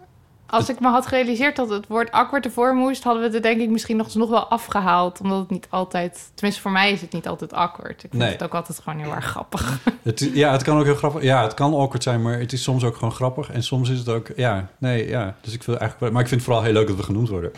[0.51, 3.03] Als ik me had gerealiseerd dat het woord awkward ervoor moest...
[3.03, 5.19] hadden we het er denk ik misschien nog, nog wel afgehaald.
[5.21, 6.31] Omdat het niet altijd...
[6.33, 8.03] Tenminste, voor mij is het niet altijd awkward.
[8.03, 8.31] Ik vind Nee.
[8.31, 9.79] het ook altijd gewoon heel erg grappig.
[10.03, 11.23] Het, ja, het kan ook heel grappig.
[11.23, 13.51] Ja, het kan awkward zijn, maar het is soms ook gewoon grappig.
[13.51, 15.35] En soms is het ook, ja, nee, ja.
[15.41, 17.51] Dus ik wil eigenlijk, maar ik vind het vooral heel leuk dat we genoemd worden.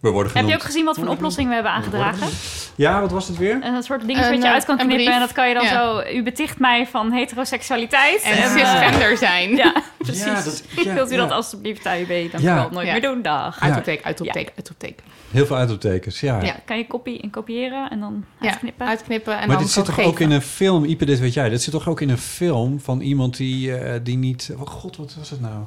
[0.00, 2.26] We worden Heb je ook gezien wat voor een oplossing we hebben aangedragen?
[2.74, 3.58] Ja, wat was het weer?
[3.62, 5.08] Een soort dingetje Een, wat je eh, uit kan knippen brief.
[5.14, 5.70] en dat kan je dan Ja.
[6.02, 6.10] zo...
[6.16, 8.22] U beticht mij van heteroseksualiteit.
[8.22, 9.56] En eh, cisgender zijn.
[9.56, 10.24] Ja, precies.
[10.24, 11.34] Ja, dat- ja, Wilt u dat ja.
[11.34, 12.54] alsjeblieft AUB dan Ja.
[12.54, 12.92] wel nooit Ja.
[12.92, 13.22] meer doen?
[13.22, 13.60] Dag.
[13.60, 15.04] Uitroepteken, uitroepteken, uitroepteken.
[15.30, 16.42] Heel veel uitroeptekens, ja.
[16.42, 16.56] Ja.
[16.64, 18.86] Kan je kopie en kopiëren en dan Ja, uitknippen?
[18.86, 21.48] uitknippen en maar dan dit zit toch ook in een film, Ipe, dit weet jij,
[21.48, 24.50] dit zit toch ook in een film van iemand die, eh, die niet...
[24.58, 25.62] Oh god, wat was het nou?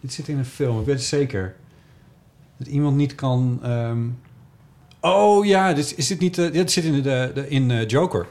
[0.00, 1.54] Dit zit in een film, ik weet het zeker.
[2.58, 3.58] Dat iemand niet kan...
[3.62, 3.98] ehm,
[5.00, 6.38] Oh ja, dit, is dit niet...
[6.38, 8.26] eh, dit zit in, de, de, in eh, Joker.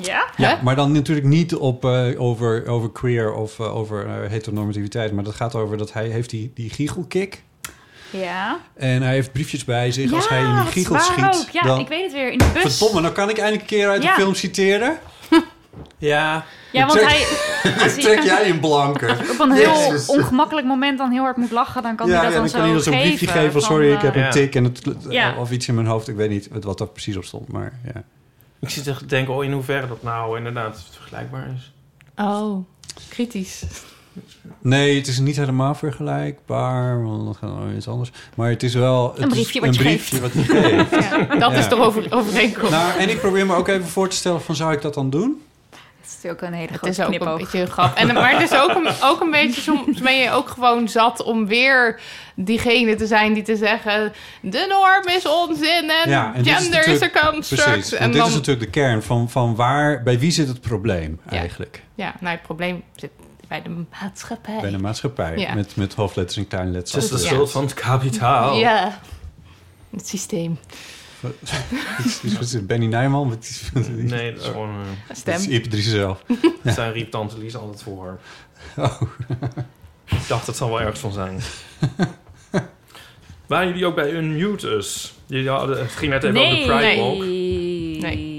[0.00, 0.24] Ja?
[0.36, 5.12] Ja, maar dan natuurlijk niet op, eh, over, over queer of over eh, heteronormativiteit.
[5.12, 7.42] Maar dat gaat over dat hij heeft die, die giechelkick.
[8.10, 8.60] Ja.
[8.74, 10.12] En hij heeft briefjes bij zich.
[10.12, 11.48] Als hij in die giegel schiet, ook.
[11.52, 11.78] Ja, dan...
[11.80, 12.32] ik weet het weer.
[12.32, 12.76] In de bus.
[12.76, 14.14] Verdomme, nou kan ik eindelijk een keer uit Ja.
[14.14, 14.98] de film citeren.
[15.98, 16.44] Ja.
[16.72, 17.72] Ja, want Trek- hij...
[17.82, 19.06] als hij- Trek jij een blanke.
[19.32, 20.08] op een heel Jezus.
[20.08, 22.60] ongemakkelijk moment dan heel hard moet lachen, dan kan ja, hij dat ja, dan, dan
[22.60, 23.08] kan hij zo dan zo'n geven.
[23.16, 23.60] briefje geven van...
[23.60, 25.34] van, sorry, ik heb eh, een tik en het, Ja.
[25.38, 26.08] of iets in mijn hoofd.
[26.08, 28.02] Ik weet niet wat er precies op stond, maar ja.
[28.60, 31.72] Ik zit te denken, oh, in hoeverre dat nou inderdaad vergelijkbaar is.
[32.16, 32.64] Oh,
[33.08, 33.62] kritisch.
[34.58, 38.10] Nee, het is niet helemaal vergelijkbaar, want dat gaat iets anders.
[38.36, 39.12] Maar het is wel...
[39.14, 40.42] Het Een briefje is wat een je briefje wat je
[40.88, 40.90] geeft.
[41.10, 42.70] Ja, dat is toch over, overeenkomst.
[42.70, 45.10] Nou, en ik probeer me ook even voor te stellen van, zou ik dat dan
[45.10, 45.42] doen?
[46.04, 47.38] Dat is natuurlijk een hele Het grote is ook een knipoog.
[47.38, 47.96] beetje een grap.
[47.96, 51.22] En, maar het is ook een, ook een beetje, soms ben je ook gewoon zat
[51.22, 52.00] om weer
[52.34, 54.12] diegene te zijn die te zeggen...
[54.40, 57.64] de norm is onzin en Ja, en dit is gender is a construct.
[57.70, 60.60] Precies, En dit dan, is natuurlijk de kern van, van waar, bij wie zit het
[60.60, 61.82] probleem eigenlijk?
[61.94, 63.10] Ja, nou, het probleem zit
[63.48, 64.58] bij de maatschappij.
[64.60, 65.54] Bij de maatschappij, Ja.
[65.54, 66.94] met, met hoofdletters en kleinletters.
[66.94, 68.56] Het is de schuld van het kapitaal.
[68.56, 68.98] Ja,
[69.96, 70.58] het systeem.
[72.40, 73.28] Is het Benny Nijman?
[73.28, 74.70] Wat is- Nee, dat is gewoon...
[75.08, 75.34] eh, Stem.
[75.34, 76.22] Dat is Driessen zelf.
[76.64, 78.18] Zij riep Tante Lies altijd voor.
[78.76, 79.00] Oh.
[80.04, 81.40] Ik dacht, het zal wel ergens van zijn.
[83.46, 85.14] Waren jullie ook bij Unmutus?
[85.26, 87.18] Jullie hadden, het ging net even over de Pride Walk.
[87.18, 88.32] nee.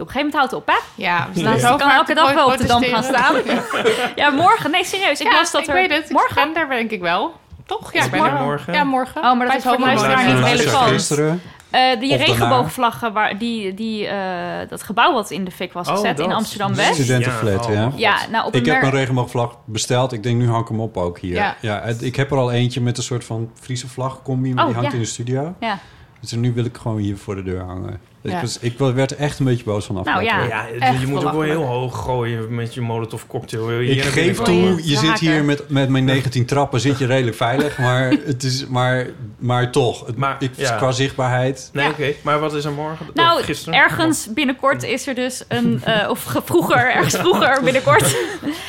[0.00, 1.02] Op een gegeven moment houdt het op, hè?
[1.02, 3.02] Ja, we Dus staan ik zo kan vaak elke dag wel op de dam gaan
[3.02, 3.34] staan.
[4.16, 4.70] ja, morgen.
[4.70, 5.20] Nee, serieus.
[5.20, 5.74] Ik Ja, las dat ik er...
[5.74, 6.10] weet het.
[6.10, 6.28] Morgen?
[6.36, 7.34] Ik ben daar denk ik wel.
[7.66, 7.92] Toch?
[7.92, 8.72] Ja, ik ben het er morgen?
[8.72, 9.16] Ja, morgen.
[9.16, 10.88] Oh, maar dat Bij is voor het luisteraar niet relevant.
[10.90, 11.42] Gisteren.
[11.70, 15.88] Eh, die Of regenboogvlaggen, waar die, die, eh, dat gebouw wat in de fik was
[15.88, 16.32] Oh, gezet in.
[16.32, 16.94] Amsterdam-West.
[16.94, 17.86] Studentenflat, Ja, ja.
[17.86, 20.12] oh, Ja, nou op Ik heb een regenboogvlag besteld.
[20.12, 21.54] Ik denk, nu hang ik hem op ook hier.
[21.60, 21.82] Ja.
[22.00, 24.90] Ik heb er al eentje met een soort van Friese vlag-combi, maar Oh, die hangt
[24.90, 24.96] ja.
[24.96, 25.54] in de studio.
[25.60, 25.78] Ja.
[26.20, 28.00] Dus nu wil ik gewoon hier voor de deur hangen.
[28.22, 30.92] Ik, was, ik werd er echt een beetje boos van Nou afgelopen ja.
[31.00, 33.80] je moet ook wel heel hoog gooien met je molotov cocktail.
[33.80, 37.78] Ik geef toe, je zit hier met, met mijn 19 trappen, zit je redelijk veilig.
[37.78, 39.06] Maar, het is, maar,
[39.38, 40.76] maar toch, het, Maar, ik, ja.
[40.76, 41.70] qua zichtbaarheid...
[41.72, 42.12] Nee, oké.
[42.22, 43.06] Maar wat is er morgen?
[43.14, 43.78] Nou, gisteren?
[43.78, 45.80] ergens binnenkort is er dus een...
[45.84, 48.16] eh, of ge- vroeger, ergens vroeger binnenkort...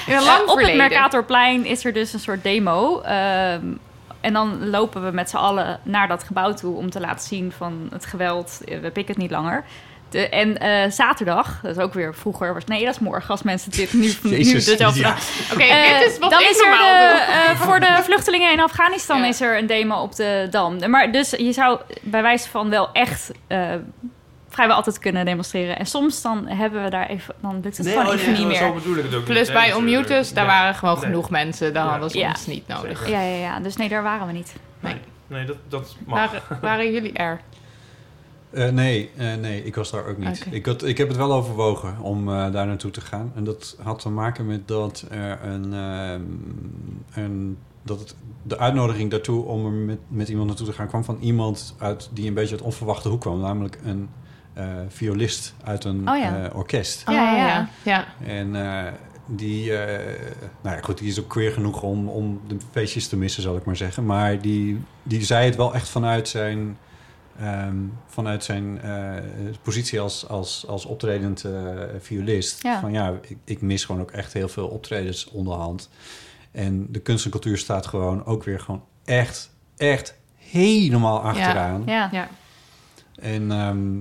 [0.08, 0.76] In een lang op het.
[0.76, 3.02] Mercatorplein is er dus een soort demo.
[3.02, 3.66] Ehm,
[4.22, 7.52] en dan lopen we met z'n allen naar dat gebouw toe om te laten zien
[7.58, 8.60] van het geweld.
[8.66, 9.64] eh, We pikken het niet langer.
[10.10, 12.54] De, en eh, zaterdag, dat is ook weer vroeger.
[12.54, 15.16] was- Nee, dat is morgen als mensen dit nu, nu Jezus, dus over- ja.
[15.54, 18.60] Oké, Eh, dit is wat dan ik is er de, eh, voor de vluchtelingen in
[18.60, 19.26] Afghanistan Ja.
[19.28, 20.90] is er een demo op de Dam.
[20.90, 23.70] Maar dus je zou bij wijze van wel echt eh,
[24.52, 25.78] vrijwel altijd kunnen demonstreren.
[25.80, 28.46] En soms dan hebben we daar even, dan lukt het Nee, gewoon oh, even nee,
[28.46, 28.74] niet zo meer.
[28.74, 29.54] bedoel ik het ook Plus niet.
[29.58, 30.52] bij Ommutus, daar Ja.
[30.52, 31.04] waren gewoon Nee.
[31.04, 31.74] genoeg mensen.
[31.74, 31.92] Daar Ja.
[31.92, 32.30] hadden ze Ja.
[32.30, 33.10] ons niet nodig.
[33.10, 33.60] Ja, ja, ja.
[33.60, 34.56] Dus nee, daar waren we niet.
[34.80, 34.96] Nee.
[35.28, 36.18] Nee, dat, dat mag.
[36.32, 37.42] Waren, waren jullie er?
[38.50, 40.46] Eh, nee, eh, nee, ik was daar ook niet.
[40.50, 43.32] Ik, had, ik heb het wel overwogen om eh, daar naartoe te gaan.
[43.36, 46.22] En dat had te maken met dat er een, ehm,
[47.14, 51.04] een dat het, de uitnodiging daartoe om er met, met iemand naartoe te gaan kwam
[51.04, 54.10] van iemand uit die een beetje uit onverwachte hoek kwam, namelijk een
[54.90, 56.44] violist uit een Oh ja.
[56.44, 57.04] eh, orkest.
[57.06, 57.70] Ja, ja, ja.
[57.84, 58.06] ja.
[58.26, 58.92] En eh,
[59.36, 60.20] die, eh,
[60.62, 63.58] nou ja, goed, die is ook queer genoeg om, om de feestjes te missen, zal
[63.58, 64.06] ik maar zeggen.
[64.06, 66.78] Maar die, die zei het wel echt vanuit zijn,
[67.40, 67.78] ehm,
[68.08, 69.16] vanuit zijn eh,
[69.62, 71.52] positie als, als, als optredend eh,
[72.00, 72.64] violist.
[72.64, 72.80] Ja.
[72.80, 75.90] Van ja, ik, ik mis gewoon ook echt heel veel optredens onderhand.
[76.52, 81.84] En de kunst en cultuur staat gewoon ook weer gewoon echt, echt helemaal achteraan.
[81.86, 82.10] Ja.
[82.12, 82.28] ja.
[83.16, 84.00] En ehm,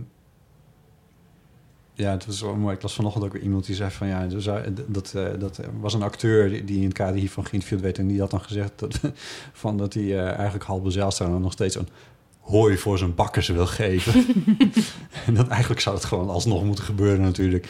[2.01, 2.75] ja, het was wel mooi.
[2.75, 4.27] Ik las vanochtend ook weer iemand die zei van ja,
[4.87, 7.99] dat, eh, dat was een acteur die, in het kader hiervan geïnterviewd werd.
[7.99, 9.01] En die had dan gezegd dat,
[9.53, 11.89] van dat hij eh, eigenlijk halve en nog steeds een
[12.41, 14.27] hooi voor zijn bakkers wil geven.
[15.27, 17.69] en dat eigenlijk zou het gewoon alsnog moeten gebeuren natuurlijk.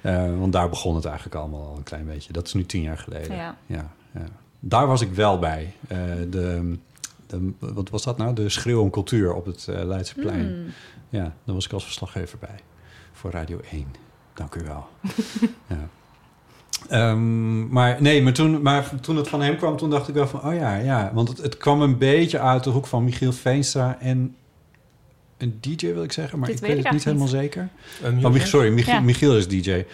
[0.00, 2.32] Eh, want daar begon het eigenlijk allemaal al een klein beetje.
[2.32, 3.36] Dat is nu tien jaar geleden.
[3.36, 3.56] Ja.
[3.66, 4.26] Ja, ja.
[4.60, 5.74] Daar was ik wel bij.
[6.30, 6.76] De,
[7.26, 8.34] de, wat was dat nou?
[8.34, 10.46] De schreeuw om cultuur op het Leidseplein.
[10.46, 10.72] Hmm.
[11.08, 12.60] Ja, daar was ik als verslaggever bij.
[13.20, 13.86] Voor Radio 1.
[14.34, 14.88] Dank u wel.
[15.66, 15.88] ja.
[16.88, 20.26] Ehm, maar nee, maar toen, maar toen het van hem kwam, toen dacht ik wel
[20.26, 20.44] van...
[20.44, 21.10] Oh ja, ja.
[21.14, 24.34] Want het, het kwam een beetje uit de hoek van Michiel Veenstra en...
[25.36, 27.68] Een DJ wil ik zeggen, maar Dit ik weet weet ik het niet helemaal zeker.
[28.22, 29.00] Oh, sorry, Michiel, Ja.
[29.00, 29.84] Michiel is DJ.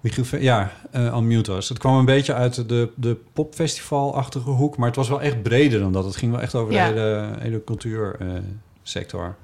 [0.00, 1.68] Michiel, ja, uh, Unmute was.
[1.68, 5.80] Het kwam een beetje uit de, de popfestivalachtige hoek, maar het was wel echt breder
[5.80, 6.04] dan dat.
[6.04, 6.92] Het ging wel echt over Ja.
[6.92, 9.36] de hele, hele cultuursector.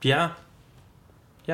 [0.00, 0.36] Ja.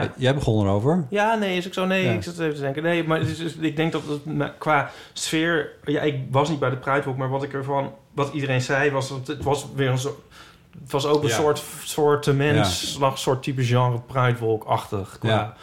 [0.03, 0.12] Ja.
[0.16, 1.07] Jij begon erover.
[1.11, 1.86] Ja, nee, is ook zo.
[1.86, 2.12] Nee, Ja.
[2.12, 2.82] ik zat even te denken.
[2.82, 5.70] Nee, maar het is, is- ik denk dat het qua sfeer...
[5.84, 7.92] Ja, ik was niet bij de Pride Walk, maar wat ik ervan...
[8.14, 10.16] Wat iedereen zei, was dat het was weer een soort...
[10.82, 11.34] Het was ook een Ja.
[11.34, 15.16] soort, soort mens, een soort type genre Pride Walk-achtig.
[15.18, 15.55] Qua, Ja.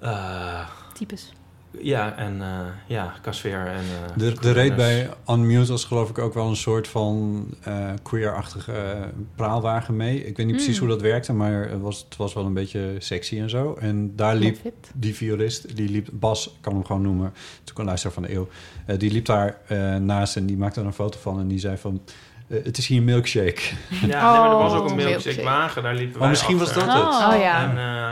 [0.00, 1.32] eh, Types.
[1.80, 2.48] Ja, en eh,
[2.86, 3.74] ja, qua sfeer en...
[3.74, 7.88] eh, De, de reed bij Unmute was geloof ik ook wel een soort van eh
[8.02, 9.00] queer-achtige eh,
[9.34, 10.24] praalwagen mee.
[10.26, 10.80] Ik weet niet precies Mm.
[10.86, 13.76] hoe dat werkte, maar het was, het was wel een beetje sexy en zo.
[13.80, 14.58] En daar liep
[14.94, 17.32] die violist, die liep, Bas, ik kan hem gewoon noemen,
[17.70, 18.48] ook een luisteraar van de eeuw.
[18.86, 21.58] eh, die liep daar eh, naast en die maakte er een foto van en die
[21.58, 22.00] zei van...
[22.48, 23.60] eh, het is hier een milkshake.
[23.90, 25.42] Ja, nee, maar er was ook Oh, een milkshake milkshake.
[25.42, 26.92] wagen, daar liepen Oh, wij misschien was dat het.
[27.02, 27.28] Oh.
[27.32, 27.62] Oh ja.
[27.70, 27.70] En,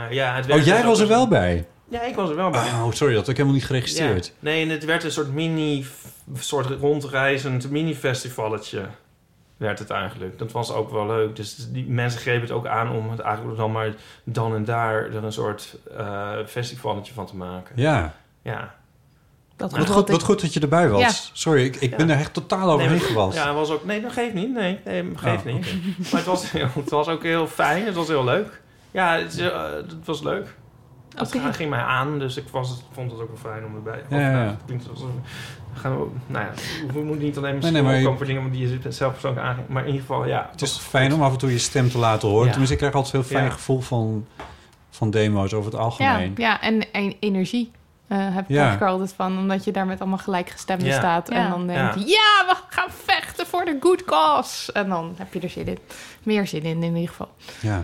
[0.09, 1.65] eh, ja, het Oh, jij was er wel bij?
[1.91, 2.61] Ja, ik was er wel bij.
[2.61, 4.25] Oh, sorry, dat had ik helemaal niet geregistreerd.
[4.25, 4.31] Ja.
[4.39, 5.85] Nee, en het werd een soort mini,
[6.39, 8.85] soort rondreizend mini-festivalletje.
[9.57, 10.37] werd het eigenlijk.
[10.37, 11.35] Dat was ook wel leuk.
[11.35, 15.03] Dus die mensen grepen het ook aan om het eigenlijk dan maar dan en daar
[15.03, 17.75] er een soort eh festivalletje van te maken.
[17.75, 18.13] Ja.
[18.41, 18.75] Ja.
[19.55, 21.01] Dat Wat goed, wat goed dat je erbij was.
[21.01, 21.09] Ja.
[21.33, 23.37] Sorry, ik, ik ben er echt totaal overheen Nee, gewalst.
[23.37, 23.85] Ja, het was ook...
[23.85, 24.53] Nee, dat geeft niet.
[24.53, 25.65] Nee, nee dat geeft Oh, niet.
[25.97, 27.85] Maar het was, heel- het was ook heel fijn.
[27.85, 28.61] Het was heel leuk.
[28.91, 30.47] Ja, het, eh, het was leuk.
[31.15, 34.03] Het ging mij aan, dus ik was, vond het ook wel fijn om erbij...
[34.09, 34.37] Ja, ja, ja.
[34.49, 35.23] het klinkt als een-
[35.73, 36.51] gaan we, nou ja,
[36.93, 39.67] we moeten niet alleen maar, Nee, nee, voor dingen die je zelf persoonlijk aangeeft.
[39.67, 40.47] Maar in ieder geval, ja.
[40.51, 42.43] Het is fijn om af en toe je stem te laten horen.
[42.45, 42.49] Ja.
[42.49, 43.51] Tenminste, ik krijg altijd een heel fijn Ja.
[43.51, 44.25] gevoel van,
[44.89, 46.33] van demo's over het Ja, algemeen.
[46.37, 47.71] ja en, en energie
[48.07, 48.79] eh, heb ik Ja.
[48.79, 49.37] er altijd van.
[49.37, 50.97] Omdat je daar met allemaal gelijkgestemden Ja.
[50.97, 51.29] staat.
[51.29, 51.49] En Ja.
[51.49, 51.93] dan denk Ja.
[51.93, 54.71] je, ja, we gaan vechten voor de good cause.
[54.71, 55.77] En dan heb je er zin in.
[56.23, 57.29] Meer zin in, in ieder geval.
[57.61, 57.83] Ja.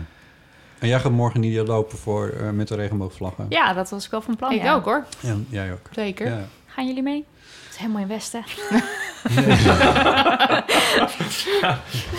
[0.78, 3.46] En jij gaat morgen niet lopen voor, eh, met de regenboogvlaggen?
[3.48, 4.52] Ja, dat was ik wel van plan.
[4.52, 4.74] Ik ja.
[4.74, 5.04] ook hoor.
[5.20, 5.80] Ja, jij ook.
[5.90, 6.26] Zeker.
[6.26, 6.40] Ja.
[6.66, 7.24] Gaan jullie mee?
[7.64, 8.44] Het is helemaal in Westen.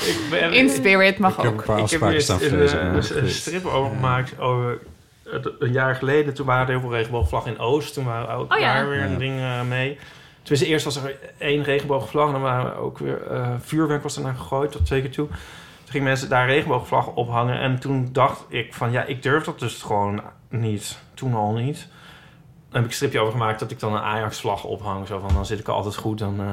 [0.08, 1.60] Ik ben- In spirit mag Ik heb ook.
[1.60, 4.80] een paar Ik heb staan een, strip over gemaakt over
[5.24, 6.34] het- een jaar geleden.
[6.34, 7.94] Toen waren er heel veel regenboogvlaggen in Oost.
[7.94, 8.74] Toen waren ook Oh ja.
[8.74, 9.06] daar weer Ja.
[9.06, 9.98] een ding eh, mee.
[10.42, 12.26] Tenminste, eerst was er één regenboogvlag.
[12.26, 15.12] En dan waren we ook weer eh, vuurwerk was er naar gegooid, tot twee keer
[15.12, 15.28] toe.
[15.90, 17.60] Toen gingen mensen daar regenboogvlaggen ophangen.
[17.60, 20.98] En toen dacht ik van, ja, ik durf dat dus gewoon niet.
[21.14, 21.78] Toen al niet.
[22.70, 25.08] Dan heb ik een stripje over gemaakt dat ik dan een Ajax-vlag ophang.
[25.08, 26.18] Zo van, dan zit ik er altijd goed.
[26.20, 26.48] Dan eh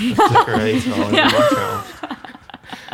[0.10, 1.14] is het lekker heet wel.
[1.14, 1.28] Ja.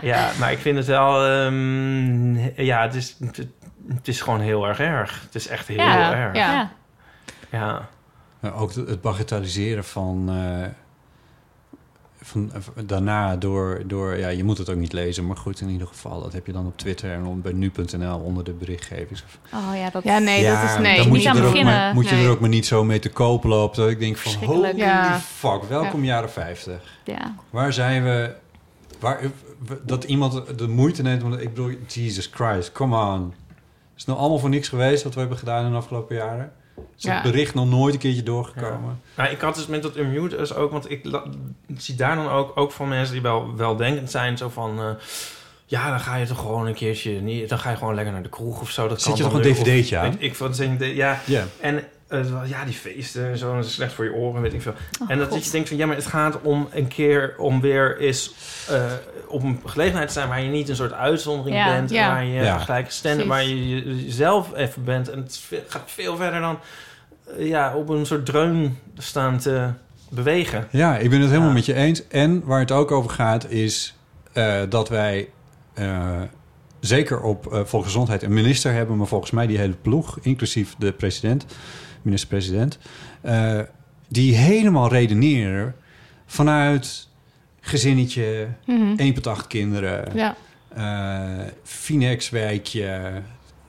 [0.02, 1.24] Ja, maar ik vind het wel...
[1.26, 3.36] ehm, ja, het is, het,
[3.88, 5.20] het is gewoon heel erg erg.
[5.24, 6.34] Het is echt heel Ja, erg.
[6.36, 6.70] ja.
[7.50, 7.88] Ja.
[8.42, 8.50] Ja.
[8.52, 10.66] Ook het- het bagatelliseren van, eh,
[12.30, 14.16] van eh, daarna door, door...
[14.18, 16.22] Ja, je moet het ook niet lezen, maar goed, in ieder geval...
[16.22, 19.20] dat heb je dan op Twitter en op- bij nu.nl onder de berichtgeving.
[19.54, 20.96] Oh ja, dat Ja, nee, ja, dat is nee.
[20.96, 21.74] dan moet Niet je, aan er ook beginnen.
[21.74, 23.76] maar, moet je er ook maar niet zo mee te koop lopen.
[23.80, 25.18] Dat ik denk van, holy Ja.
[25.20, 26.98] fuck, welkom jaren 50.
[27.04, 27.34] Ja.
[27.50, 28.34] Waar zijn we...
[28.98, 29.20] Waar,
[29.82, 31.22] dat iemand de moeite neemt...
[31.22, 33.22] Want ik bedoel, Jesus Christ, come on.
[33.22, 36.52] Het is nou allemaal voor niks geweest wat we hebben gedaan in de afgelopen jaren.
[36.96, 37.12] Is Ja.
[37.14, 39.00] het bericht nog nooit een keertje doorgekomen?
[39.16, 41.04] Nou, ik had dus met dat unmute dus ook, want ik,
[41.66, 44.90] ik zie daar dan ook, ook van mensen die wel weldenkend zijn, zo van, eh,
[45.66, 48.28] ja, dan ga je toch gewoon een keertje, dan ga je gewoon lekker naar de
[48.28, 48.88] kroeg of zo.
[48.88, 50.10] Dat Zet kan je toch een dvd'tje aan?
[50.10, 51.20] weet Ik van ja.
[51.26, 51.44] Ja.
[51.60, 54.62] En eh, ja, die feesten en zo, dat is slecht voor je oren, weet ik
[54.62, 54.74] veel.
[55.02, 57.98] Oh, en dat, je denkt van, ja, maar het gaat om een keer om weer
[57.98, 58.34] eens
[58.68, 58.82] eh,
[59.28, 61.74] op een gelegenheid te zijn waar je niet een soort uitzondering Ja.
[61.74, 62.08] bent, Ja.
[62.08, 62.58] waar je Ja.
[62.58, 63.46] gelijk standen, Precies.
[63.48, 65.10] waar je je- jezelf even bent.
[65.10, 66.58] En het gaat veel verder dan
[67.38, 69.68] eh, ja, op een soort dreun staan te
[70.08, 70.68] bewegen.
[70.70, 71.54] Ja, ik ben het helemaal Ja.
[71.54, 72.08] met je eens.
[72.08, 73.94] En waar het ook over gaat is
[74.32, 75.28] eh, dat wij
[75.74, 76.20] eh,
[76.80, 78.96] zeker op eh, volksgezondheid een minister hebben...
[78.96, 81.44] maar volgens mij die hele ploeg, inclusief de president,
[82.02, 82.78] minister-president...
[83.20, 83.58] eh,
[84.08, 85.74] die helemaal redeneren
[86.26, 87.08] vanuit
[87.60, 88.94] gezinnetje, Mhm.
[89.40, 90.12] 1,8 kinderen...
[90.14, 90.34] Ja.
[90.74, 93.12] eh Finex-wijkje,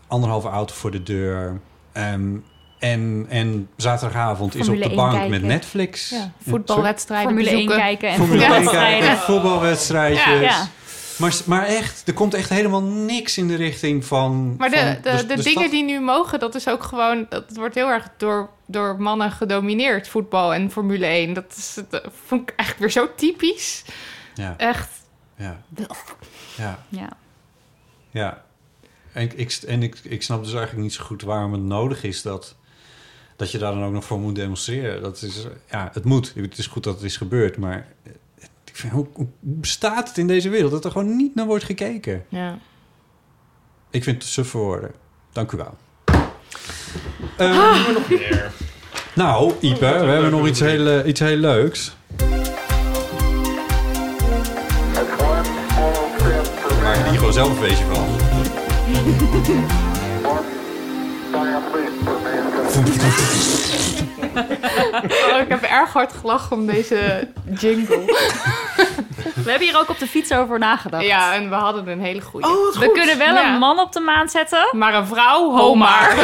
[0.07, 1.59] anderhalve auto voor de deur...
[1.91, 2.35] ehm,
[2.79, 5.29] en, en zaterdagavond is op de 1 bank kijken.
[5.29, 6.09] met Netflix.
[6.09, 6.31] ja.
[6.47, 7.81] Voetbalwedstrijden Formule 1 bezoeken.
[7.83, 9.17] kijken en 1 voetbalwedstrijden.
[9.17, 10.41] voetbalwedstrijdjes.
[10.41, 10.67] Ja.
[11.21, 14.55] Maar, maar echt, er komt echt helemaal niks in de richting van...
[14.57, 17.25] Maar de, van de, de, dingen die nu mogen, dat is ook gewoon...
[17.29, 21.33] Dat wordt heel erg door, door mannen gedomineerd, voetbal en Formule 1.
[21.33, 23.83] Dat, is, dat vond ik eigenlijk weer zo typisch.
[24.35, 24.89] Ja, Echt.
[25.35, 25.61] ja,
[26.55, 27.09] ja, Ja.
[28.09, 28.43] ja.
[29.13, 32.03] En, ik- ik, en ik, ik snap dus eigenlijk niet zo goed waarom het nodig
[32.03, 32.55] is dat,
[33.35, 35.01] dat je daar dan ook nog voor moet demonstreren.
[35.01, 36.33] Dat is, ja, het moet.
[36.35, 37.87] Het is goed dat het is gebeurd, maar...
[38.71, 41.63] Ik vind, hoe, hoe bestaat het in deze wereld dat er gewoon niet naar wordt
[41.63, 42.25] gekeken?
[42.29, 42.57] Ja.
[43.89, 44.91] Ik vind het te suf voor woorden.
[45.31, 45.77] Dank u wel.
[47.37, 47.87] Ehm, Ah.
[47.93, 48.51] nog meer.
[49.15, 51.95] Nou, Ipe, we hebben nog iets heel, iets heel leuks.
[56.67, 58.05] We maken hier gewoon zelf een feestje van.
[65.33, 67.27] Oh, ik heb erg hard gelachen om deze
[67.59, 68.03] jingle.
[69.35, 71.03] We hebben hier ook op de fiets over nagedacht.
[71.05, 72.47] Ja, en we hadden een hele goede.
[72.47, 73.53] Oh, we kunnen wel Ja.
[73.53, 74.67] een man op de maan zetten.
[74.71, 76.15] Maar een vrouw, ho maar.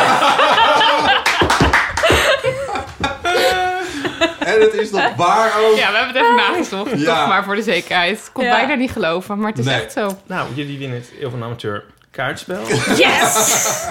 [4.39, 5.77] En het is nog waar ook.
[5.77, 6.99] Ja, we hebben het even nagezocht.
[6.99, 7.15] Ja.
[7.19, 8.17] Toch maar voor de zekerheid.
[8.17, 8.51] Ik kon Ja.
[8.51, 9.81] bijna niet geloven, maar het is Nee.
[9.81, 10.17] echt zo.
[10.25, 11.83] Nou, jullie winnen het Eeuw van Amateur
[12.17, 12.61] kaartspel.
[12.97, 13.87] Yes!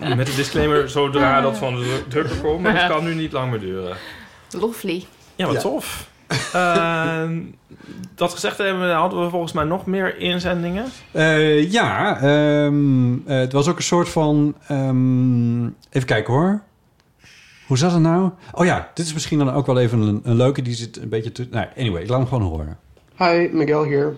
[0.16, 2.62] Met de disclaimer zodra dat van de drukker komt.
[2.62, 3.96] Maar het kan nu niet lang meer duren.
[4.50, 5.04] Lovely.
[5.36, 5.60] Ja, wat Ja.
[5.60, 6.08] tof.
[6.52, 7.40] Ehm,
[8.14, 10.84] dat gezegd hebben, hadden we volgens mij nog meer inzendingen.
[11.12, 14.54] Eh, ja, ehm, eh, het was ook een soort van...
[14.66, 16.62] ehm, even kijken hoor.
[17.66, 18.30] Hoe zat het nou?
[18.52, 20.62] Oh ja, dit is misschien dan ook wel even een, een leuke.
[20.62, 21.32] Die zit een beetje...
[21.32, 22.78] Te, nou, anyway, ik laat hem gewoon horen.
[23.18, 24.14] Hi, Miguel hier.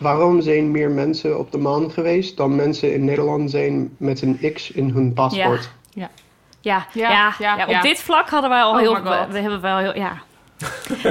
[0.00, 4.52] Waarom zijn meer mensen op de maan geweest dan mensen in Nederland zijn met een
[4.54, 5.70] X in hun paspoort?
[5.90, 6.10] Ja.
[6.62, 7.80] Ja, ja, ja, ja, op ja.
[7.80, 9.02] dit vlak hadden wij al Oh heel...
[9.02, 9.96] We, we hebben wel heel...
[9.96, 10.12] Ja.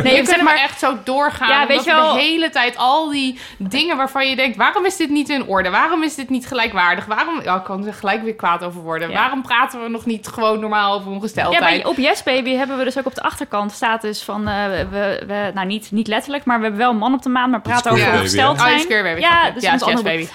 [0.04, 1.50] Nee, zeg zeg maar- echt zo doorgaan.
[1.50, 4.58] Ja, Ja, weet je je wel- de hele tijd al die dingen waarvan je denkt:
[4.58, 5.70] waarom is dit niet in orde?
[5.70, 7.06] Waarom is dit niet gelijkwaardig?
[7.06, 7.42] Waarom?
[7.44, 9.10] Ja, ik kan er gelijk weer kwaad over worden.
[9.10, 9.16] Ja.
[9.16, 11.64] Waarom praten we nog niet gewoon normaal over Ja, ongesteldheid?
[11.64, 14.48] bij, op Yes Baby hebben we dus ook op de achterkant staat dus van...
[14.48, 17.50] eh, we, we, nou, niet, niet letterlijk, maar we hebben wel man op de maan...
[17.50, 18.68] maar praten over Baby, ongesteld hè?
[18.68, 20.28] Oh, je Square Baby, Ja, dus Ja, Yes andere Baby.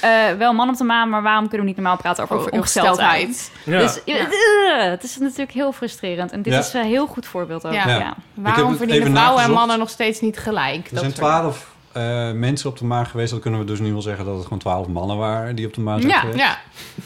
[0.00, 2.52] Eh, wel man op de maan, maar waarom kunnen we niet normaal praten over, Over
[2.52, 3.26] ongesteldheid?
[3.26, 3.94] ongesteldheid.
[4.04, 4.16] Dus Ja.
[4.84, 6.32] eh, het is natuurlijk heel frustrerend.
[6.32, 6.58] En dit Ja.
[6.58, 7.72] is een heel goed voorbeeld ook.
[7.72, 8.14] Ja.
[8.56, 8.62] Ja.
[8.62, 8.68] Ja.
[8.68, 10.86] Het verdienen even vrouwen en mannen nog steeds niet gelijk?
[10.86, 13.30] Er Dat zijn twaalf eh, mensen op de maan geweest.
[13.30, 15.74] Dan kunnen we dus nu wel zeggen dat het gewoon twaalf mannen waren die op
[15.74, 16.38] de maan zijn Ja, geweest.
[16.38, 16.58] ja.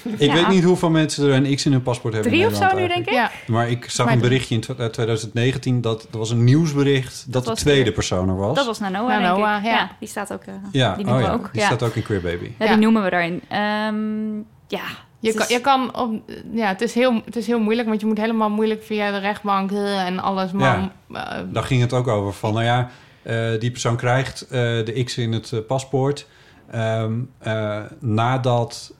[0.02, 0.32] Ik Ja.
[0.34, 2.32] weet niet hoeveel mensen er een X in hun paspoort hebben.
[2.32, 3.30] Drie of zo nu, denk ik?
[3.46, 7.32] Maar ik zag Maar een berichtje in tw- uit 2019 dat er was een nieuwsbericht
[7.32, 8.56] dat, de tweede de- persoon er was.
[8.56, 9.64] Dat was Nanoa, denk Nanoa, ik.
[9.64, 9.70] ja.
[9.70, 9.90] Ja.
[9.98, 10.42] die staat ook.
[10.42, 11.48] eh, ja, die oh ja, ook.
[11.52, 11.66] die ja.
[11.66, 12.50] staat ook in Queer Baby.
[12.58, 13.40] Ja, die noemen we daarin.
[13.48, 14.36] Ehm,
[14.68, 14.84] ja,
[15.20, 16.12] Je kan, je kan op,
[16.52, 19.18] ja, het is, heel, het is heel moeilijk, want je moet helemaal moeilijk via de
[19.18, 20.52] rechtbank en alles.
[20.52, 21.36] Maar, Ja.
[21.38, 22.32] eh, Daar ging het ook over.
[22.32, 22.90] Van, nou ja,
[23.22, 26.26] eh, die persoon krijgt eh, de X in het paspoort.
[26.70, 28.94] ehm, eh, nadat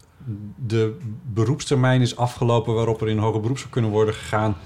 [0.66, 0.96] de
[1.32, 2.74] beroepstermijn is afgelopen...
[2.74, 4.56] waarop er in hoger beroep zou kunnen worden gegaan.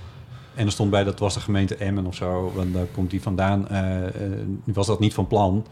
[0.54, 2.52] En er stond bij, dat was de gemeente Emmen of zo.
[2.54, 3.68] Want daar komt die vandaan.
[4.64, 5.66] was dat niet van plan.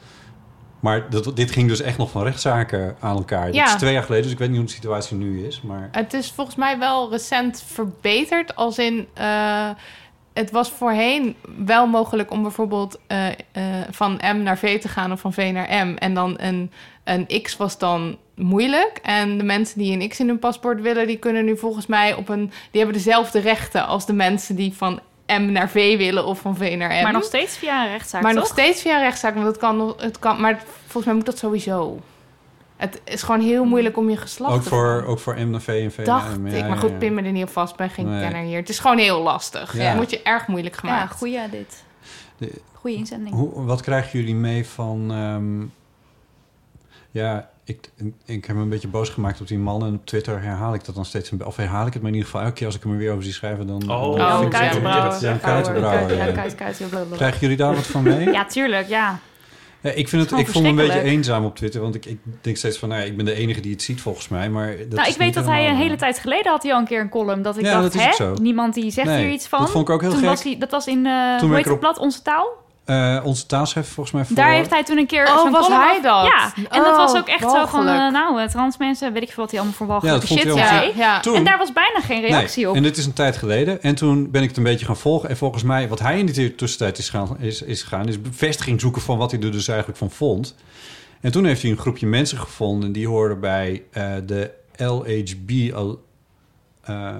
[0.81, 3.47] Maar dat, dit ging dus echt nog van rechtszaken aan elkaar.
[3.47, 3.65] Dat Ja.
[3.65, 5.61] is twee jaar geleden, dus ik weet niet hoe de situatie nu is.
[5.61, 8.57] Maar Het is volgens mij wel recent verbeterd.
[8.57, 9.69] Als in, eh,
[10.33, 13.35] het was voorheen wel mogelijk om bijvoorbeeld eh, eh,
[13.91, 15.95] van M naar V te gaan of van V naar M.
[15.97, 16.71] En dan een,
[17.05, 18.99] een X was dan moeilijk.
[19.03, 22.15] En de mensen die een X in hun paspoort willen, die kunnen nu volgens mij
[22.15, 22.53] op een.
[22.71, 25.01] Die hebben dezelfde rechten als de mensen die van
[25.39, 27.03] M naar V willen of van V naar M.
[27.03, 28.41] Maar nog steeds via een rechtszaak, Maar toch?
[28.43, 30.41] nog steeds via een rechtszaak, want het kan, nog- het kan.
[30.41, 32.01] Maar volgens mij moet dat sowieso.
[32.77, 35.61] Het is gewoon heel moeilijk om je geslacht ook te voor, ook voor M naar
[35.61, 36.47] V en V naar Dacht M.
[36.47, 36.53] ik.
[36.55, 36.97] Ja, Maar ja, goed, ja.
[36.97, 37.77] pin me er niet op vast.
[37.77, 38.21] Ben geen Nee.
[38.21, 38.57] kenner hier.
[38.59, 39.77] Het is gewoon heel lastig.
[39.77, 39.83] Ja.
[39.83, 41.17] Het moet je erg moeilijk Ja, gemaakt.
[41.17, 41.85] goeie dit.
[42.39, 43.35] De- Goeie inzending.
[43.35, 45.11] Hoe, wat krijgen jullie mee van...
[45.13, 45.61] ehm,
[47.11, 49.85] ja, ik, ik heb me een beetje boos gemaakt op die man.
[49.87, 51.31] En op Twitter herhaal ik dat dan steeds.
[51.45, 53.11] Of herhaal ik het, maar in ieder geval elke keer als ik hem er weer
[53.11, 53.67] over zie schrijven...
[53.67, 54.17] dan Oh.
[54.17, 55.23] dan Oh, Kuitenbrouwer.
[55.23, 56.17] Ja, kuitenbrouwer.
[56.17, 56.33] Ja.
[57.17, 58.31] Krijgen jullie daar wat van mee?
[58.33, 59.19] Ja, tuurlijk, ja.
[59.83, 61.81] Ja, ik, vind het, ik voel me een beetje eenzaam op Twitter.
[61.81, 64.01] Want ik, ik denk steeds van, nou ja, ik ben de enige die het ziet
[64.01, 64.51] volgens mij.
[64.51, 66.87] Maar dat nou, ik weet dat hij een hele tijd geleden had hij al een
[66.87, 67.43] keer een column.
[67.43, 68.33] Dat ik Ja, dacht, dat is hè?
[68.33, 69.61] Niemand die zegt Nee, hier iets van.
[69.61, 70.29] dat vond ik ook heel toen gek.
[70.29, 71.99] Was hij, dat was in, eh Toen hoe heet het blad?
[71.99, 72.49] Onze Taal?
[72.91, 74.37] Eh, onze taalschef volgens mij voor...
[74.37, 76.25] Daar heeft hij toen een keer Oh, was hij af- dat?
[76.27, 77.99] Ja, en dat Oh, was ook echt zo van, walgelijk.
[77.99, 80.29] eh, nou, eh, trans mensen, weet ik veel wat hij allemaal voor Ja, walgelijke dat
[80.29, 80.93] vond shit zei.
[80.97, 81.21] Ja.
[81.21, 82.77] Toen- En daar was bijna geen reactie Nee, op.
[82.77, 83.83] En dit is een tijd geleden.
[83.83, 85.29] En toen ben ik het een beetje gaan volgen.
[85.29, 88.09] En volgens mij, wat hij in die tussentijd is gaan, is, is gegaan...
[88.09, 90.55] is bevestiging zoeken van wat hij er dus eigenlijk van vond.
[91.21, 92.93] En toen heeft hij een groepje mensen gevonden...
[92.93, 96.03] die hoorden bij eh, de LHB Al-
[96.83, 97.15] eh,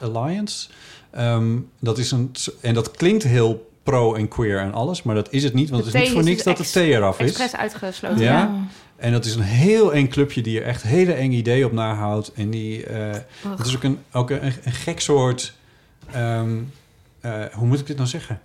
[0.00, 0.68] Alliance.
[1.10, 5.02] Ehm, dat is een, en dat klinkt heel pro en queer en alles...
[5.02, 7.20] maar dat is het niet, want het is niet voor niks dat de T eraf
[7.20, 7.26] is.
[7.28, 8.18] Expres uitgesloten.
[8.20, 8.32] Ja.
[8.32, 8.50] Ja.
[8.96, 12.32] En dat is een heel eng clubje die er echt hele enge ideeën op nahoudt.
[12.32, 13.10] En die, eh,
[13.56, 15.52] het is ook een, ook een, een gek soort,
[16.12, 16.56] ehm,
[17.20, 18.40] eh, hoe moet ik dit nou zeggen?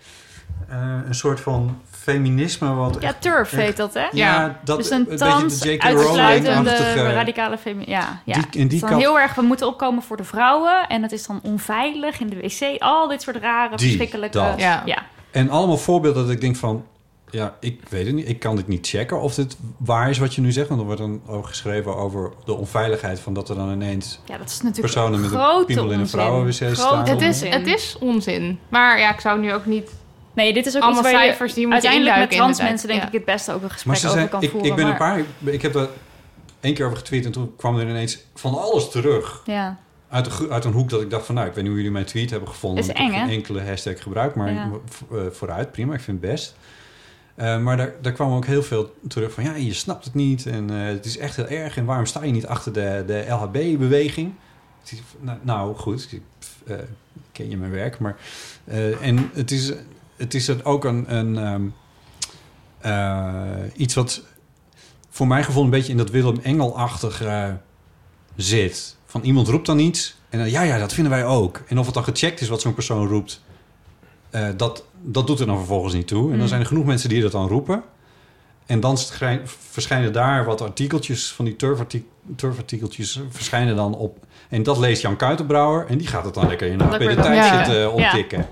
[0.69, 2.97] Eh, een soort van feminisme wat...
[2.99, 4.05] Ja, echt- turf echt- heet dat, hè?
[4.11, 5.83] Ja, dat dus een een beetje trans, de J.K.
[5.83, 7.83] Rowling-achtige- radicale femi...
[7.87, 8.33] Ja, ja.
[8.33, 10.87] Die- in die het is dan kant- heel erg, we moeten opkomen voor de vrouwen.
[10.87, 12.81] En het is dan onveilig in de wc.
[12.81, 14.37] Al dit soort rare, Die, verschrikkelijke...
[14.37, 14.59] dat.
[14.59, 14.81] Ja.
[14.85, 15.03] ja.
[15.33, 16.85] En allemaal voorbeelden dat ik denk van...
[17.29, 18.29] Ja, ik weet het niet.
[18.29, 20.67] Ik kan dit niet checken of dit waar is wat je nu zegt.
[20.67, 23.19] Want er wordt dan ook geschreven over de onveiligheid...
[23.19, 26.07] van dat er dan ineens Ja, dat is natuurlijk personen met een piemel in een
[26.07, 27.07] vrouwenwc staan.
[27.07, 27.51] Het is, onzin.
[27.51, 28.59] het is onzin.
[28.69, 29.91] Maar ja, ik zou nu ook niet...
[30.33, 32.87] Nee, dit is ook Allemaal iets waar je cijfers die moet uiteindelijk met trans mensen
[32.87, 34.69] denk ik het beste ook een Maar gesprek ze over zijn, kan ik, voeren.
[34.69, 35.21] ik ben een paar...
[35.43, 35.89] Ik heb er
[36.59, 37.25] één keer over getweet...
[37.25, 39.41] en toen kwam er ineens van alles terug.
[39.45, 39.77] Ja.
[40.13, 41.35] Uit, uit een hoek dat ik dacht van...
[41.35, 42.83] nou, ik weet niet hoe jullie mijn tweet hebben gevonden.
[42.83, 44.71] Is Ik heb eng, geen enkele hashtag gebruikt, maar Ja.
[45.11, 45.93] eh, vooruit, prima.
[45.93, 46.55] Ik vind het best.
[47.35, 49.43] Eh, maar daar, daar kwam ook heel veel terug van...
[49.43, 51.77] ja, je snapt het niet en eh, het is echt heel erg...
[51.77, 54.33] en waarom sta je niet achter de, de LHB-beweging?
[55.19, 56.21] Nou, nou, goed, ik
[57.31, 58.15] ken je mijn werk, maar...
[59.01, 59.73] en het is,
[60.15, 61.15] het is ook een...
[61.15, 61.61] een ehm,
[62.83, 64.21] eh, iets wat
[65.09, 67.49] voor mijn gevoel een beetje in dat Willem Engel-achtig eh,
[68.35, 68.97] zit.
[69.13, 71.61] Van iemand roept dan iets en dan, ja, ja, dat vinden wij ook.
[71.67, 73.41] En of het dan gecheckt is wat zo'n persoon roept,
[74.29, 76.23] eh, dat, dat doet er dan vervolgens niet toe.
[76.23, 76.47] En dan Mm.
[76.47, 77.83] zijn er genoeg mensen die dat dan roepen.
[78.65, 78.97] En dan
[79.71, 84.17] verschijnen daar wat artikeltjes van die turfarti- turfartikeltjes verschijnen dan op.
[84.49, 87.55] En dat leest Jan Kuitenbrouwer en die gaat het dan lekker in de, tijd ja.
[87.57, 87.87] zitten Ja.
[87.89, 88.47] onttikken.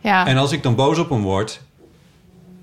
[0.00, 0.26] Ja.
[0.26, 1.60] En als ik dan boos op hem word,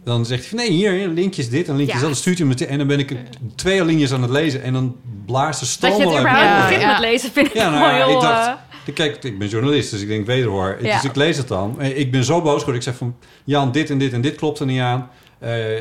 [0.03, 2.01] dan zegt hij van nee, hier, hier, linkjes dit en linkjes Ja.
[2.05, 2.09] dat.
[2.11, 3.15] Dan stuurt hij me te- en dan ben ik
[3.55, 4.95] twee alinea's aan het lezen en dan
[5.25, 7.69] blaast de Dat stroom je het al uit überhaupt begint met lezen vind ik Ja,
[7.69, 8.15] nou heel...
[8.15, 8.53] ik dacht, eh,
[8.85, 10.77] ik- kijk, ik ben journalist, dus ik denk wederhoor.
[10.81, 10.93] Ja.
[10.93, 11.79] Dus ik lees het dan.
[11.81, 12.75] Eh, Ik ben zo boos geworden.
[12.75, 15.09] Ik zeg van, Jan, dit en dit en dit klopt er niet aan.
[15.39, 15.79] Eh,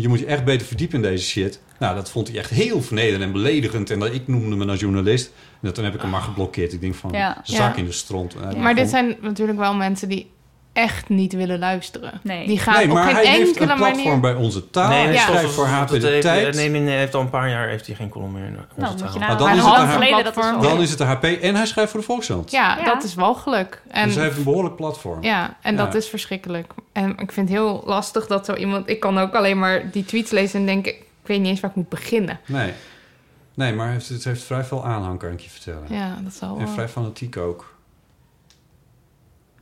[0.00, 1.60] je moet je echt beter verdiepen in deze shit.
[1.78, 3.90] Nou, dat vond hij echt heel vernederend en beledigend.
[3.90, 5.26] En dat, ik noemde me als journalist.
[5.26, 6.72] En dat, toen heb ik hem maar geblokkeerd.
[6.72, 7.40] Ik denk van, Ja.
[7.44, 7.80] zak Ja.
[7.80, 8.56] in de stront.
[8.56, 10.30] Maar dit zijn natuurlijk wel mensen die
[10.78, 12.20] echt niet willen luisteren.
[12.22, 12.46] Nee.
[12.46, 14.20] Die gaan Nee, op maar geen hij heeft enkele een platform manier...
[14.20, 14.88] bij onze taal.
[14.88, 16.54] Nee, hij nee, schrijft zoals- voor HP de heeft, Tijd.
[16.54, 18.66] Nee, nee, nee, heeft al een paar jaar heeft hij geen column meer in onze
[18.76, 19.12] Nou, moet taal.
[19.12, 19.64] je Maar nou, dan is het
[20.28, 20.60] is wel...
[20.60, 22.50] Dan is het de HP en hij schrijft voor de Volkskrant.
[22.50, 22.84] Ja, Ja.
[22.84, 23.82] dat is walgelijk.
[23.90, 25.22] En Dus hij heeft een behoorlijk platform.
[25.22, 25.98] Ja, en dat Ja.
[25.98, 26.72] is verschrikkelijk.
[26.92, 28.88] En ik vind het heel lastig dat zo iemand...
[28.88, 30.92] Ik kan ook alleen maar die tweets lezen en denken...
[30.92, 32.40] Ik weet niet eens waar ik moet beginnen.
[32.46, 32.72] Nee.
[33.54, 35.82] Nee, maar het, het heeft vrij veel aanhang, kan ik je vertellen.
[35.88, 37.74] Ja, dat zal En vrij fanatiek ook.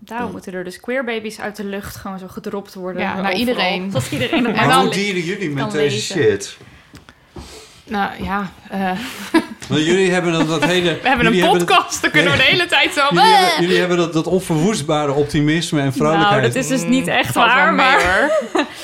[0.07, 3.03] Daarom moeten er dus queerbabies uit de lucht gewoon zo gedropt worden.
[3.03, 3.39] Ja, naar overal.
[3.39, 3.91] iedereen.
[3.93, 6.17] Tot iedereen het En maar Hoe dieren jullie met deze lezen.
[6.17, 6.57] shit?
[7.85, 8.91] Nou ja, eh,
[9.69, 10.99] Want jullie hebben dat, dat hele...
[11.03, 12.03] we hebben een podcast.
[12.03, 13.07] Dan kunnen we de hele tijd zo...
[13.11, 16.31] Jullie, hebben, jullie hebben dat, dat onverwoestbare optimisme en vrolijkheid.
[16.31, 18.31] Nou, dat is dus niet echt wel waar, mee, maar...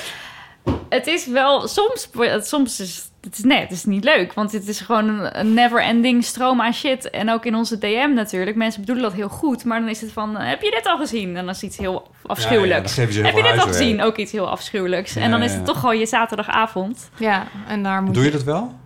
[0.89, 1.67] het is wel...
[1.67, 2.09] Soms,
[2.41, 4.33] soms is het is, nee, het is niet leuk.
[4.33, 7.09] Want het is gewoon een, never-ending stroom aan shit.
[7.09, 8.57] En ook in onze DM natuurlijk.
[8.57, 9.65] Mensen bedoelen dat heel goed.
[9.65, 11.27] Maar dan is het van, eh, heb je dit al gezien?
[11.27, 12.95] En dan is iets heel afschuwelijks.
[12.95, 14.01] Ja, ja, heel heb je dit al gezien?
[14.01, 15.13] Ook iets heel afschuwelijks.
[15.13, 15.65] Ja, en dan is het ja.
[15.65, 17.09] toch gewoon je zaterdagavond.
[17.17, 18.81] Ja, en daar moet Doe je dat wel?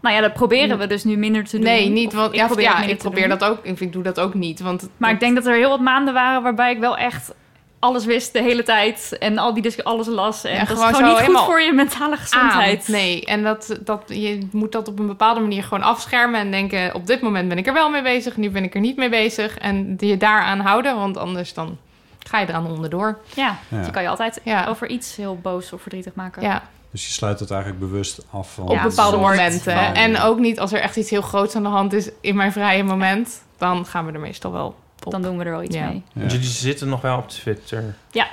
[0.00, 1.64] Nou ja, dat proberen we dus nu minder te doen.
[1.64, 2.12] Nee, niet.
[2.12, 3.58] Want ik ja, probeer ja, ik probeer dat ook.
[3.62, 4.60] Ik, ik doe dat ook niet.
[4.60, 7.34] Want Maar ik denk dat er heel wat maanden waren waarbij ik wel echt
[7.82, 9.16] alles wist de hele tijd.
[9.18, 10.44] En al die dus alles las.
[10.44, 12.84] En Ja, dat is gewoon gewoon zo niet goed voor je mentale gezondheid.
[12.86, 12.92] aan.
[12.94, 16.94] Nee, en dat, dat, je moet dat op een bepaalde manier gewoon afschermen en denken...
[16.94, 19.08] op dit moment ben ik er wel mee bezig, nu ben ik er niet mee
[19.08, 19.58] bezig.
[19.58, 21.78] En je daaraan houden, want anders dan
[22.26, 23.18] ga je eraan onderdoor.
[23.34, 23.76] Ja, Ja.
[23.76, 24.66] dus je kan je altijd Ja.
[24.66, 26.42] over iets heel boos of verdrietig maken.
[26.42, 28.68] Ja, Dus je sluit het eigenlijk bewust af van...
[28.68, 29.94] op bepaalde momenten.
[29.94, 32.52] En ook niet als er echt iets heel groots aan de hand is in mijn
[32.52, 33.42] vrije moment...
[33.58, 34.74] dan gaan we er meestal wel
[35.10, 35.86] Dan doen we er wel iets Ja.
[35.86, 36.02] mee.
[36.12, 36.20] Ja.
[36.20, 37.94] Want Jullie zitten nog wel op Twitter.
[38.10, 38.26] Ja,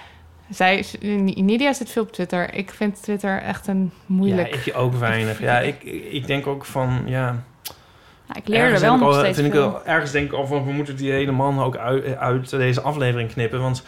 [0.50, 0.86] Zij,
[1.36, 2.54] Nidia zit veel op Twitter.
[2.54, 4.56] Ik vind Twitter echt een moeilijk...
[4.66, 5.40] Ja, ik ook weinig.
[5.41, 7.26] Ja, ik, ik denk ook van, ja...
[8.28, 9.72] nou, ik leer er ergens wel denk ik nog al- steeds vind ik veel.
[9.72, 12.82] wel, Ergens denk ik al van, we moeten die hele man ook uit, uit deze
[12.82, 13.62] aflevering knippen.
[13.62, 13.84] Want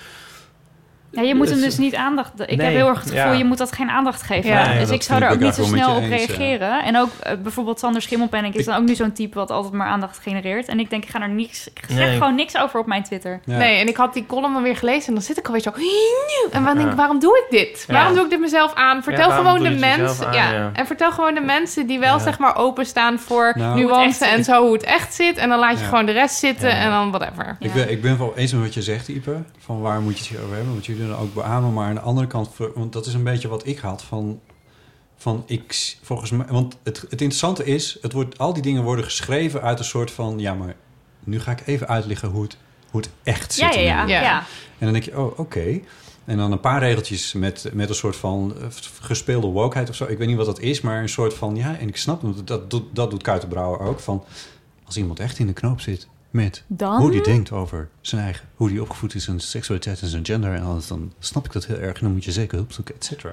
[1.11, 2.31] Ja, je moet hem Het- dus niet aandacht...
[2.39, 3.37] Ik Nee, heb heel erg het gevoel, ja.
[3.37, 4.49] je moet dat geen aandacht geven.
[4.49, 6.83] Ja, Nee, dus ik zou er vind ook niet zo snel op eens, reageren.
[6.83, 9.35] En ook eh, bijvoorbeeld Sander Schimmelpenninck is dan ook nu zo'n type...
[9.37, 10.67] wat altijd maar aandacht genereert.
[10.67, 11.67] En ik denk, ik ga er niks...
[11.67, 12.13] Ik zeg Nee.
[12.17, 13.39] gewoon niks over op mijn Twitter.
[13.45, 13.57] Ja.
[13.57, 15.71] Nee, en ik had die column dan weer gelezen en dan zit ik alweer zo...
[16.51, 17.83] En dan denk ik, waarom doe ik dit?
[17.87, 17.93] Ja.
[17.93, 19.03] Waarom doe ik dit mezelf aan?
[19.03, 20.31] Vertel gewoon de mensen...
[20.33, 20.51] ja.
[20.51, 20.69] ja.
[20.73, 22.23] En vertel gewoon de mensen die wel Ja.
[22.23, 23.79] zeg maar openstaan voor Nou.
[23.79, 25.37] Nuance en zo hoe het echt zit.
[25.37, 27.55] En dan laat je gewoon de rest zitten en dan whatever.
[27.59, 29.35] Ik, ben, ik ben het wel eens met wat je zegt, Ipe.
[29.59, 30.73] Van waar moet je het hier over hebben?
[30.73, 31.73] Want jullie doen ook beamen.
[31.73, 34.39] Maar aan de andere kant, want dat is een beetje wat ik had van...
[35.17, 39.05] Van ik, volgens mij, want het, het interessante is, het wordt, al die dingen worden
[39.05, 40.75] geschreven uit een soort van, ja, maar
[41.23, 42.57] nu ga ik even uitleggen hoe het,
[42.91, 43.73] hoe het echt zit.
[43.73, 44.39] Ja, ja, ja.
[44.39, 44.45] En
[44.79, 45.79] dan denk je, oh, oké.
[46.25, 48.67] En dan een paar regeltjes met, met een soort van eh,
[49.01, 50.05] gespeelde wokeheid of zo.
[50.05, 51.55] Ik weet niet wat dat is, maar een soort van...
[51.55, 53.99] Ja, en ik snap dat, doet dat doet Kuitenbrouwer ook.
[53.99, 54.23] Van,
[54.83, 57.01] als iemand echt in de knoop zit met Dan?
[57.01, 58.45] hoe die denkt over zijn eigen...
[58.55, 60.87] hoe die opgevoed is, zijn seksualiteit en zijn gender en alles...
[60.87, 63.31] dan snap ik dat heel erg en dan moet je zeker hulp zoeken, et cetera.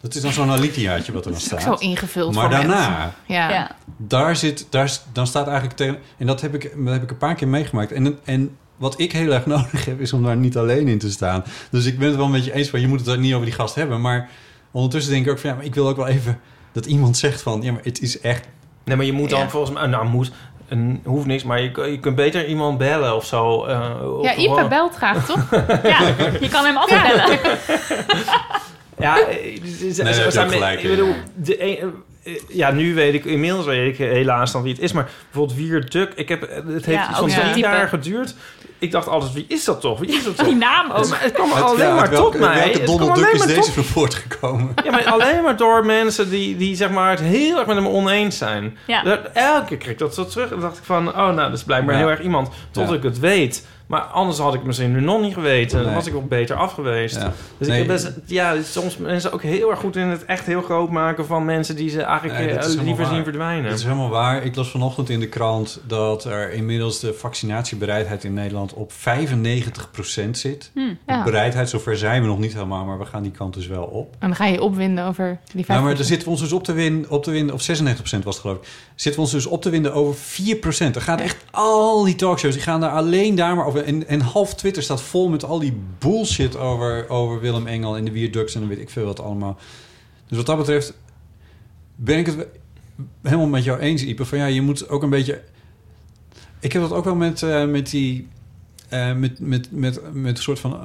[0.00, 1.78] Dat is dan zo'n alitiaatje wat er dan Dat is ook staat.
[1.80, 3.14] zo ingevuld Maar voor daarna.
[3.26, 3.50] Ja.
[3.50, 3.76] Ja.
[3.96, 5.98] daar zit, daar, is- dan staat eigenlijk tegen.
[6.16, 7.92] En dat heb ik, dat heb ik een paar keer meegemaakt.
[7.92, 11.10] En, en wat ik heel erg nodig heb, is om daar niet alleen in te
[11.10, 11.44] staan.
[11.70, 13.54] Dus ik ben het wel een beetje eens van, je moet het niet over die
[13.54, 14.00] gast hebben.
[14.00, 14.28] Maar
[14.70, 16.38] ondertussen denk ik ook van, ja, maar ik wil ook wel even
[16.72, 18.48] dat iemand zegt van, ja, maar het is echt.
[18.84, 19.48] Nee, maar je moet dan Ja.
[19.48, 19.86] volgens mij...
[19.86, 20.32] Nou, moet...
[20.68, 23.64] Een, hoeft niks, maar je, je kunt beter iemand bellen of zo.
[23.64, 25.50] eh, of Ja, Ipe gewoon- belt graag, toch?
[25.82, 25.98] Ja,
[26.40, 27.38] je kan hem altijd bellen.
[28.98, 31.14] Ja, eh, dus- dus- heb je zijn gelijk ik bedoel, ja.
[31.34, 31.92] de een-
[32.24, 34.92] eh, ja, nu weet ik, inmiddels weet ik helaas dan wie het is.
[34.92, 38.34] Maar bijvoorbeeld Wier Duk, ik heb, het heeft Ja, zo'n drie jaar geduurd.
[38.86, 39.98] Ik dacht altijd, wie is dat toch?
[39.98, 40.46] Wie is dat toch?
[40.46, 41.08] Die naam ook.
[41.08, 42.54] Maar het kwam alleen ja, maar welke, tot mij.
[42.72, 44.74] welke Donald Duck is maar deze tot- van voortgekomen?
[44.84, 47.86] Ja, maar alleen maar door mensen die, die zeg maar het heel erg met hem
[47.86, 48.78] oneens zijn.
[48.86, 49.02] Ja.
[49.02, 50.50] Dat- Elke keer kreeg ik dat zo terug.
[50.52, 52.00] En dacht ik van, oh nou, dat is blijkbaar Ja.
[52.00, 52.48] heel erg iemand.
[52.70, 52.94] Tot Ja.
[52.94, 53.66] ik het weet.
[53.86, 55.84] Maar anders had ik misschien nu nog niet geweten.
[55.84, 57.16] Dan was ik ook beter af geweest.
[57.16, 57.32] Ja.
[57.58, 57.82] Dus Nee.
[57.82, 60.90] ik heb best, ja, soms mensen ook heel erg goed in het echt heel groot
[60.90, 63.70] maken van mensen die ze eigenlijk Nee, eh, liever zien verdwijnen.
[63.70, 64.44] Dat is helemaal waar.
[64.44, 70.38] Ik las vanochtend in de krant dat er inmiddels de vaccinatiebereidheid in Nederland op 95%
[70.38, 70.70] zit.
[70.74, 70.80] Hm.
[71.06, 71.22] Ja.
[71.24, 74.12] Bereidheid, zover zijn we nog niet helemaal, maar we gaan die kant dus wel op.
[74.18, 75.68] En dan ga je opwinden over die vijf.
[75.68, 78.24] Nou, maar daar zitten we ons dus op te winnen, op te winnen of 96%
[78.24, 80.94] was het geloof ik, zitten we ons dus op te winden over 4%.
[80.94, 83.75] Er gaat echt al die talkshows, die gaan daar alleen daar maar over.
[83.84, 88.04] En, en half Twitter staat vol met al die bullshit over, over Willem Engel en
[88.04, 89.58] de Viaducts en weet ik veel wat allemaal.
[90.28, 90.92] Dus wat dat betreft
[91.96, 92.46] ben ik het
[93.22, 94.24] helemaal met jou eens, Ipe.
[94.24, 95.42] Van ja, je moet ook een beetje...
[96.60, 98.28] Ik heb dat ook wel met, eh, met die...
[98.88, 100.78] eh, met, met, met, met soort van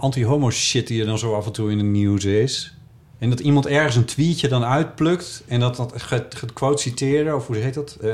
[0.00, 2.74] anti-homo shit die er dan zo af en toe in het nieuws is.
[3.18, 7.46] En dat iemand ergens een tweetje dan uitplukt en dat dat gaat, quote citeren, of
[7.46, 7.96] hoe heet dat?
[8.00, 8.12] Eh,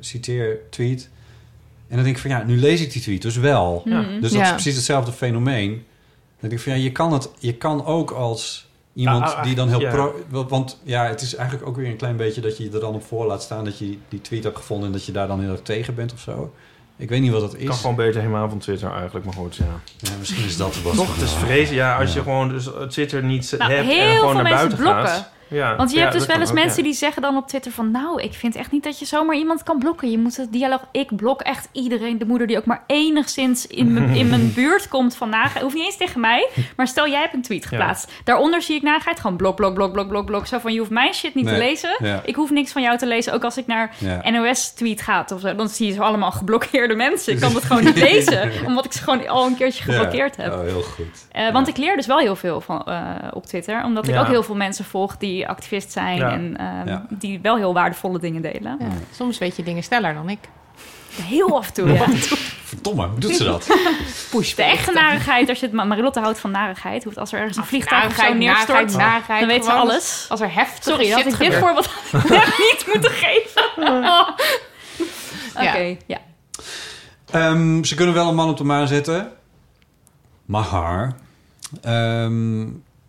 [0.00, 1.08] citeer tweet.
[1.88, 3.82] En dan denk ik van ja, nu lees ik die tweet dus wel.
[3.84, 4.02] Ja.
[4.02, 4.42] Dus dat Ja.
[4.44, 5.70] is precies hetzelfde fenomeen.
[5.70, 9.54] Dan denk ik van ja, je kan, het, je kan ook als iemand Ah, die
[9.54, 9.90] dan heel ja.
[9.90, 10.14] pro...
[10.48, 12.94] want- ja, het is eigenlijk ook weer een klein beetje dat je je er dan
[12.94, 15.40] op voor laat staan dat je die tweet hebt gevonden en dat je daar dan
[15.40, 16.52] heel erg tegen bent of zo.
[16.96, 17.66] Ik weet niet wat dat is.
[17.66, 19.80] Kan gewoon beter helemaal van Twitter eigenlijk, maar goed, ja.
[19.98, 20.94] Ja, misschien is dat wat.
[20.94, 21.74] Toch, het is vrezen.
[21.74, 24.42] Ja, als je gewoon dus het Twitter niet Nou, hebt en heel gewoon veel naar
[24.42, 25.06] mensen buiten blokken.
[25.08, 25.30] gaat.
[25.48, 26.82] Ja, Want je ja, hebt dus wel eens ook, mensen ja.
[26.82, 27.90] die zeggen dan op Twitter van...
[27.90, 30.10] nou, ik vind echt niet dat je zomaar iemand kan blokken.
[30.10, 30.86] Je moet het dialoog...
[30.92, 32.18] Ik blok echt iedereen.
[32.18, 35.62] De moeder die ook maar enigszins in mijn, in mijn buurt komt van nagheid.
[35.62, 36.48] Hoeft niet eens tegen mij.
[36.76, 38.12] Maar stel, jij hebt een tweet geplaatst.
[38.24, 39.20] Daaronder zie ik nagheid.
[39.20, 40.46] Gewoon blok, blok, blok, blok, blok, blok.
[40.46, 42.20] Zo van, je hoeft mijn shit niet te lezen.
[42.24, 43.32] Ik hoef niks van jou te lezen.
[43.32, 43.94] Ook als ik naar.
[44.30, 45.54] NOS-tweet gaat of zo.
[45.54, 47.32] Dan zie je zo allemaal geblokkeerde mensen.
[47.32, 48.50] Ik kan dat gewoon niet lezen.
[48.66, 50.52] Omdat ik ze gewoon al een keertje geblokkeerd heb.
[50.52, 51.26] Oh, heel goed.
[51.32, 53.84] Eh, want ik leer dus wel heel veel van, eh, op Twitter.
[53.84, 56.16] Omdat ik ook heel veel mensen volg die activist zijn.
[56.18, 56.32] Ja.
[56.32, 57.06] En ehm, Ja.
[57.10, 58.76] die wel heel waardevolle dingen delen.
[58.80, 60.38] Ja, soms weet je dingen sneller dan ik.
[61.22, 61.92] Heel af en toe.
[61.92, 62.06] Ja.
[62.64, 63.66] Verdomme, hoe doet ze dat?
[64.56, 67.04] De echte narigheid, als je het, Ma- Marilotte houdt van narigheid.
[67.04, 70.26] Hoeft als er ergens een vliegtuig zo neerstort, narigheid, narigheid, dan weet ze alles.
[70.28, 71.88] als er heftige Sorry, shit ik dit voorbeeld
[72.72, 73.62] niet moeten geven.
[75.56, 76.18] Oké, ja.
[77.30, 79.32] Ehm, ze kunnen wel een man op de maan zetten.
[80.44, 81.16] Maar
[81.82, 82.62] ehm,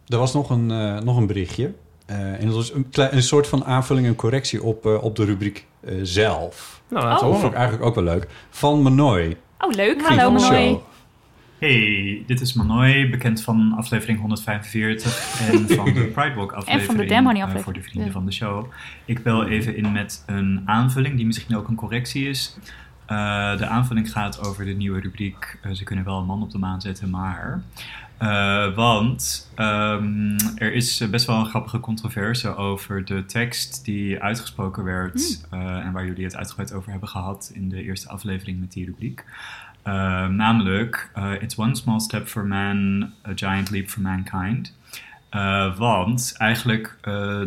[0.08, 1.74] er was nog een, eh, nog een berichtje.
[2.10, 5.26] Eh, en dat was een, een soort van aanvulling en correctie op, eh, op de
[5.26, 6.82] rubriek eh, zelf.
[6.88, 7.40] Nou, dat horen.
[7.40, 8.28] vond ik eigenlijk ook wel leuk.
[8.50, 9.38] Van Manoy.
[9.60, 10.02] Oh, leuk.
[10.02, 10.80] Hallo, Manoy.
[11.60, 16.80] Hey, dit is Manoy, bekend van aflevering 145 en van de Pride Walk aflevering.
[16.80, 17.64] En van de Damn Honey aflevering.
[17.64, 18.12] voor de vrienden Ja.
[18.12, 18.66] van de show.
[19.06, 22.58] Ik bel even in met een aanvulling die misschien ook een correctie is.
[23.06, 26.58] Eh, de aanvulling gaat over de nieuwe rubriek Ze kunnen wel een man op de
[26.58, 27.62] maan zetten, maar...
[28.20, 34.20] Eh, want ehm, er is eh, best wel een grappige controverse over de tekst die
[34.22, 35.46] uitgesproken werd.
[35.52, 38.86] eh, en waar jullie het uitgebreid over hebben gehad in de eerste aflevering met die
[38.86, 39.26] rubriek.
[40.30, 44.76] Namelijk, It's one small step for man, a giant leap for mankind.
[45.78, 46.98] Want eigenlijk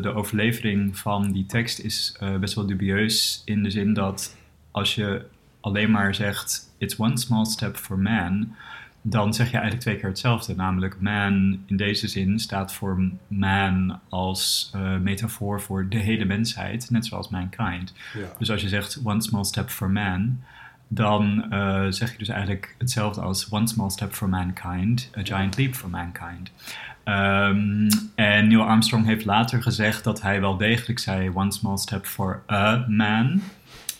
[0.02, 4.36] de overlevering van die tekst is best wel dubieus in de zin dat
[4.70, 5.24] als je
[5.60, 8.54] alleen maar zegt It's one small step for man,
[9.02, 10.54] dan zeg je eigenlijk twee keer hetzelfde.
[10.54, 16.90] Namelijk man in deze zin staat voor man als eh, metafoor voor de hele mensheid,
[16.90, 17.94] net zoals mankind.
[18.14, 18.26] Ja.
[18.38, 20.40] Dus als je zegt one small step for man,
[20.88, 25.56] dan eh, zeg je dus eigenlijk hetzelfde als one small step for mankind, a giant
[25.56, 26.52] leap for mankind.
[27.04, 32.06] Ehm, en Neil Armstrong heeft later gezegd dat hij wel degelijk zei one small step
[32.06, 33.42] for a man.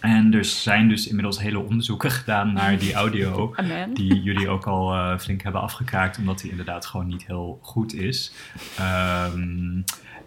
[0.02, 3.54] En er zijn dus inmiddels hele onderzoeken gedaan naar die audio,
[3.94, 7.94] die jullie ook al eh, flink hebben afgekraakt, omdat die inderdaad gewoon niet heel goed
[7.94, 8.32] is.
[8.78, 9.80] Ehm,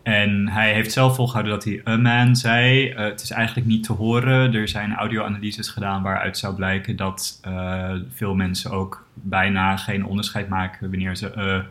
[0.03, 2.89] en hij heeft zelf volgehouden dat hij a man zei.
[2.89, 4.53] Eh, het is eigenlijk niet te horen.
[4.53, 10.49] Er zijn audio-analyses gedaan waaruit zou blijken dat eh, veel mensen ook bijna geen onderscheid
[10.49, 11.63] maken wanneer ze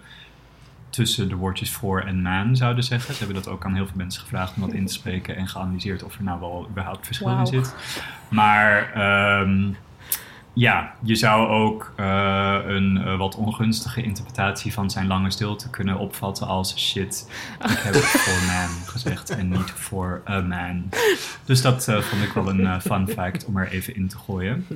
[0.95, 3.15] tussen de woordjes voor en man zouden zeggen.
[3.15, 5.49] Ze hebben dat ook aan heel veel mensen gevraagd om dat in te spreken en
[5.49, 7.75] geanalyseerd of er nou wel überhaupt verschil in zit.
[8.29, 9.73] Maar ehm,
[10.53, 15.99] ja, je zou ook eh, een eh, wat ongunstige interpretatie van zijn lange stilte kunnen
[15.99, 17.31] opvatten als shit.
[17.63, 20.89] Ik heb voor man gezegd en niet voor a man.
[21.45, 24.67] Dus dat eh, vond ik wel een fun fact om er even in te gooien.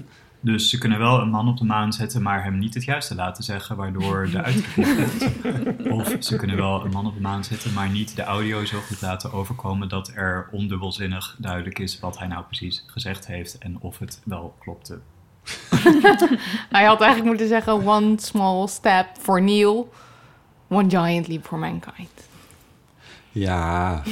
[0.41, 3.15] Dus ze kunnen wel een man op de maan zetten, maar hem niet het juiste
[3.15, 5.91] laten zeggen, waardoor de komt.
[5.99, 8.79] Of ze kunnen wel een man op de maan zetten, maar niet de audio zo
[8.81, 13.77] goed laten overkomen dat er ondubbelzinnig duidelijk is wat hij nou precies gezegd heeft en
[13.81, 14.99] of het wel klopte.
[16.71, 19.93] Hij had eigenlijk moeten zeggen one small step for Neil,
[20.69, 22.29] one giant leap for mankind.
[23.31, 24.03] Ja.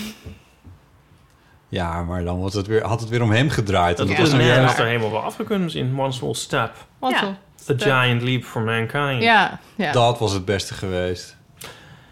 [1.76, 3.98] Ja, maar dan wordt het weer, had het weer om hem gedraaid.
[3.98, 4.78] En Dat dat is was juist juist...
[4.78, 5.98] er helemaal wel afgekund misschien.
[6.00, 6.72] One small step.
[6.98, 7.36] One Ja.
[7.70, 9.22] A giant leap for mankind.
[9.22, 9.92] Ja, ja.
[9.92, 11.36] Dat was het beste geweest.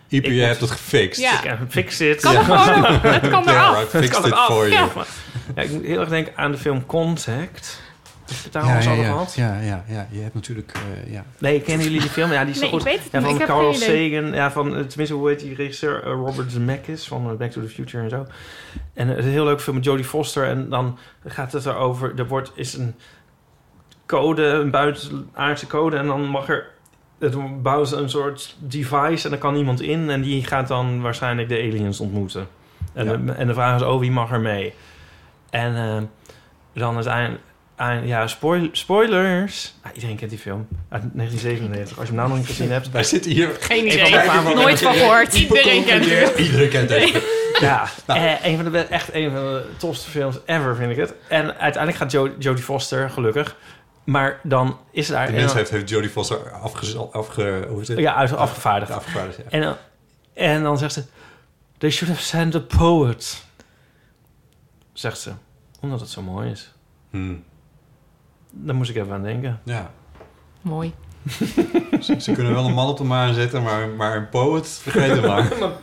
[0.09, 1.21] Ik je hebt het gefixt.
[1.21, 1.39] Ja.
[1.39, 2.21] Ik heb fix it.
[2.21, 2.85] Kan er gewoon.
[3.01, 3.75] Het kan eraf.
[3.75, 4.71] right, fixed it for you.
[4.71, 5.07] Ja, maar-
[5.55, 7.81] ja, ik moet heel erg denken aan de film Contact.
[8.51, 9.35] Daar al ja, over ja, gehad?
[9.35, 10.73] ja, ja, ja, je hebt natuurlijk...
[10.73, 11.25] eh, ja.
[11.39, 12.33] Nee, kennen jullie die film?
[12.33, 12.81] Ja, die is zo Nee, goed.
[12.81, 13.75] ik weet het ja, van Carl.
[13.75, 14.33] Sagan.
[14.33, 16.03] Ja, van, eh, tenminste, hoe heet die regisseur?
[16.03, 18.27] Eh, Robert Zemeckis van Back to the Future en zo.
[18.95, 20.47] En het is een heel leuk film met Jodie Foster.
[20.47, 22.13] En dan gaat het erover...
[22.17, 22.95] Er wordt, is een
[24.07, 25.97] code, een buitenaardse code.
[25.97, 26.73] En dan mag er...
[27.19, 30.11] Het bouwen ze een soort device en dan kan iemand in.
[30.11, 32.47] En die gaat dan waarschijnlijk de aliens ontmoeten.
[32.93, 34.75] En, de, en de vraag is, oh, wie mag er mee?
[35.51, 36.03] En eh,
[36.73, 37.43] dan uiteindelijk...
[37.77, 39.75] aan- ja, spoil, spoilers.
[39.83, 40.67] Ah, iedereen kent die film.
[40.89, 41.99] Uit 1997.
[41.99, 42.91] Als je hem nou nog niet gezien hebt.
[42.91, 43.57] Wij zitten hier...
[43.61, 43.99] Geen Een idee.
[44.01, 45.35] van de favoriete- Nooit van gehoord.
[45.35, 46.39] Iedereen kent het.
[46.39, 47.23] Iedereen kent het.
[47.61, 51.15] Ja, eh, een van de, echt een van de tofste films ever, vind ik het.
[51.29, 53.57] En uiteindelijk gaat Jo- Jodie Foster, gelukkig.
[54.05, 55.27] Maar dan is daar...
[55.27, 57.99] De en mens dan- heeft, heeft Jodie Foster afge, afge, hoe is het?
[57.99, 58.91] Ja, uit- afgevaardigd.
[58.93, 59.45] afgevaardigd ja.
[59.49, 59.77] En dan,
[60.35, 61.03] en dan zegt ze...
[61.79, 63.43] They should have sent a poet.
[64.93, 65.31] Zegt ze.
[65.81, 66.73] Omdat het zo mooi is.
[67.11, 67.45] Hmm.
[68.55, 69.61] Daar moest ik even aan denken.
[69.65, 69.91] Ja.
[70.63, 70.93] Mooi.
[72.01, 75.11] Ze, ze kunnen wel een man op de maan zetten, maar, maar een poet, vergeet
[75.11, 75.53] het maar.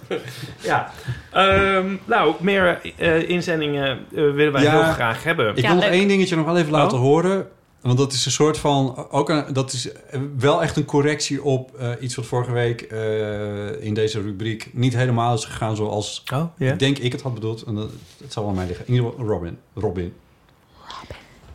[0.64, 0.92] ja.
[1.32, 5.56] Ehm, nou, meer eh, inzendingen eh, willen wij Ja, heel graag hebben.
[5.56, 7.04] Ik wil nog één dingetje nog wel even laten Oh.
[7.04, 7.48] horen.
[7.82, 9.08] Want dat is een soort van...
[9.12, 9.90] Ook een, dat is
[10.38, 14.96] wel echt een correctie op eh, iets wat vorige week eh, in deze rubriek niet
[14.96, 17.62] helemaal is gegaan zoals Oh, ik denk ik het had bedoeld.
[17.64, 17.90] En dat,
[18.24, 18.88] het zal wel mij liggen.
[18.88, 19.58] In ieder geval Robin.
[19.74, 20.14] Robin.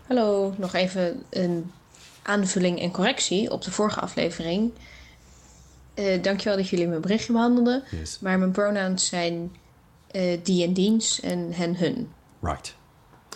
[0.06, 1.72] Hallo, nog even een
[2.22, 4.72] aanvulling en correctie op de vorige aflevering.
[5.94, 7.82] Eh dankjewel dat jullie mijn berichtje behandelden.
[7.90, 8.18] Yes.
[8.20, 9.56] Maar mijn pronouns zijn
[10.10, 12.12] eh, die en diens en hen hun.
[12.40, 12.74] Right.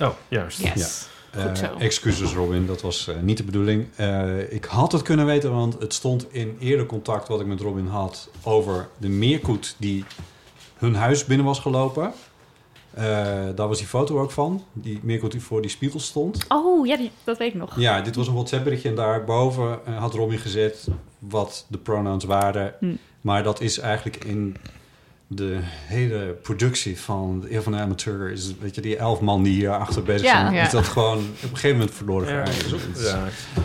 [0.00, 0.58] Oh, juist.
[0.58, 0.74] Ja.
[1.30, 3.86] Eh, excuses Robin, dat was eh, niet de bedoeling.
[3.96, 7.60] Eh, ik had het kunnen weten, want het stond in eerder contact wat ik met
[7.60, 10.04] Robin had over de meerkoet die
[10.76, 12.12] hun huis binnen was gelopen.
[12.94, 13.04] Eh,
[13.54, 14.64] daar was die foto ook van.
[14.72, 16.44] Die meerkoet die voor die spiegel stond.
[16.48, 17.80] Oh, ja, die, dat weet ik nog.
[17.80, 20.88] Ja, dit was een WhatsApp berichtje en daarboven eh, had Robin gezet
[21.18, 22.74] wat de pronouns waren.
[22.80, 22.86] Hm.
[23.20, 24.56] Maar dat is eigenlijk in
[25.26, 28.30] de hele productie van de Eeuw van de Amateur...
[28.30, 30.40] Is, weet je, die elf man die hier achter bezig Ja.
[30.40, 30.54] zijn...
[30.54, 30.62] Ja.
[30.64, 32.56] is dat gewoon op een gegeven moment verloren Ja, geraakt.
[32.56, 32.80] dat is ook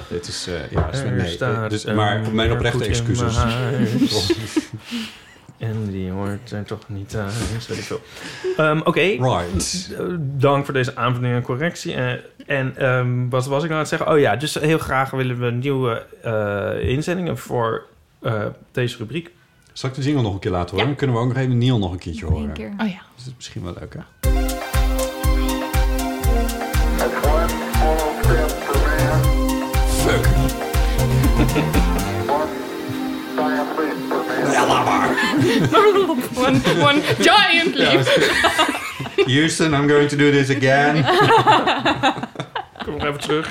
[0.10, 3.36] Het is- eh, ja, het is- nee, staat dus, maar mijn oprechte excuses.
[5.58, 8.02] En die hoort er toch niet thuis, weet ik veel.
[8.58, 9.00] Ehm, Oké.
[9.02, 9.96] Right.
[10.20, 11.94] Dank voor deze aanvulling en correctie.
[11.94, 12.12] Eh,
[12.46, 14.12] en ehm, wat was ik nou aan het zeggen?
[14.12, 17.86] Oh ja, dus heel graag willen we nieuwe eh, inzendingen voor
[18.22, 19.32] eh, deze rubriek.
[19.74, 20.86] Zal ik de jingle nog een keer laten horen?
[20.86, 22.52] Dan kunnen we ook nog even Neil nog een keertje horen.
[22.54, 22.74] keer.
[22.78, 23.02] Oh ja.
[23.16, 24.00] Dat is misschien wel leuk, hè?
[30.04, 30.26] Fuck.
[36.36, 38.06] One, one giant leap.
[39.28, 41.04] Houston, I'm going to do this again.
[42.86, 43.50] Kom nog even terug.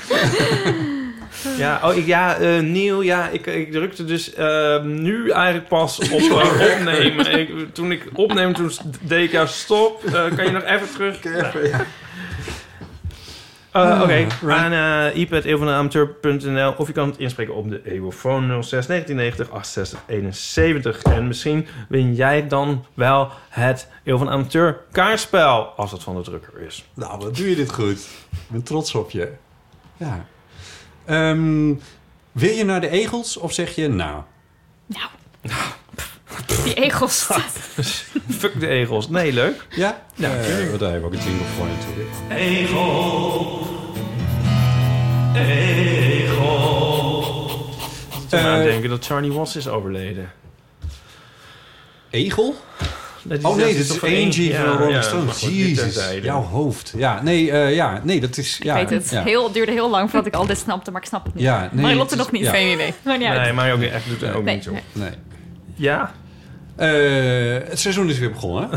[1.56, 5.98] Ja, oh, ik, ja eh, Neil, ja, ik, ik drukte dus eh, nu eigenlijk pas
[5.98, 7.38] op eh, opnemen.
[7.38, 8.70] Ik, toen ik opneem, toen
[9.00, 10.04] deed ik jou stop.
[10.04, 11.24] Eh, kan je nog even terug?
[11.24, 11.86] Even, ja.
[13.74, 14.44] Eh, Oké, right.
[14.48, 21.02] aan uh, ip.eeuwvandeamateur.nl of je kan het inspreken op de eeuwofoon 06 1990 68 71.
[21.02, 26.22] En misschien win jij dan wel het Eeuw van Amateur kaartspel, als dat van de
[26.22, 26.84] drukker is.
[26.94, 27.98] Nou, wat doe je dit goed.
[28.30, 29.32] Ik ben trots op je.
[29.96, 30.26] Ja.
[31.04, 31.74] Ehm,
[32.32, 34.22] wil je naar de egels of zeg je nou?
[36.64, 37.26] Die egels.
[38.38, 39.08] Fuck de egels.
[39.08, 39.66] Nee, leuk.
[39.70, 40.02] Ja?
[40.14, 40.34] Ja, Eh,
[40.78, 42.08] daar hebben we ook een jingle voor natuurlijk.
[42.28, 43.62] Egel.
[45.34, 47.22] Egel.
[48.28, 50.32] Toen Eh, aan denken dat Charlie Watts is overleden.
[52.10, 52.54] Egel?
[53.42, 55.40] Oh nee, dit toch is Angie ja, van Rolling ja, Stones.
[55.40, 56.92] dit Jezus, jouw hoofd.
[56.96, 58.58] Ja, nee, eh, ja, nee, dat is...
[58.62, 59.10] Ja, ik weet het.
[59.10, 59.22] Ja.
[59.22, 61.42] Heel, het duurde heel lang voordat ik al dit snapte, maar ik snap het niet.
[61.44, 62.42] Ja, nee, maar Lotte nog niet.
[62.42, 62.50] ja.
[62.50, 62.94] Geen idee.
[63.04, 63.40] Maar niet uit.
[63.40, 64.70] Nee, maar ook niet, echt doet het ook Nee, niet zo.
[64.72, 64.82] nee.
[64.92, 65.10] Nee.
[65.74, 66.12] Ja?
[66.76, 68.68] Eh, het seizoen is weer begonnen.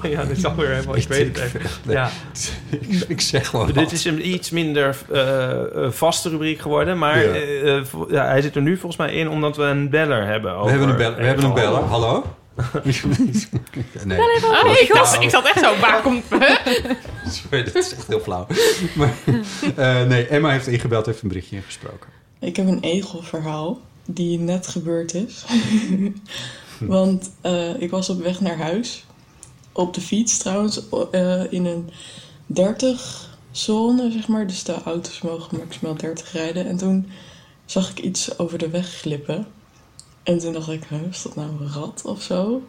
[0.00, 0.08] hè?
[0.08, 0.96] ja, dit is alweer helemaal...
[0.96, 1.52] Ik weet het.
[1.84, 1.96] Nee.
[1.96, 2.10] Ja.
[2.70, 6.98] ik, ik zeg gewoon Dit is een iets minder eh, vaste rubriek geworden.
[6.98, 7.32] Maar Ja.
[7.32, 10.62] eh, ja, hij zit er nu volgens mij in omdat we een beller hebben.
[10.64, 11.82] We hebben een, bel, we hebben een beller.
[11.82, 12.24] Hallo?
[14.04, 14.18] nee.
[14.18, 16.24] Oh, ik, dacht, ik zat echt zo, waar komt...
[17.28, 18.46] Sorry, dat is echt heel flauw.
[18.94, 19.12] Maar,
[19.76, 22.08] eh, nee, Emma heeft ingebeld, heeft een berichtje ingesproken.
[22.40, 25.44] Ik heb een egelverhaal die net gebeurd is.
[26.86, 29.04] Want eh, ik was op weg naar huis.
[29.72, 30.80] Op de fiets trouwens,
[31.10, 31.90] eh, in een
[32.46, 34.46] 30 zone, zeg maar.
[34.46, 36.66] Dus de auto's mogen maximaal 30 rijden.
[36.66, 37.10] En toen
[37.64, 39.46] zag ik iets over de weg glippen.
[40.22, 42.62] En toen dacht ik, is dat nou een rat of zo?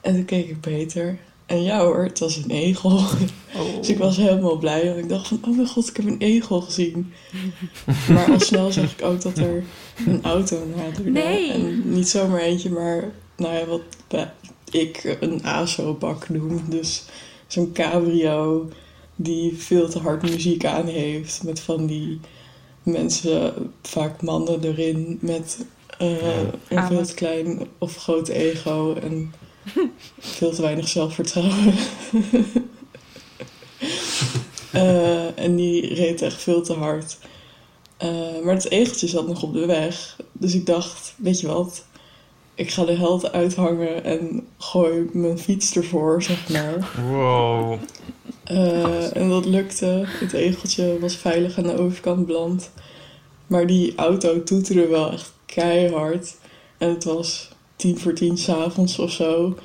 [0.00, 1.18] En toen keek ik beter.
[1.46, 3.00] En ja hoor, het was een egel.
[3.78, 4.84] Dus ik was helemaal blij.
[4.84, 7.12] Want ik dacht van, oh mijn god, ik heb een egel gezien.
[8.08, 9.64] Maar al snel zag ik ook dat er
[10.06, 11.10] een auto naderde.
[11.10, 11.52] Nee.
[11.52, 13.82] En niet zomaar eentje, maar nou ja, wat
[14.70, 16.64] ik een ASO-bak noem.
[16.68, 17.04] Dus
[17.46, 18.68] zo'n cabrio
[19.16, 21.42] die veel te hard muziek aan heeft.
[21.42, 22.20] Met van die
[22.82, 25.66] mensen, vaak mannen erin met
[25.98, 29.34] eh, een veel te klein of groot ego en
[30.18, 31.74] veel te weinig zelfvertrouwen.
[34.72, 37.18] Eh, en die reed echt veel te hard.
[37.96, 40.16] Eh, maar het egeltje zat nog op de weg.
[40.32, 41.84] Dus ik dacht, weet je wat?
[42.54, 46.90] Ik ga de held uithangen en gooi mijn fiets ervoor, zeg maar.
[47.10, 47.78] Wow.
[48.44, 50.04] Eh, en dat lukte.
[50.06, 52.70] Het egeltje was veilig aan de overkant beland.
[53.46, 56.34] Maar die auto toeterde wel echt keihard.
[56.78, 59.56] En het was tien voor tien s'avonds of zo.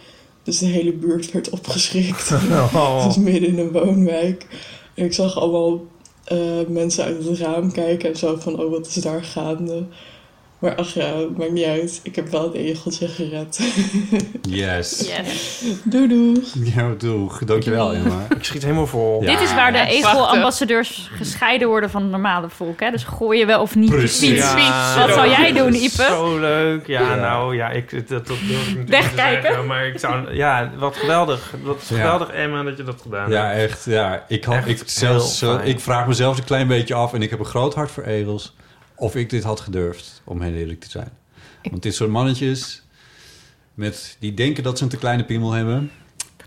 [0.43, 2.31] Dus de hele buurt werd opgeschrikt.
[2.51, 2.95] Oh.
[2.95, 4.47] Het was midden in een woonwijk.
[4.93, 5.85] En ik zag allemaal
[6.23, 9.84] eh, mensen uit het raam kijken en zo van, oh, wat is daar gaande?
[10.60, 12.00] Maar ach ja, maakt niet uit.
[12.04, 13.60] Ik heb wel het egeltje gered.
[14.50, 15.10] Yes.
[15.84, 16.44] Doei doei.
[16.76, 17.40] Ja, doeg.
[17.44, 18.26] Dankjewel, Emma.
[18.36, 19.20] Ik schiet helemaal vol.
[19.20, 22.80] Dit is waar de egel-ambassadeurs gescheiden worden van het normale volk.
[22.80, 22.92] Hè?
[22.92, 24.30] Dus gooi je wel of niet Precies.
[24.30, 24.68] je fiets.
[24.68, 25.90] Ja, Wat zo- zou jij doen, Ipe?
[26.10, 26.88] Zo leuk.
[26.88, 27.16] Ja, Ja.
[27.16, 29.42] nou ja, ik, dat, dat durf ik Wegkijken.
[29.42, 30.34] zeggen, Maar ik zou...
[30.36, 31.54] Ja, wat geweldig.
[31.64, 31.96] Wat Ja.
[31.96, 33.72] geweldig, Emma, dat je dat gedaan Ja, hebt.
[33.72, 33.86] echt.
[33.86, 37.30] Ja, ik, had, Echt ik, zelfs, ik vraag mezelf een klein beetje af, en ik
[37.30, 38.56] heb een groot hart voor egels,
[38.98, 41.11] of ik dit had gedurfd, om heel eerlijk te zijn.
[41.61, 42.84] Want dit soort mannetjes,
[43.74, 45.91] met, die denken dat ze een te kleine piemel hebben.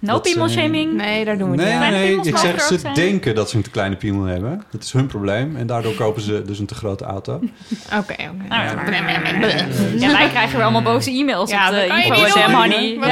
[0.01, 0.93] No Dat shaming.
[0.93, 1.91] Nee, daar doen we Nee, niet aan.
[1.91, 2.95] Nee, ik zeg ze zijn.
[2.95, 4.65] denken dat ze een te kleine piemel hebben.
[4.71, 5.57] Dat is hun probleem.
[5.57, 7.33] En daardoor kopen ze dus een te grote auto.
[7.99, 8.23] Oké, oké.
[8.49, 8.63] Nou,
[9.99, 12.97] Ja, wij krijgen weer allemaal boze e-mails Ja, op de kan je info Honey.
[12.99, 13.09] Wat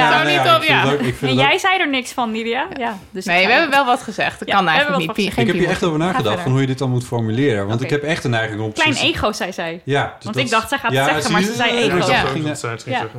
[0.67, 0.95] Ja.
[1.21, 2.67] En jij zei er niks van, Lydia.
[2.77, 4.39] Ja, dus Nee, we hebben wel wat gezegd.
[4.39, 5.27] Dat kan we hebben eigenlijk wat niet.
[5.27, 5.69] ik heb hier piemel.
[5.71, 7.67] echt over nagedacht van hoe je dit dan moet formuleren.
[7.67, 8.73] Want ik heb echt de neiging om...
[8.73, 9.81] Klein ego, zei zij.
[9.83, 10.13] Ja.
[10.15, 11.47] dus Want ik dacht, zij gaat het zeggen, maar je?
[11.47, 11.97] ze zei ego.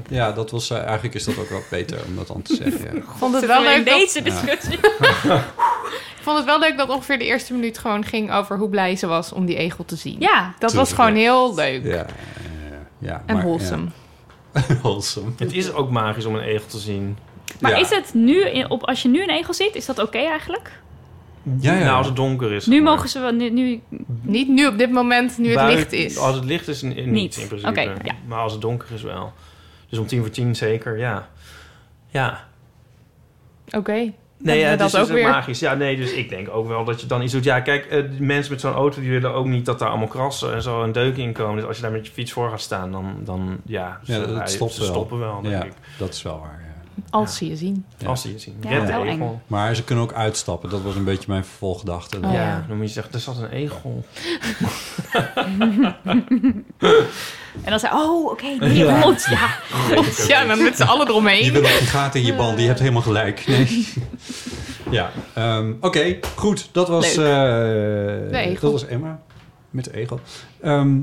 [0.09, 0.33] Ja.
[0.33, 2.97] Dat was, eh, eigenlijk is dat ook wel beter om dat dan te zeggen.
[2.97, 4.79] Ik vond het Zitten wel we in leuk dat, deze discussie.
[6.17, 8.97] ik vond het wel leuk dat ongeveer de eerste minuut gewoon ging over hoe blij
[8.97, 10.17] ze was om die egel te zien.
[10.19, 11.85] Ja, Dat was gewoon heel leuk.
[11.85, 12.07] Ja, ja,
[12.99, 13.45] ja, En maar-
[14.83, 15.31] wholesome.
[15.37, 17.17] Het is ook magisch om een egel te zien.
[17.61, 20.19] Maar is het nu, in- op, als je nu een egel ziet, is dat oké
[20.19, 20.71] eigenlijk?
[21.61, 21.85] Ja, ja.
[21.85, 22.67] Nou, als het donker is.
[22.67, 22.93] Nu maar.
[22.95, 23.81] mogen ze wel, nu, nu
[24.23, 26.19] Niet nu op dit moment, nu het licht is.
[26.19, 27.37] Als het licht is, niet, Niet.
[27.37, 27.81] in principe.
[28.05, 28.15] Ja.
[28.27, 29.33] Maar als het donker is wel.
[29.89, 31.29] Dus om tien voor tien zeker, ja.
[32.09, 32.49] Ja.
[33.77, 34.13] Oké.
[34.43, 35.29] Nee, we het dat is dus ook weer?
[35.29, 35.59] magisch.
[35.59, 37.45] Ja, nee, dus ik denk ook wel dat je dan iets doet.
[37.45, 40.55] Ja, kijk, eh, mensen met zo'n auto die willen ook niet dat daar allemaal krassen
[40.55, 41.57] en zo en deuken in komen.
[41.57, 44.35] Dus als je daar met je fiets voor gaat staan, dan, dan ja, Ja, ze,
[44.35, 44.91] dat stopt ze wel.
[44.91, 45.73] stoppen wel, denk Ja, ik.
[45.99, 46.70] dat is wel waar, ja.
[47.11, 47.85] Als ze je zien.
[47.99, 48.07] Ja.
[48.07, 48.57] Als ze je zien.
[48.61, 49.41] Ja, Red de egel.
[49.47, 50.71] Maar ze kunnen ook uitstappen.
[50.71, 52.19] Dat was een beetje mijn vervolggedachte.
[52.25, 54.05] Oh, ja, dan moet je zeggen, er zat een egel.
[57.65, 59.49] En dan zei oh, oké, die hond, ja.
[60.29, 61.53] Ja, dan met z'n allen Je eromheen.
[61.53, 62.59] bent een gaten in je band.
[62.61, 63.47] Je hebt helemaal gelijk.
[63.47, 63.89] Nee.
[64.91, 66.19] ja, ehm, oké.
[66.37, 66.69] goed.
[66.73, 68.61] Dat was, eh, egel.
[68.61, 69.21] dat was Emma.
[69.71, 70.21] Met de egel.
[70.61, 70.99] Ehm,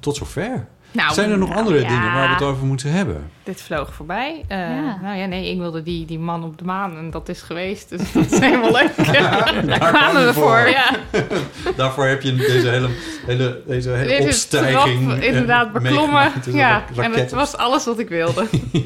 [0.00, 0.66] tot zover.
[0.94, 1.88] Nou, Zijn er nog nou, andere ja.
[1.88, 3.30] dingen waar we het over moeten hebben?
[3.42, 4.44] Dit vloog voorbij.
[4.48, 4.98] Eh, Ja.
[5.02, 7.88] Nou ja, nee, ik wilde die, die man op de maan en dat is geweest.
[7.88, 8.96] Dus dat is helemaal leuk.
[9.66, 10.68] Daar kwamen we voor.
[10.68, 10.90] Ja,
[11.76, 12.88] Daarvoor heb je deze hele,
[13.26, 16.32] hele, deze hele dit is opstijging trap inderdaad beklommen.
[16.52, 18.46] Ja, en het was alles wat ik wilde.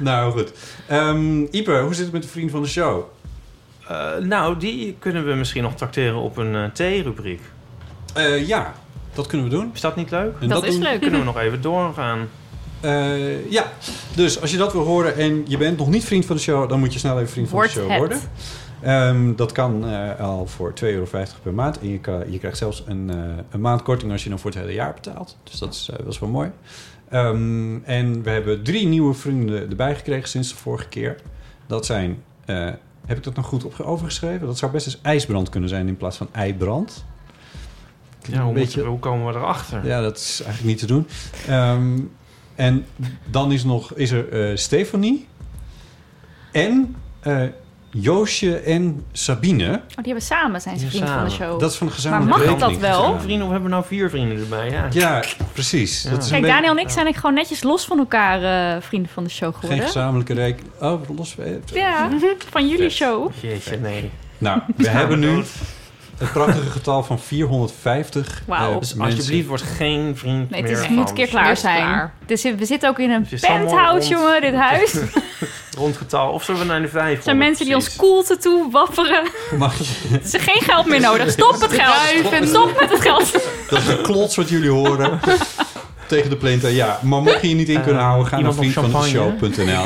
[0.00, 0.52] Nou, goed.
[0.88, 3.04] Ehm Ipe, hoe zit het met de vriend van de show?
[3.88, 7.40] Eh, nou, die kunnen we misschien nog tracteren op een eh thee-rubriek.
[8.14, 8.74] Eh, ja,
[9.14, 9.70] dat kunnen we doen.
[9.74, 10.34] Is dat niet leuk?
[10.40, 11.00] En Dat is doen- leuk.
[11.00, 12.28] Kunnen we nog even doorgaan.
[12.80, 13.72] Eh, ja,
[14.14, 16.68] dus als je dat wil horen en je bent nog niet vriend van de show,
[16.68, 17.98] dan moet je snel even vriend Word van de show het.
[17.98, 18.20] worden.
[18.82, 21.06] Ehm, dat kan eh, al voor 2,50 euro
[21.42, 21.78] per maand.
[21.80, 23.16] En je, kan, je krijgt zelfs een, eh,
[23.50, 25.36] een maand korting als je dan voor het hele jaar betaalt.
[25.44, 26.50] Dus dat is, dat is wel mooi.
[27.08, 31.16] Ehm, en we hebben drie nieuwe vrienden erbij gekregen sinds de vorige keer.
[31.66, 32.68] Dat zijn, eh,
[33.06, 34.46] heb ik dat nog goed op, overgeschreven?
[34.46, 37.04] Dat zou best eens ijsbrand kunnen zijn in plaats van eibrand.
[38.30, 39.86] Ja, hoe, Een beetje- we- hoe komen we erachter?
[39.86, 41.08] Ja, dat is eigenlijk niet te doen.
[41.48, 41.98] Ehm,
[42.54, 42.86] en
[43.30, 45.26] dan is, nog, is er eh Stefanie
[46.52, 47.42] en eh,
[47.90, 49.64] Joosje en Sabine.
[49.72, 51.60] Oh, die hebben samen, zijn ze vriend van de show.
[51.60, 53.20] Dat is van de maar gezamenlijke mag dat wel?
[53.20, 54.70] Vrienden, of hebben we nou vier vrienden erbij?
[54.70, 54.86] Ja.
[54.90, 56.02] Ja, precies.
[56.02, 58.74] Dat is een Kijk, beetje- Daniel en ik zijn ik gewoon netjes los van elkaar
[58.76, 59.86] eh, vrienden van de show Geen geworden.
[59.86, 60.72] gezamenlijke rekening.
[60.80, 61.36] Oh, los.
[61.72, 62.08] Ja,
[62.50, 63.30] van jullie show.
[63.40, 64.10] Jeetje, nee.
[64.38, 65.42] Nou, we hebben nu
[66.24, 68.42] het prachtige getal van 450.
[68.46, 68.72] Wauw.
[68.72, 71.76] eh, Dus alsjeblieft, word geen vriend Nee, meer het is, moet een keer klaar zijn.
[71.76, 72.12] klaar.
[72.26, 74.22] Is, we zitten ook in een allemaal penthouse, rond.
[74.22, 74.94] jongen, dit huis.
[75.74, 76.32] Er Rondgetal.
[76.32, 77.22] Of zullen we naar de vijf?
[77.22, 79.22] zijn mensen die ons koelte toe wapperen.
[79.58, 81.30] Mag je- Er is geen geld meer nodig.
[81.30, 82.48] Stop het geld.
[82.48, 83.32] Stop met het geld.
[83.68, 85.20] Dat is een klots wat jullie horen.
[86.08, 86.64] tegen de plint.
[86.64, 86.72] aan.
[86.74, 89.64] Ja, maar mocht je je niet in kunnen Eh, houden, ga naar vriendvandeshow.nl.
[89.66, 89.82] Ja,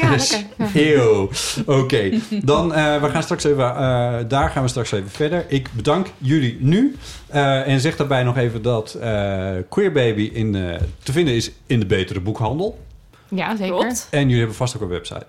[0.10, 0.44] Dus,
[0.74, 1.30] eeuw.
[1.66, 2.10] Oké,
[2.42, 5.44] dan eh, we gaan straks even, eh, daar gaan we straks even verder.
[5.48, 6.96] Ik bedank jullie nu.
[7.26, 11.50] Eh, en zeg daarbij nog even dat eh, Queer Baby in, eh, te vinden is
[11.66, 12.84] in de betere boekhandel.
[13.28, 13.74] Ja, zeker.
[13.76, 14.06] Klopt.
[14.10, 15.26] En jullie hebben vast ook een website.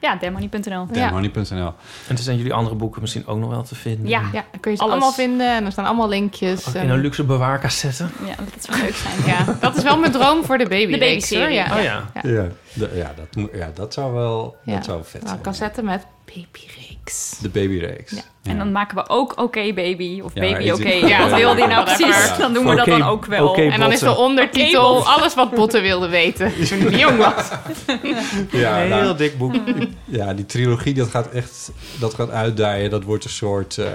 [0.00, 0.86] Ja, demony.nl.
[0.90, 1.66] Demony.nl.
[2.08, 4.08] En toen zijn jullie andere boeken misschien ook nog wel te vinden.
[4.08, 4.94] Ja, Ja, dan kun je ze Alles.
[4.94, 6.68] allemaal vinden en er staan allemaal linkjes.
[6.68, 8.06] Ook in een luxe bewaarcassette.
[8.26, 9.14] Ja, dat zou leuk zijn.
[9.26, 10.92] Ja, dat is wel mijn droom voor de baby.
[10.92, 11.54] De babyserie.
[11.54, 11.76] Ja.
[11.76, 12.10] Oh ja.
[12.22, 12.46] Ja.
[12.94, 14.74] Ja, dat, ja, dat zou wel Ja.
[14.74, 15.40] dat zou vet Nou, zijn.
[15.40, 16.04] cassette met
[16.34, 17.38] babyreeks.
[17.42, 18.12] De babyreeks.
[18.12, 18.22] Ja.
[18.42, 20.88] En dan maken we ook Oké Baby of Ja, Baby Oké.
[20.88, 22.36] Ja, Wat wil die nou precies?
[22.38, 23.54] Dan doen we dat dan ook wel.
[23.54, 26.52] En dan is de ondertitel alles wat Botten wilde weten.
[26.68, 27.48] Toen hij jong was.
[28.50, 29.54] Ja, Een nou, heel dik boek.
[30.04, 32.90] Ja, die trilogie dat gaat echt dat gaat uitdijen.
[32.90, 33.86] Dat wordt een soort, eh,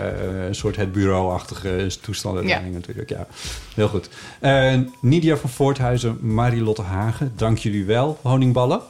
[0.48, 3.10] een soort het bureau-achtige toestand uiteindelijk natuurlijk.
[3.10, 3.28] Ja,
[3.76, 4.10] heel goed.
[4.40, 8.20] Eh, Nidia van Voorthuizen, Marilotte Hagen, dank jullie wel.
[8.22, 8.82] Honingballen.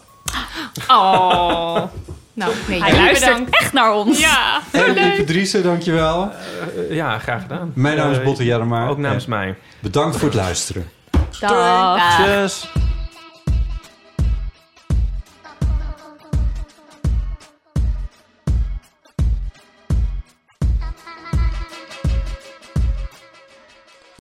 [0.87, 1.83] Oh.
[2.35, 3.55] Nou, nee, Hij luistert bedankt.
[3.59, 4.19] echt naar ons.
[4.19, 4.61] Ja.
[4.71, 6.31] En Ipe Driessen, dankjewel.
[6.89, 7.71] Eh, ja, graag gedaan.
[7.75, 8.87] Mijn naam is Eh, Botte Jellema.
[8.87, 9.55] Ook namens En mij.
[9.79, 10.89] Bedankt voor het luisteren.
[11.39, 12.15] Dag.
[12.23, 12.67] Tjus.